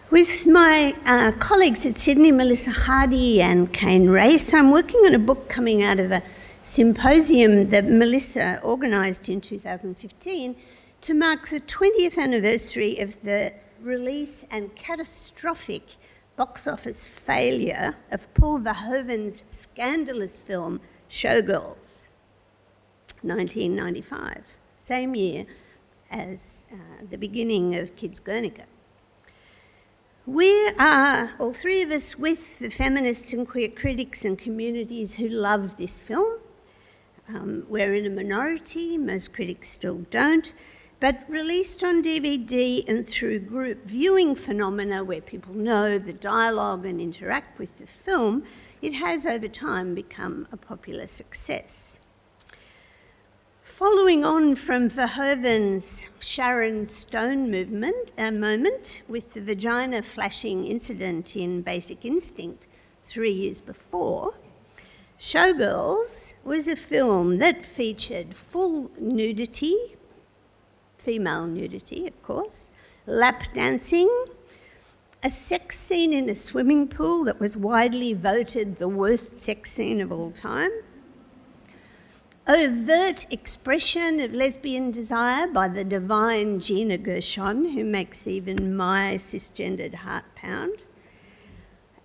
With 0.10 0.48
my 0.48 0.96
uh, 1.06 1.34
colleagues 1.34 1.86
at 1.86 1.96
Sydney, 1.96 2.32
Melissa 2.32 2.72
Hardie 2.72 3.42
and 3.42 3.74
Kane 3.74 4.10
Race, 4.10 4.54
I'm 4.54 4.72
working 4.72 5.02
on 5.02 5.14
a 5.14 5.20
book 5.20 5.50
coming 5.50 5.84
out 5.84 6.00
of 6.00 6.14
a 6.14 6.24
symposium 6.64 7.72
that 7.72 7.84
Melissa 7.90 8.62
organised 8.64 9.28
in 9.28 9.42
2015 9.42 10.56
to 11.02 11.14
mark 11.14 11.50
the 11.50 11.60
20th 11.60 12.18
anniversary 12.18 12.98
of 13.00 13.22
the 13.22 13.52
release 13.82 14.46
and 14.50 14.74
catastrophic 14.76 15.98
box 16.38 16.70
office 16.70 17.06
failure 17.06 17.94
of 18.10 18.34
Paul 18.34 18.60
Verhoeven's 18.60 19.44
scandalous 19.50 20.40
film 20.40 20.80
Showgirls, 21.10 21.96
1995, 23.24 24.46
same 24.80 25.16
year 25.16 25.46
as 26.10 26.64
uh, 26.72 27.04
the 27.10 27.18
beginning 27.18 27.76
of 27.76 27.94
Kids 27.98 28.22
Guernica. 28.22 28.64
We 30.28 30.68
are, 30.78 31.32
all 31.40 31.54
three 31.54 31.82
of 31.84 31.90
us, 31.90 32.20
with 32.20 32.60
the 32.60 32.68
feminists 32.68 33.32
and 33.32 33.48
queer 33.48 33.70
critics 33.70 34.26
and 34.26 34.38
communities 34.38 35.16
who 35.16 35.30
love 35.30 35.78
this 35.78 36.02
film. 36.02 36.40
Um, 37.30 37.66
we're 37.70 37.96
in 37.96 38.06
a 38.06 38.10
minority, 38.10 38.98
most 38.98 39.34
critics 39.34 39.70
still 39.70 40.00
don't, 40.12 40.52
but 41.00 41.24
released 41.30 41.82
on 41.82 42.04
DVD 42.04 42.86
and 42.90 43.08
through 43.08 43.40
group 43.40 43.86
viewing 43.86 44.36
phenomena 44.36 45.02
where 45.02 45.22
people 45.22 45.54
know 45.54 45.98
the 45.98 46.12
dialogue 46.12 46.86
and 46.86 47.00
interact 47.00 47.58
with 47.58 47.78
the 47.78 47.88
film, 47.88 48.44
it 48.82 48.96
has 48.96 49.26
over 49.26 49.48
time 49.48 49.96
become 49.96 50.46
a 50.52 50.58
popular 50.58 51.08
success. 51.08 52.00
Following 53.78 54.26
on 54.26 54.56
from 54.56 54.90
Verhoeven's 54.90 56.06
Sharon 56.20 56.88
Stone 56.88 57.52
movement, 57.52 58.12
moment 58.18 59.04
with 59.08 59.36
the 59.36 59.40
vagina 59.40 60.02
flashing 60.02 60.66
incident 60.66 61.36
in 61.36 61.62
Basic 61.62 62.04
Instinct 62.04 62.66
three 63.06 63.32
years 63.32 63.60
before, 63.62 64.34
Showgirls 65.20 66.34
was 66.44 66.68
a 66.68 66.76
film 66.76 67.38
that 67.38 67.64
featured 67.64 68.36
full 68.36 68.90
nudity, 69.00 69.76
female 70.98 71.46
nudity, 71.46 72.08
of 72.08 72.24
course, 72.24 72.72
lap 73.06 73.44
dancing, 73.54 74.10
a 75.22 75.30
sex 75.30 75.78
scene 75.78 76.14
in 76.14 76.30
a 76.30 76.36
swimming 76.36 76.88
pool 76.88 77.24
that 77.26 77.40
was 77.40 77.56
widely 77.56 78.16
voted 78.16 78.78
the 78.78 78.90
worst 78.90 79.38
sex 79.38 79.72
scene 79.72 80.02
of 80.02 80.12
all 80.12 80.32
time, 80.32 80.72
overt 82.50 83.26
expression 83.30 84.22
of 84.22 84.34
lesbian 84.34 84.90
desire 84.90 85.48
by 85.48 85.68
the 85.68 85.84
divine 85.84 86.62
Gina 86.62 86.98
Gershon, 86.98 87.74
who 87.74 87.84
makes 87.84 88.26
even 88.26 88.74
my 88.76 89.16
cisgendered 89.16 89.96
heart 89.96 90.24
pound, 90.34 90.86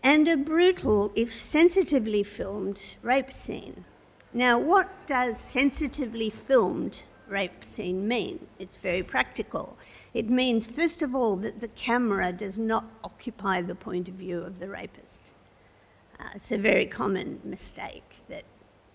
and 0.03 0.27
a 0.27 0.37
brutal, 0.37 1.13
if 1.15 1.33
sensitively 1.33 2.25
filmed, 2.25 2.97
rape 3.03 3.33
scene. 3.33 3.85
Now, 4.33 4.59
what 4.59 4.89
does 5.07 5.39
sensitively 5.39 6.29
filmed 6.29 7.05
rape 7.29 7.63
scene 7.63 8.09
mean? 8.09 8.49
It's 8.59 8.79
very 8.79 9.05
practical. 9.05 9.79
It 10.13 10.29
means, 10.29 10.67
first 10.67 11.03
of 11.03 11.15
all, 11.15 11.37
that 11.37 11.61
the 11.61 11.69
camera 11.69 12.33
does 12.33 12.59
not 12.59 12.87
occupy 13.05 13.63
the 13.63 13.77
point 13.77 14.09
of 14.09 14.15
view 14.15 14.41
of 14.41 14.59
the 14.59 14.69
rapist. 14.69 15.31
Uh, 16.19 16.31
it's 16.35 16.51
a 16.51 16.59
very 16.59 16.87
common 16.87 17.41
mistake 17.45 18.12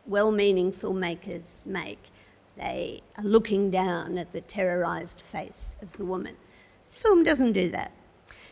well 0.07 0.31
meaning 0.31 0.71
filmmakers 0.71 1.65
make. 1.65 2.11
They 2.55 3.01
are 3.17 3.23
looking 3.23 3.69
down 3.69 4.17
at 4.17 4.31
the 4.33 4.41
terrorized 4.41 5.21
face 5.21 5.75
of 5.81 5.93
the 5.97 6.05
woman. 6.05 6.35
This 6.85 6.97
film 6.97 7.23
doesn't 7.23 7.53
do 7.53 7.69
that. 7.71 7.91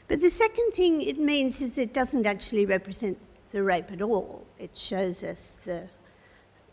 But 0.07 0.21
the 0.21 0.29
second 0.29 0.71
thing 0.73 1.01
it 1.01 1.17
means 1.17 1.61
is 1.61 1.73
that 1.73 1.81
it 1.81 1.93
doesn't 1.93 2.27
actually 2.27 2.65
represent 2.65 3.17
the 3.51 3.63
rape 3.63 3.91
at 3.91 4.01
all. 4.01 4.45
It 4.59 4.77
shows 4.77 5.23
us 5.23 5.57
the 5.65 5.87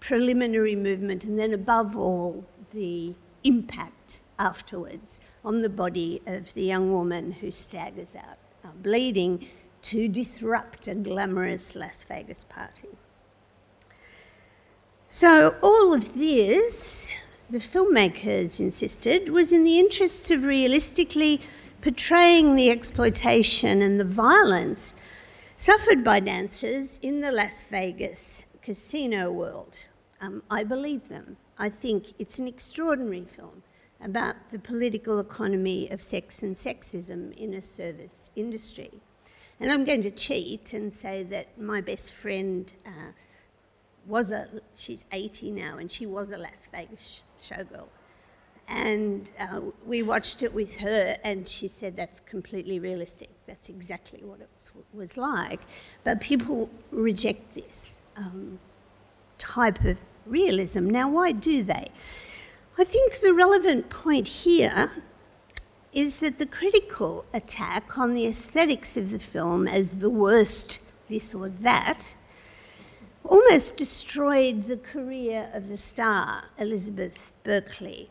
preliminary 0.00 0.76
movement 0.76 1.24
and 1.24 1.38
then, 1.38 1.54
above 1.54 1.96
all, 1.96 2.44
the 2.72 3.14
impact 3.44 4.20
afterwards 4.38 5.20
on 5.44 5.62
the 5.62 5.68
body 5.68 6.20
of 6.26 6.52
the 6.54 6.62
young 6.62 6.92
woman 6.92 7.32
who 7.32 7.50
staggers 7.50 8.14
out, 8.16 8.38
uh, 8.64 8.68
bleeding, 8.82 9.48
to 9.82 10.08
disrupt 10.08 10.88
a 10.88 10.94
glamorous 10.94 11.74
Las 11.74 12.04
Vegas 12.04 12.44
party. 12.48 12.88
So, 15.14 15.56
all 15.62 15.92
of 15.92 16.14
this, 16.14 17.12
the 17.50 17.58
filmmakers 17.58 18.60
insisted, 18.60 19.28
was 19.28 19.52
in 19.52 19.62
the 19.62 19.78
interests 19.78 20.30
of 20.30 20.42
realistically 20.42 21.42
portraying 21.82 22.56
the 22.56 22.70
exploitation 22.70 23.82
and 23.82 24.00
the 24.00 24.06
violence 24.06 24.94
suffered 25.58 26.02
by 26.02 26.20
dancers 26.20 26.98
in 27.02 27.20
the 27.20 27.30
Las 27.30 27.62
Vegas 27.64 28.46
casino 28.62 29.30
world. 29.30 29.86
Um, 30.22 30.42
I 30.50 30.64
believe 30.64 31.10
them. 31.10 31.36
I 31.58 31.68
think 31.68 32.14
it's 32.18 32.38
an 32.38 32.48
extraordinary 32.48 33.26
film 33.26 33.62
about 34.02 34.36
the 34.50 34.58
political 34.58 35.20
economy 35.20 35.90
of 35.90 36.00
sex 36.00 36.42
and 36.42 36.54
sexism 36.54 37.36
in 37.36 37.52
a 37.52 37.60
service 37.60 38.30
industry. 38.34 38.92
And 39.60 39.70
I'm 39.70 39.84
going 39.84 40.02
to 40.02 40.10
cheat 40.10 40.72
and 40.72 40.90
say 40.90 41.22
that 41.24 41.60
my 41.60 41.82
best 41.82 42.14
friend 42.14 42.72
uh, 42.86 43.12
was 44.06 44.30
a, 44.30 44.48
she's 44.74 45.04
80 45.12 45.50
now, 45.52 45.78
and 45.78 45.90
she 45.90 46.06
was 46.06 46.30
a 46.30 46.38
Las 46.38 46.68
Vegas 46.72 47.24
showgirl. 47.40 47.86
And 48.68 49.30
uh, 49.38 49.60
we 49.86 50.02
watched 50.02 50.42
it 50.42 50.52
with 50.52 50.76
her, 50.76 51.16
and 51.24 51.46
she 51.46 51.68
said 51.68 51.96
that's 51.96 52.20
completely 52.20 52.78
realistic. 52.78 53.28
That's 53.46 53.68
exactly 53.68 54.20
what 54.22 54.40
it 54.40 54.48
was, 54.54 54.70
was 54.92 55.16
like. 55.16 55.60
But 56.04 56.20
people 56.20 56.70
reject 56.90 57.54
this 57.54 58.00
um, 58.16 58.58
type 59.38 59.84
of 59.84 59.98
realism. 60.26 60.88
Now, 60.88 61.08
why 61.08 61.32
do 61.32 61.62
they? 61.62 61.90
I 62.78 62.84
think 62.84 63.20
the 63.20 63.34
relevant 63.34 63.90
point 63.90 64.26
here 64.26 64.90
is 65.92 66.20
that 66.20 66.38
the 66.38 66.46
critical 66.46 67.26
attack 67.34 67.98
on 67.98 68.14
the 68.14 68.26
aesthetics 68.26 68.96
of 68.96 69.10
the 69.10 69.18
film 69.18 69.68
as 69.68 69.96
the 69.96 70.08
worst 70.08 70.80
this 71.08 71.34
or 71.34 71.50
that 71.50 72.14
almost 73.24 73.76
destroyed 73.76 74.66
the 74.66 74.76
career 74.76 75.50
of 75.52 75.68
the 75.68 75.76
star, 75.76 76.44
Elizabeth 76.58 77.32
Berkley. 77.44 78.10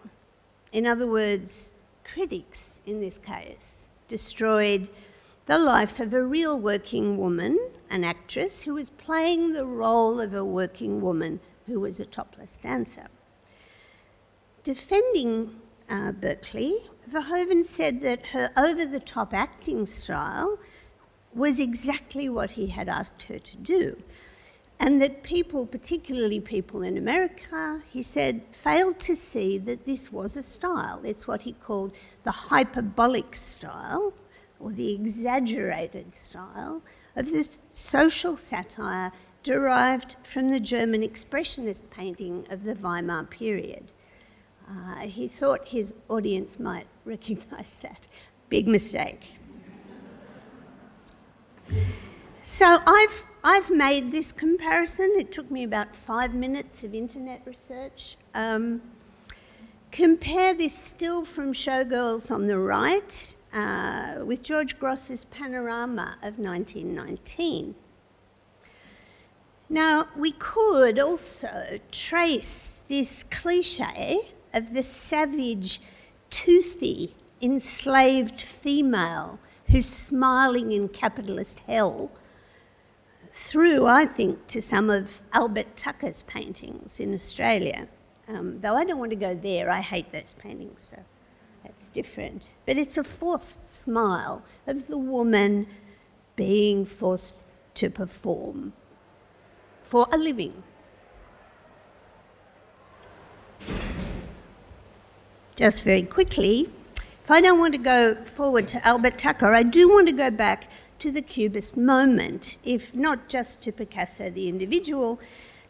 In 0.71 0.87
other 0.87 1.07
words, 1.07 1.73
critics 2.03 2.81
in 2.85 3.01
this 3.01 3.17
case 3.17 3.87
destroyed 4.07 4.87
the 5.45 5.57
life 5.57 5.99
of 5.99 6.13
a 6.13 6.23
real 6.23 6.59
working 6.59 7.17
woman, 7.17 7.59
an 7.89 8.03
actress 8.03 8.63
who 8.63 8.73
was 8.73 8.89
playing 8.89 9.51
the 9.51 9.65
role 9.65 10.19
of 10.19 10.33
a 10.33 10.45
working 10.45 11.01
woman 11.01 11.39
who 11.67 11.79
was 11.79 11.99
a 11.99 12.05
topless 12.05 12.59
dancer. 12.61 13.07
Defending 14.63 15.55
uh, 15.89 16.11
Berkley, 16.11 16.75
Verhoeven 17.09 17.63
said 17.63 18.01
that 18.01 18.27
her 18.27 18.51
over 18.55 18.85
the 18.85 18.99
top 18.99 19.33
acting 19.33 19.85
style 19.85 20.57
was 21.33 21.59
exactly 21.59 22.29
what 22.29 22.51
he 22.51 22.67
had 22.67 22.87
asked 22.87 23.23
her 23.23 23.39
to 23.39 23.57
do 23.57 24.01
and 24.81 24.99
that 24.99 25.21
people, 25.21 25.67
particularly 25.67 26.39
people 26.39 26.81
in 26.81 26.97
America, 26.97 27.83
he 27.87 28.01
said, 28.01 28.41
failed 28.51 28.99
to 28.99 29.15
see 29.15 29.59
that 29.59 29.85
this 29.85 30.11
was 30.11 30.35
a 30.35 30.41
style. 30.41 30.99
It's 31.03 31.27
what 31.27 31.43
he 31.43 31.53
called 31.53 31.93
the 32.23 32.31
hyperbolic 32.31 33.35
style, 33.35 34.11
or 34.59 34.71
the 34.71 34.95
exaggerated 34.95 36.15
style, 36.15 36.81
of 37.15 37.27
this 37.27 37.59
social 37.73 38.35
satire 38.35 39.11
derived 39.43 40.15
from 40.23 40.49
the 40.49 40.59
German 40.59 41.01
expressionist 41.03 41.87
painting 41.91 42.47
of 42.49 42.63
the 42.63 42.73
Weimar 42.73 43.25
period. 43.25 43.91
Uh, 44.67 45.01
he 45.01 45.27
thought 45.27 45.67
his 45.67 45.93
audience 46.09 46.59
might 46.59 46.87
recognize 47.05 47.77
that. 47.83 48.07
Big 48.49 48.67
mistake. 48.67 49.21
So 52.43 52.79
I've 52.87 53.27
I've 53.43 53.69
made 53.69 54.11
this 54.11 54.31
comparison. 54.31 55.13
It 55.15 55.31
took 55.31 55.51
me 55.51 55.63
about 55.63 55.95
five 55.95 56.33
minutes 56.33 56.83
of 56.83 56.95
internet 56.95 57.43
research. 57.45 58.17
Um, 58.33 58.81
compare 59.91 60.55
this 60.55 60.75
still 60.75 61.23
from 61.23 61.53
Showgirls 61.53 62.31
on 62.31 62.47
the 62.47 62.57
right 62.57 63.35
uh, 63.53 64.25
with 64.25 64.41
George 64.41 64.79
Grosz's 64.79 65.25
Panorama 65.25 66.17
of 66.23 66.39
1919. 66.39 67.75
Now, 69.69 70.07
we 70.17 70.31
could 70.31 70.97
also 70.97 71.79
trace 71.91 72.81
this 72.87 73.23
cliche 73.23 74.31
of 74.51 74.73
the 74.73 74.81
savage, 74.81 75.79
toothy, 76.31 77.13
enslaved 77.39 78.41
female 78.41 79.39
who's 79.69 79.85
smiling 79.87 80.71
in 80.71 80.89
capitalist 80.89 81.59
hell 81.61 82.11
through, 83.41 83.87
I 83.87 84.05
think, 84.05 84.47
to 84.47 84.61
some 84.61 84.89
of 84.89 85.21
Albert 85.33 85.75
Tucker's 85.75 86.21
paintings 86.21 86.99
in 86.99 87.13
Australia. 87.13 87.87
Um, 88.27 88.61
though 88.61 88.75
I 88.75 88.85
don't 88.85 88.99
want 88.99 89.09
to 89.11 89.17
go 89.17 89.33
there, 89.33 89.69
I 89.69 89.81
hate 89.81 90.11
those 90.11 90.35
paintings, 90.37 90.91
so 90.93 91.03
that's 91.63 91.89
different. 91.89 92.49
But 92.65 92.77
it's 92.77 92.97
a 92.97 93.03
forced 93.03 93.71
smile 93.71 94.43
of 94.67 94.87
the 94.87 94.97
woman 94.97 95.67
being 96.35 96.85
forced 96.85 97.35
to 97.75 97.89
perform 97.89 98.73
for 99.83 100.07
a 100.11 100.17
living. 100.17 100.63
Just 105.55 105.83
very 105.83 106.03
quickly, 106.03 106.69
if 107.23 107.31
I 107.31 107.41
don't 107.41 107.59
want 107.59 107.73
to 107.73 107.79
go 107.79 108.15
forward 108.23 108.67
to 108.69 108.87
Albert 108.87 109.17
Tucker, 109.17 109.53
I 109.53 109.63
do 109.63 109.89
want 109.89 110.07
to 110.07 110.13
go 110.13 110.29
back 110.29 110.69
to 111.01 111.11
the 111.11 111.21
Cubist 111.21 111.75
moment, 111.75 112.57
if 112.63 112.93
not 112.93 113.27
just 113.27 113.61
to 113.63 113.71
Picasso 113.71 114.29
the 114.29 114.47
individual, 114.47 115.19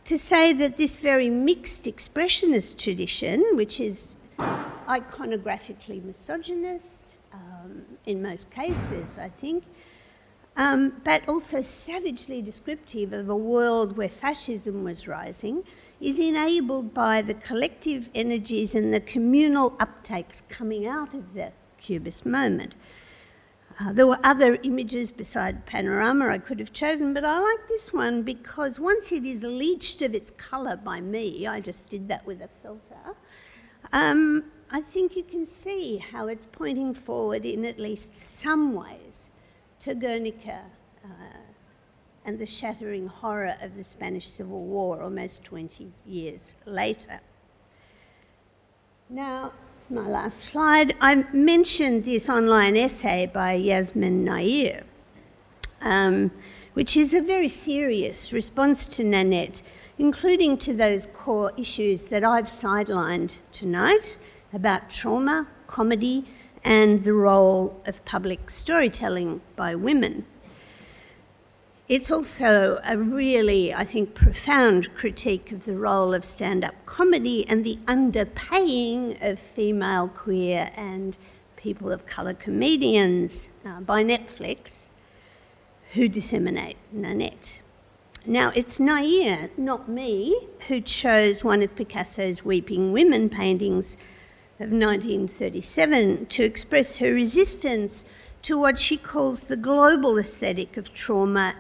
to 0.04 0.18
say 0.18 0.52
that 0.52 0.78
this 0.78 0.98
very 0.98 1.30
mixed 1.30 1.86
expressionist 1.86 2.78
tradition, 2.78 3.44
which 3.54 3.80
is 3.80 4.18
iconographically 4.38 6.04
misogynist 6.04 7.20
um, 7.32 7.84
in 8.06 8.22
most 8.22 8.52
cases, 8.52 9.18
I 9.18 9.30
think, 9.30 9.64
um, 10.58 11.02
but 11.06 11.28
also 11.30 11.62
savagely 11.62 12.42
descriptive 12.42 13.14
of 13.14 13.30
a 13.30 13.36
world 13.36 13.96
where 13.96 14.10
fascism 14.10 14.84
was 14.84 15.08
rising, 15.08 15.64
is 16.02 16.20
enabled 16.20 16.94
by 16.94 17.22
the 17.22 17.36
collective 17.36 18.10
energies 18.14 18.76
and 18.76 18.94
the 18.94 19.00
communal 19.00 19.72
uptakes 19.72 20.42
coming 20.50 20.88
out 20.88 21.14
of 21.14 21.34
the 21.36 21.54
Cubist 21.80 22.26
moment. 22.26 22.76
Uh, 23.82 23.92
there 23.94 24.06
were 24.06 24.20
other 24.24 24.60
images 24.62 25.10
beside 25.10 25.66
panorama 25.66 26.28
I 26.28 26.38
could 26.38 26.60
have 26.60 26.72
chosen, 26.72 27.16
but 27.16 27.26
I 27.26 27.40
like 27.40 27.68
this 27.68 27.92
one 27.92 28.22
because 28.22 28.80
once 28.80 29.12
it 29.12 29.26
is 29.26 29.44
leached 29.44 30.04
of 30.04 30.14
its 30.14 30.30
colour 30.32 30.76
by 30.76 31.02
me, 31.02 31.48
I 31.48 31.62
just 31.62 31.88
did 31.88 32.08
that 32.10 32.24
with 32.28 32.42
a 32.42 32.50
filter, 32.62 33.16
um, 33.92 34.44
I 34.70 34.82
think 34.82 35.16
you 35.16 35.24
can 35.24 35.48
see 35.48 35.98
how 35.98 36.28
it's 36.28 36.46
pointing 36.52 36.94
forward 36.94 37.44
in 37.44 37.66
at 37.66 37.80
least 37.80 38.18
some 38.18 38.76
ways 38.76 39.32
to 39.80 39.96
Guernica 39.96 40.62
uh, 41.04 41.38
and 42.24 42.38
the 42.38 42.46
shattering 42.46 43.08
horror 43.08 43.56
of 43.62 43.76
the 43.76 43.84
Spanish 43.84 44.28
Civil 44.28 44.62
War 44.62 45.02
almost 45.02 45.44
20 45.44 45.92
years 46.06 46.54
later. 46.66 47.20
Now, 49.10 49.54
my 49.92 50.08
last 50.08 50.42
slide. 50.46 50.96
I 51.02 51.26
mentioned 51.34 52.06
this 52.06 52.30
online 52.30 52.78
essay 52.78 53.26
by 53.26 53.54
Yasmin 53.54 54.24
Nair, 54.24 54.84
um, 55.82 56.32
which 56.74 56.96
is 56.96 57.14
a 57.14 57.22
very 57.22 57.50
serious 57.50 58.32
response 58.32 58.86
to 58.86 59.04
Nanette, 59.04 59.62
including 59.98 60.58
to 60.60 60.74
those 60.74 61.08
core 61.08 61.52
issues 61.58 62.06
that 62.06 62.24
I've 62.24 62.46
sidelined 62.46 63.40
tonight 63.52 64.18
about 64.54 64.90
trauma, 64.90 65.48
comedy, 65.68 66.26
and 66.64 67.04
the 67.04 67.14
role 67.14 67.82
of 67.86 68.04
public 68.06 68.50
storytelling 68.50 69.42
by 69.58 69.76
women. 69.76 70.26
It's 71.88 72.10
also 72.10 72.80
a 72.86 72.98
really, 72.98 73.74
I 73.74 73.84
think, 73.84 74.14
profound 74.14 74.94
critique 74.96 75.52
of 75.52 75.66
the 75.66 75.78
role 75.78 76.14
of 76.14 76.24
stand 76.24 76.64
up 76.64 76.76
comedy 76.86 77.46
and 77.48 77.66
the 77.66 77.80
underpaying 77.86 79.22
of 79.22 79.40
female, 79.40 80.08
queer, 80.08 80.72
and 80.76 81.18
people 81.58 81.92
of 81.92 82.06
colour 82.06 82.34
comedians 82.34 83.50
uh, 83.66 83.82
by 83.82 84.04
Netflix 84.04 84.88
who 85.94 86.08
disseminate 86.08 86.78
Nanette. 86.92 87.62
Now, 88.26 88.52
it's 88.56 88.80
Nair, 88.80 89.50
not 89.58 89.90
me, 89.90 90.48
who 90.68 90.80
chose 90.80 91.44
one 91.44 91.62
of 91.62 91.76
Picasso's 91.76 92.46
Weeping 92.46 92.94
Women 92.94 93.30
paintings 93.30 93.96
of 94.60 94.72
1937 94.72 96.28
to 96.28 96.44
express 96.44 96.98
her 96.98 97.12
resistance 97.12 98.06
to 98.44 98.58
what 98.60 98.78
she 98.78 98.96
calls 98.96 99.48
the 99.48 99.58
global 99.58 100.18
aesthetic 100.18 100.78
of 100.78 100.94
trauma 100.94 101.56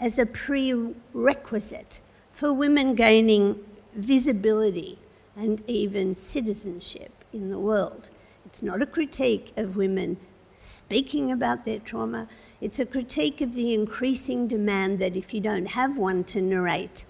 as 0.00 0.18
a 0.18 0.26
prerequisite 0.26 2.00
for 2.32 2.52
women 2.52 2.94
gaining 2.94 3.62
visibility 3.94 4.98
and 5.36 5.62
even 5.68 6.14
citizenship 6.14 7.12
in 7.32 7.50
the 7.50 7.58
world. 7.58 8.08
It's 8.46 8.62
not 8.62 8.82
a 8.82 8.86
critique 8.86 9.52
of 9.56 9.76
women 9.76 10.16
speaking 10.54 11.30
about 11.30 11.64
their 11.64 11.78
trauma, 11.78 12.28
it's 12.60 12.80
a 12.80 12.86
critique 12.86 13.40
of 13.40 13.54
the 13.54 13.72
increasing 13.72 14.46
demand 14.46 14.98
that 14.98 15.16
if 15.16 15.32
you 15.32 15.40
don't 15.40 15.66
have 15.66 15.96
one 15.96 16.24
to 16.24 16.42
narrate, 16.42 17.06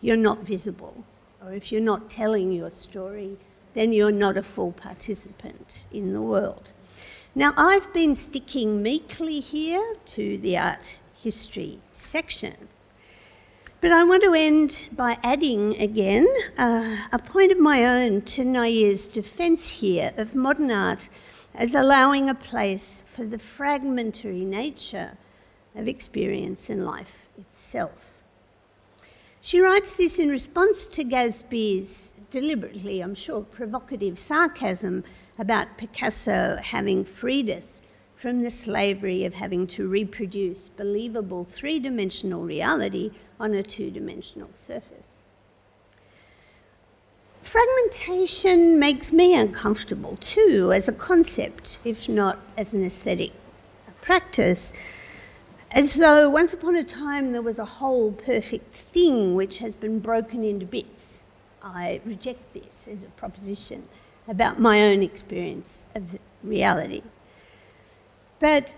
you're 0.00 0.16
not 0.16 0.40
visible. 0.40 1.04
Or 1.44 1.52
if 1.52 1.70
you're 1.70 1.82
not 1.82 2.08
telling 2.08 2.52
your 2.52 2.70
story, 2.70 3.36
then 3.74 3.92
you're 3.92 4.10
not 4.10 4.38
a 4.38 4.42
full 4.42 4.72
participant 4.72 5.86
in 5.92 6.14
the 6.14 6.22
world. 6.22 6.70
Now, 7.34 7.52
I've 7.56 7.92
been 7.92 8.14
sticking 8.14 8.82
meekly 8.82 9.40
here 9.40 9.96
to 10.06 10.38
the 10.38 10.56
art 10.56 11.00
history 11.24 11.80
section. 11.92 12.54
But 13.80 13.92
I 13.92 14.04
want 14.04 14.22
to 14.22 14.34
end 14.34 14.90
by 14.92 15.18
adding 15.22 15.80
again 15.80 16.26
uh, 16.58 16.98
a 17.10 17.18
point 17.18 17.50
of 17.50 17.58
my 17.58 17.84
own 17.84 18.20
to 18.22 18.44
Nair's 18.44 19.08
defence 19.08 19.68
here 19.68 20.12
of 20.18 20.34
modern 20.34 20.70
art 20.70 21.08
as 21.54 21.74
allowing 21.74 22.28
a 22.28 22.34
place 22.34 23.04
for 23.06 23.24
the 23.24 23.38
fragmentary 23.38 24.44
nature 24.44 25.16
of 25.74 25.88
experience 25.88 26.68
and 26.68 26.84
life 26.84 27.26
itself. 27.38 28.12
She 29.40 29.60
writes 29.60 29.96
this 29.96 30.18
in 30.18 30.28
response 30.28 30.86
to 30.86 31.04
Gadsby's 31.04 32.12
deliberately, 32.30 33.00
I'm 33.00 33.14
sure, 33.14 33.42
provocative 33.42 34.18
sarcasm 34.18 35.04
about 35.38 35.78
Picasso 35.78 36.58
having 36.62 37.04
freed 37.04 37.48
us 37.50 37.80
from 38.24 38.40
the 38.40 38.50
slavery 38.50 39.26
of 39.26 39.34
having 39.34 39.66
to 39.66 39.86
reproduce 39.86 40.70
believable 40.70 41.44
three 41.44 41.78
dimensional 41.78 42.40
reality 42.40 43.10
on 43.38 43.52
a 43.52 43.62
two 43.62 43.90
dimensional 43.90 44.48
surface. 44.54 45.24
Fragmentation 47.42 48.78
makes 48.78 49.12
me 49.12 49.38
uncomfortable 49.38 50.16
too, 50.22 50.72
as 50.72 50.88
a 50.88 50.92
concept, 50.92 51.80
if 51.84 52.08
not 52.08 52.38
as 52.56 52.72
an 52.72 52.82
aesthetic 52.82 53.32
practice, 54.00 54.72
as 55.70 55.96
though 55.96 56.30
once 56.30 56.54
upon 56.54 56.76
a 56.76 56.82
time 56.82 57.32
there 57.32 57.42
was 57.42 57.58
a 57.58 57.66
whole 57.66 58.10
perfect 58.10 58.74
thing 58.74 59.34
which 59.34 59.58
has 59.58 59.74
been 59.74 59.98
broken 59.98 60.42
into 60.42 60.64
bits. 60.64 61.22
I 61.62 62.00
reject 62.06 62.54
this 62.54 62.88
as 62.90 63.02
a 63.02 63.08
proposition 63.08 63.86
about 64.26 64.58
my 64.58 64.80
own 64.80 65.02
experience 65.02 65.84
of 65.94 66.18
reality. 66.42 67.02
But 68.40 68.76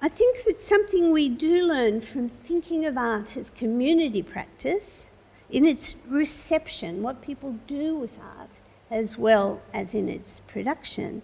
I 0.00 0.08
think 0.08 0.44
that 0.44 0.60
something 0.60 1.12
we 1.12 1.28
do 1.28 1.66
learn 1.66 2.00
from 2.00 2.28
thinking 2.28 2.84
of 2.84 2.98
art 2.98 3.36
as 3.36 3.50
community 3.50 4.22
practice, 4.22 5.08
in 5.50 5.64
its 5.64 5.96
reception, 6.08 7.02
what 7.02 7.22
people 7.22 7.56
do 7.66 7.96
with 7.96 8.18
art, 8.36 8.50
as 8.90 9.16
well 9.16 9.60
as 9.72 9.94
in 9.94 10.08
its 10.08 10.40
production, 10.40 11.22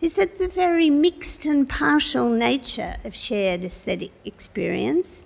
is 0.00 0.16
that 0.16 0.38
the 0.38 0.48
very 0.48 0.88
mixed 0.90 1.44
and 1.44 1.68
partial 1.68 2.28
nature 2.28 2.96
of 3.04 3.14
shared 3.14 3.64
aesthetic 3.64 4.12
experience 4.24 5.24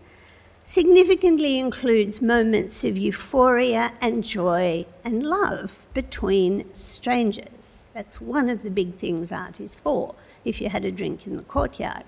significantly 0.65 1.59
includes 1.59 2.21
moments 2.21 2.85
of 2.85 2.97
euphoria 2.97 3.93
and 4.01 4.25
joy 4.25 4.85
and 5.05 5.23
love 5.23 5.87
between 5.95 6.73
strangers. 6.75 7.85
That's 7.93 8.21
one 8.21 8.49
of 8.49 8.63
the 8.63 8.71
big 8.71 8.95
things 8.97 9.31
art 9.31 9.61
is 9.61 9.77
for 9.77 10.15
if 10.45 10.61
you 10.61 10.69
had 10.69 10.85
a 10.85 10.93
drink 10.93 11.27
in 11.27 11.37
the 11.37 11.43
courtyard. 11.43 12.05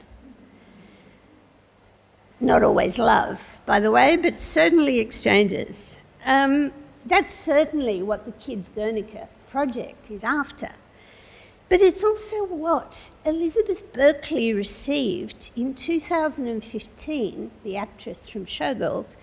Not 2.40 2.62
always 2.62 2.98
love, 2.98 3.40
by 3.64 3.80
the 3.80 3.90
way, 3.90 4.16
but 4.16 4.38
certainly 4.38 4.98
exchanges. 4.98 5.96
Um, 6.24 6.72
that's 7.06 7.32
certainly 7.32 8.02
what 8.02 8.26
the 8.26 8.32
Kids 8.32 8.68
Guernica 8.74 9.28
project 9.50 10.10
is 10.10 10.22
after. 10.22 10.70
But 11.68 11.80
it's 11.80 12.04
also 12.04 12.44
what 12.44 13.10
Elizabeth 13.24 13.92
Berkley 13.92 14.52
received 14.52 15.50
in 15.56 15.74
2015, 15.74 17.50
the 17.64 17.76
actress 17.76 18.28
from 18.28 18.46
Showgirls, 18.46 19.16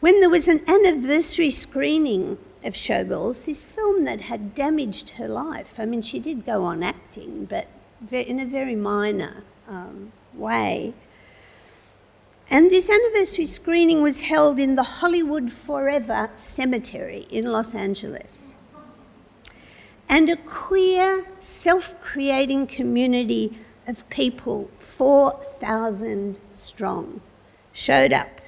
when 0.00 0.20
there 0.20 0.30
was 0.30 0.46
an 0.46 0.62
anniversary 0.68 1.50
screening 1.50 2.38
of 2.64 2.74
Showgirls, 2.74 3.46
this 3.46 3.64
film 3.64 4.04
that 4.04 4.20
had 4.20 4.54
damaged 4.54 5.10
her 5.10 5.28
life. 5.28 5.74
I 5.78 5.86
mean, 5.86 6.02
she 6.02 6.20
did 6.20 6.44
go 6.44 6.64
on 6.64 6.82
acting, 6.82 7.46
but 7.46 7.66
in 8.10 8.40
a 8.40 8.44
very 8.44 8.74
minor 8.74 9.42
um, 9.68 10.12
way. 10.34 10.94
And 12.50 12.70
this 12.70 12.90
anniversary 12.90 13.46
screening 13.46 14.02
was 14.02 14.20
held 14.20 14.58
in 14.58 14.74
the 14.74 14.82
Hollywood 14.82 15.50
Forever 15.50 16.30
Cemetery 16.36 17.26
in 17.30 17.46
Los 17.46 17.74
Angeles. 17.74 18.54
And 20.08 20.28
a 20.28 20.36
queer, 20.36 21.26
self 21.38 21.98
creating 22.02 22.66
community 22.66 23.58
of 23.86 24.06
people, 24.10 24.70
4,000 24.78 26.38
strong, 26.52 27.22
showed 27.72 28.12
up 28.12 28.42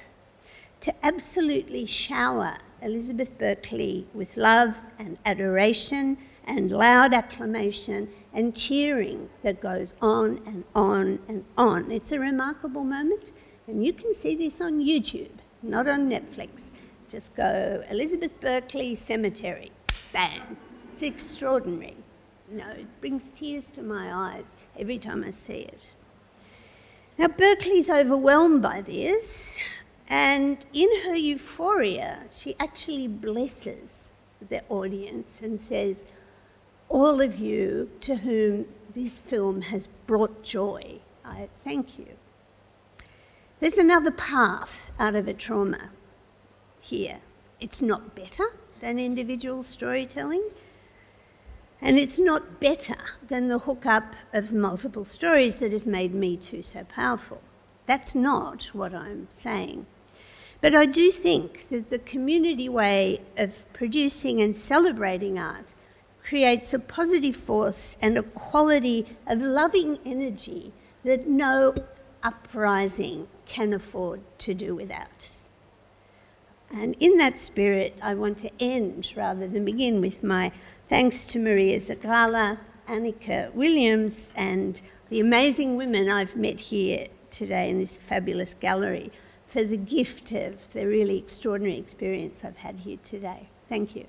to 0.81 0.93
absolutely 1.03 1.87
shower 1.87 2.57
Elizabeth 2.83 3.35
Berkley 3.39 4.05
with 4.13 4.37
love 4.37 4.79
and 4.99 5.17
adoration 5.25 6.17
and 6.45 6.71
loud 6.71 7.13
acclamation 7.13 8.09
and 8.33 8.55
cheering 8.55 9.29
that 9.43 9.59
goes 9.61 9.93
on 10.01 10.41
and 10.45 10.63
on 10.75 11.19
and 11.27 11.43
on. 11.57 11.91
It's 11.91 12.11
a 12.11 12.19
remarkable 12.19 12.83
moment, 12.83 13.31
and 13.67 13.83
you 13.83 13.93
can 13.93 14.13
see 14.13 14.35
this 14.35 14.61
on 14.61 14.79
YouTube, 14.79 15.31
not 15.63 15.87
on 15.87 16.09
Netflix. 16.09 16.71
Just 17.09 17.35
go 17.35 17.83
Elizabeth 17.89 18.39
Berkley 18.39 18.95
Cemetery, 18.95 19.71
bang. 20.11 20.57
It's 20.93 21.03
extraordinary. 21.03 21.97
You 22.51 22.57
know, 22.57 22.69
it 22.69 23.01
brings 23.01 23.29
tears 23.29 23.65
to 23.73 23.81
my 23.81 24.13
eyes 24.13 24.55
every 24.77 24.97
time 24.97 25.23
I 25.23 25.31
see 25.31 25.61
it. 25.61 25.91
Now, 27.17 27.27
Berkley's 27.27 27.89
overwhelmed 27.89 28.61
by 28.61 28.81
this, 28.81 29.59
and 30.07 30.63
in 30.73 30.89
her 31.05 31.15
euphoria, 31.15 32.23
she 32.29 32.55
actually 32.59 33.07
blesses 33.07 34.09
the 34.49 34.61
audience 34.69 35.41
and 35.41 35.59
says, 35.59 36.05
all 36.89 37.21
of 37.21 37.37
you 37.37 37.89
to 38.01 38.17
whom 38.17 38.65
this 38.93 39.19
film 39.19 39.61
has 39.61 39.87
brought 40.07 40.43
joy. 40.43 40.99
I 41.23 41.49
thank 41.63 41.97
you. 41.99 42.07
There's 43.59 43.77
another 43.77 44.11
path 44.11 44.91
out 44.99 45.15
of 45.15 45.27
a 45.27 45.33
trauma 45.33 45.89
here. 46.79 47.19
It's 47.59 47.81
not 47.81 48.15
better, 48.15 48.45
than 48.79 48.99
individual 48.99 49.63
storytelling. 49.63 50.43
And 51.81 51.97
it's 51.97 52.19
not 52.19 52.59
better 52.59 52.95
than 53.27 53.47
the 53.47 53.59
hookup 53.59 54.15
of 54.33 54.51
multiple 54.51 55.03
stories 55.03 55.59
that 55.59 55.71
has 55.71 55.85
made 55.85 56.13
Me 56.13 56.37
Too 56.37 56.63
so 56.63 56.83
powerful. 56.83 57.41
That's 57.85 58.15
not 58.15 58.65
what 58.73 58.93
I'm 58.93 59.27
saying. 59.29 59.85
But 60.61 60.73
I 60.73 60.85
do 60.85 61.11
think 61.11 61.69
that 61.69 61.89
the 61.89 61.99
community 61.99 62.69
way 62.69 63.21
of 63.37 63.71
producing 63.73 64.41
and 64.41 64.55
celebrating 64.55 65.37
art 65.37 65.73
creates 66.27 66.73
a 66.73 66.79
positive 66.79 67.35
force 67.35 67.97
and 68.01 68.17
a 68.17 68.23
quality 68.23 69.05
of 69.27 69.41
loving 69.41 69.99
energy 70.05 70.73
that 71.03 71.27
no 71.27 71.73
uprising 72.23 73.27
can 73.45 73.73
afford 73.73 74.19
to 74.39 74.53
do 74.53 74.75
without. 74.75 75.29
And 76.71 76.95
in 76.99 77.17
that 77.17 77.37
spirit, 77.37 77.97
I 78.01 78.15
want 78.15 78.39
to 78.39 78.49
end 78.59 79.13
rather 79.15 79.47
than 79.47 79.63
begin 79.65 80.01
with 80.01 80.23
my 80.23 80.51
thanks 80.89 81.25
to 81.25 81.39
Maria 81.39 81.77
Zagala, 81.77 82.59
Annika 82.89 83.53
Williams, 83.53 84.33
and 84.35 84.81
the 85.09 85.19
amazing 85.19 85.77
women 85.77 86.09
I've 86.09 86.35
met 86.35 86.59
here 86.59 87.07
today 87.29 87.69
in 87.69 87.79
this 87.79 87.97
fabulous 87.97 88.55
gallery 88.55 89.11
for 89.47 89.63
the 89.63 89.77
gift 89.77 90.31
of 90.31 90.73
the 90.73 90.87
really 90.87 91.17
extraordinary 91.17 91.77
experience 91.77 92.43
I've 92.43 92.57
had 92.57 92.77
here 92.77 92.97
today. 93.03 93.47
Thank 93.69 93.95
you. 93.95 94.05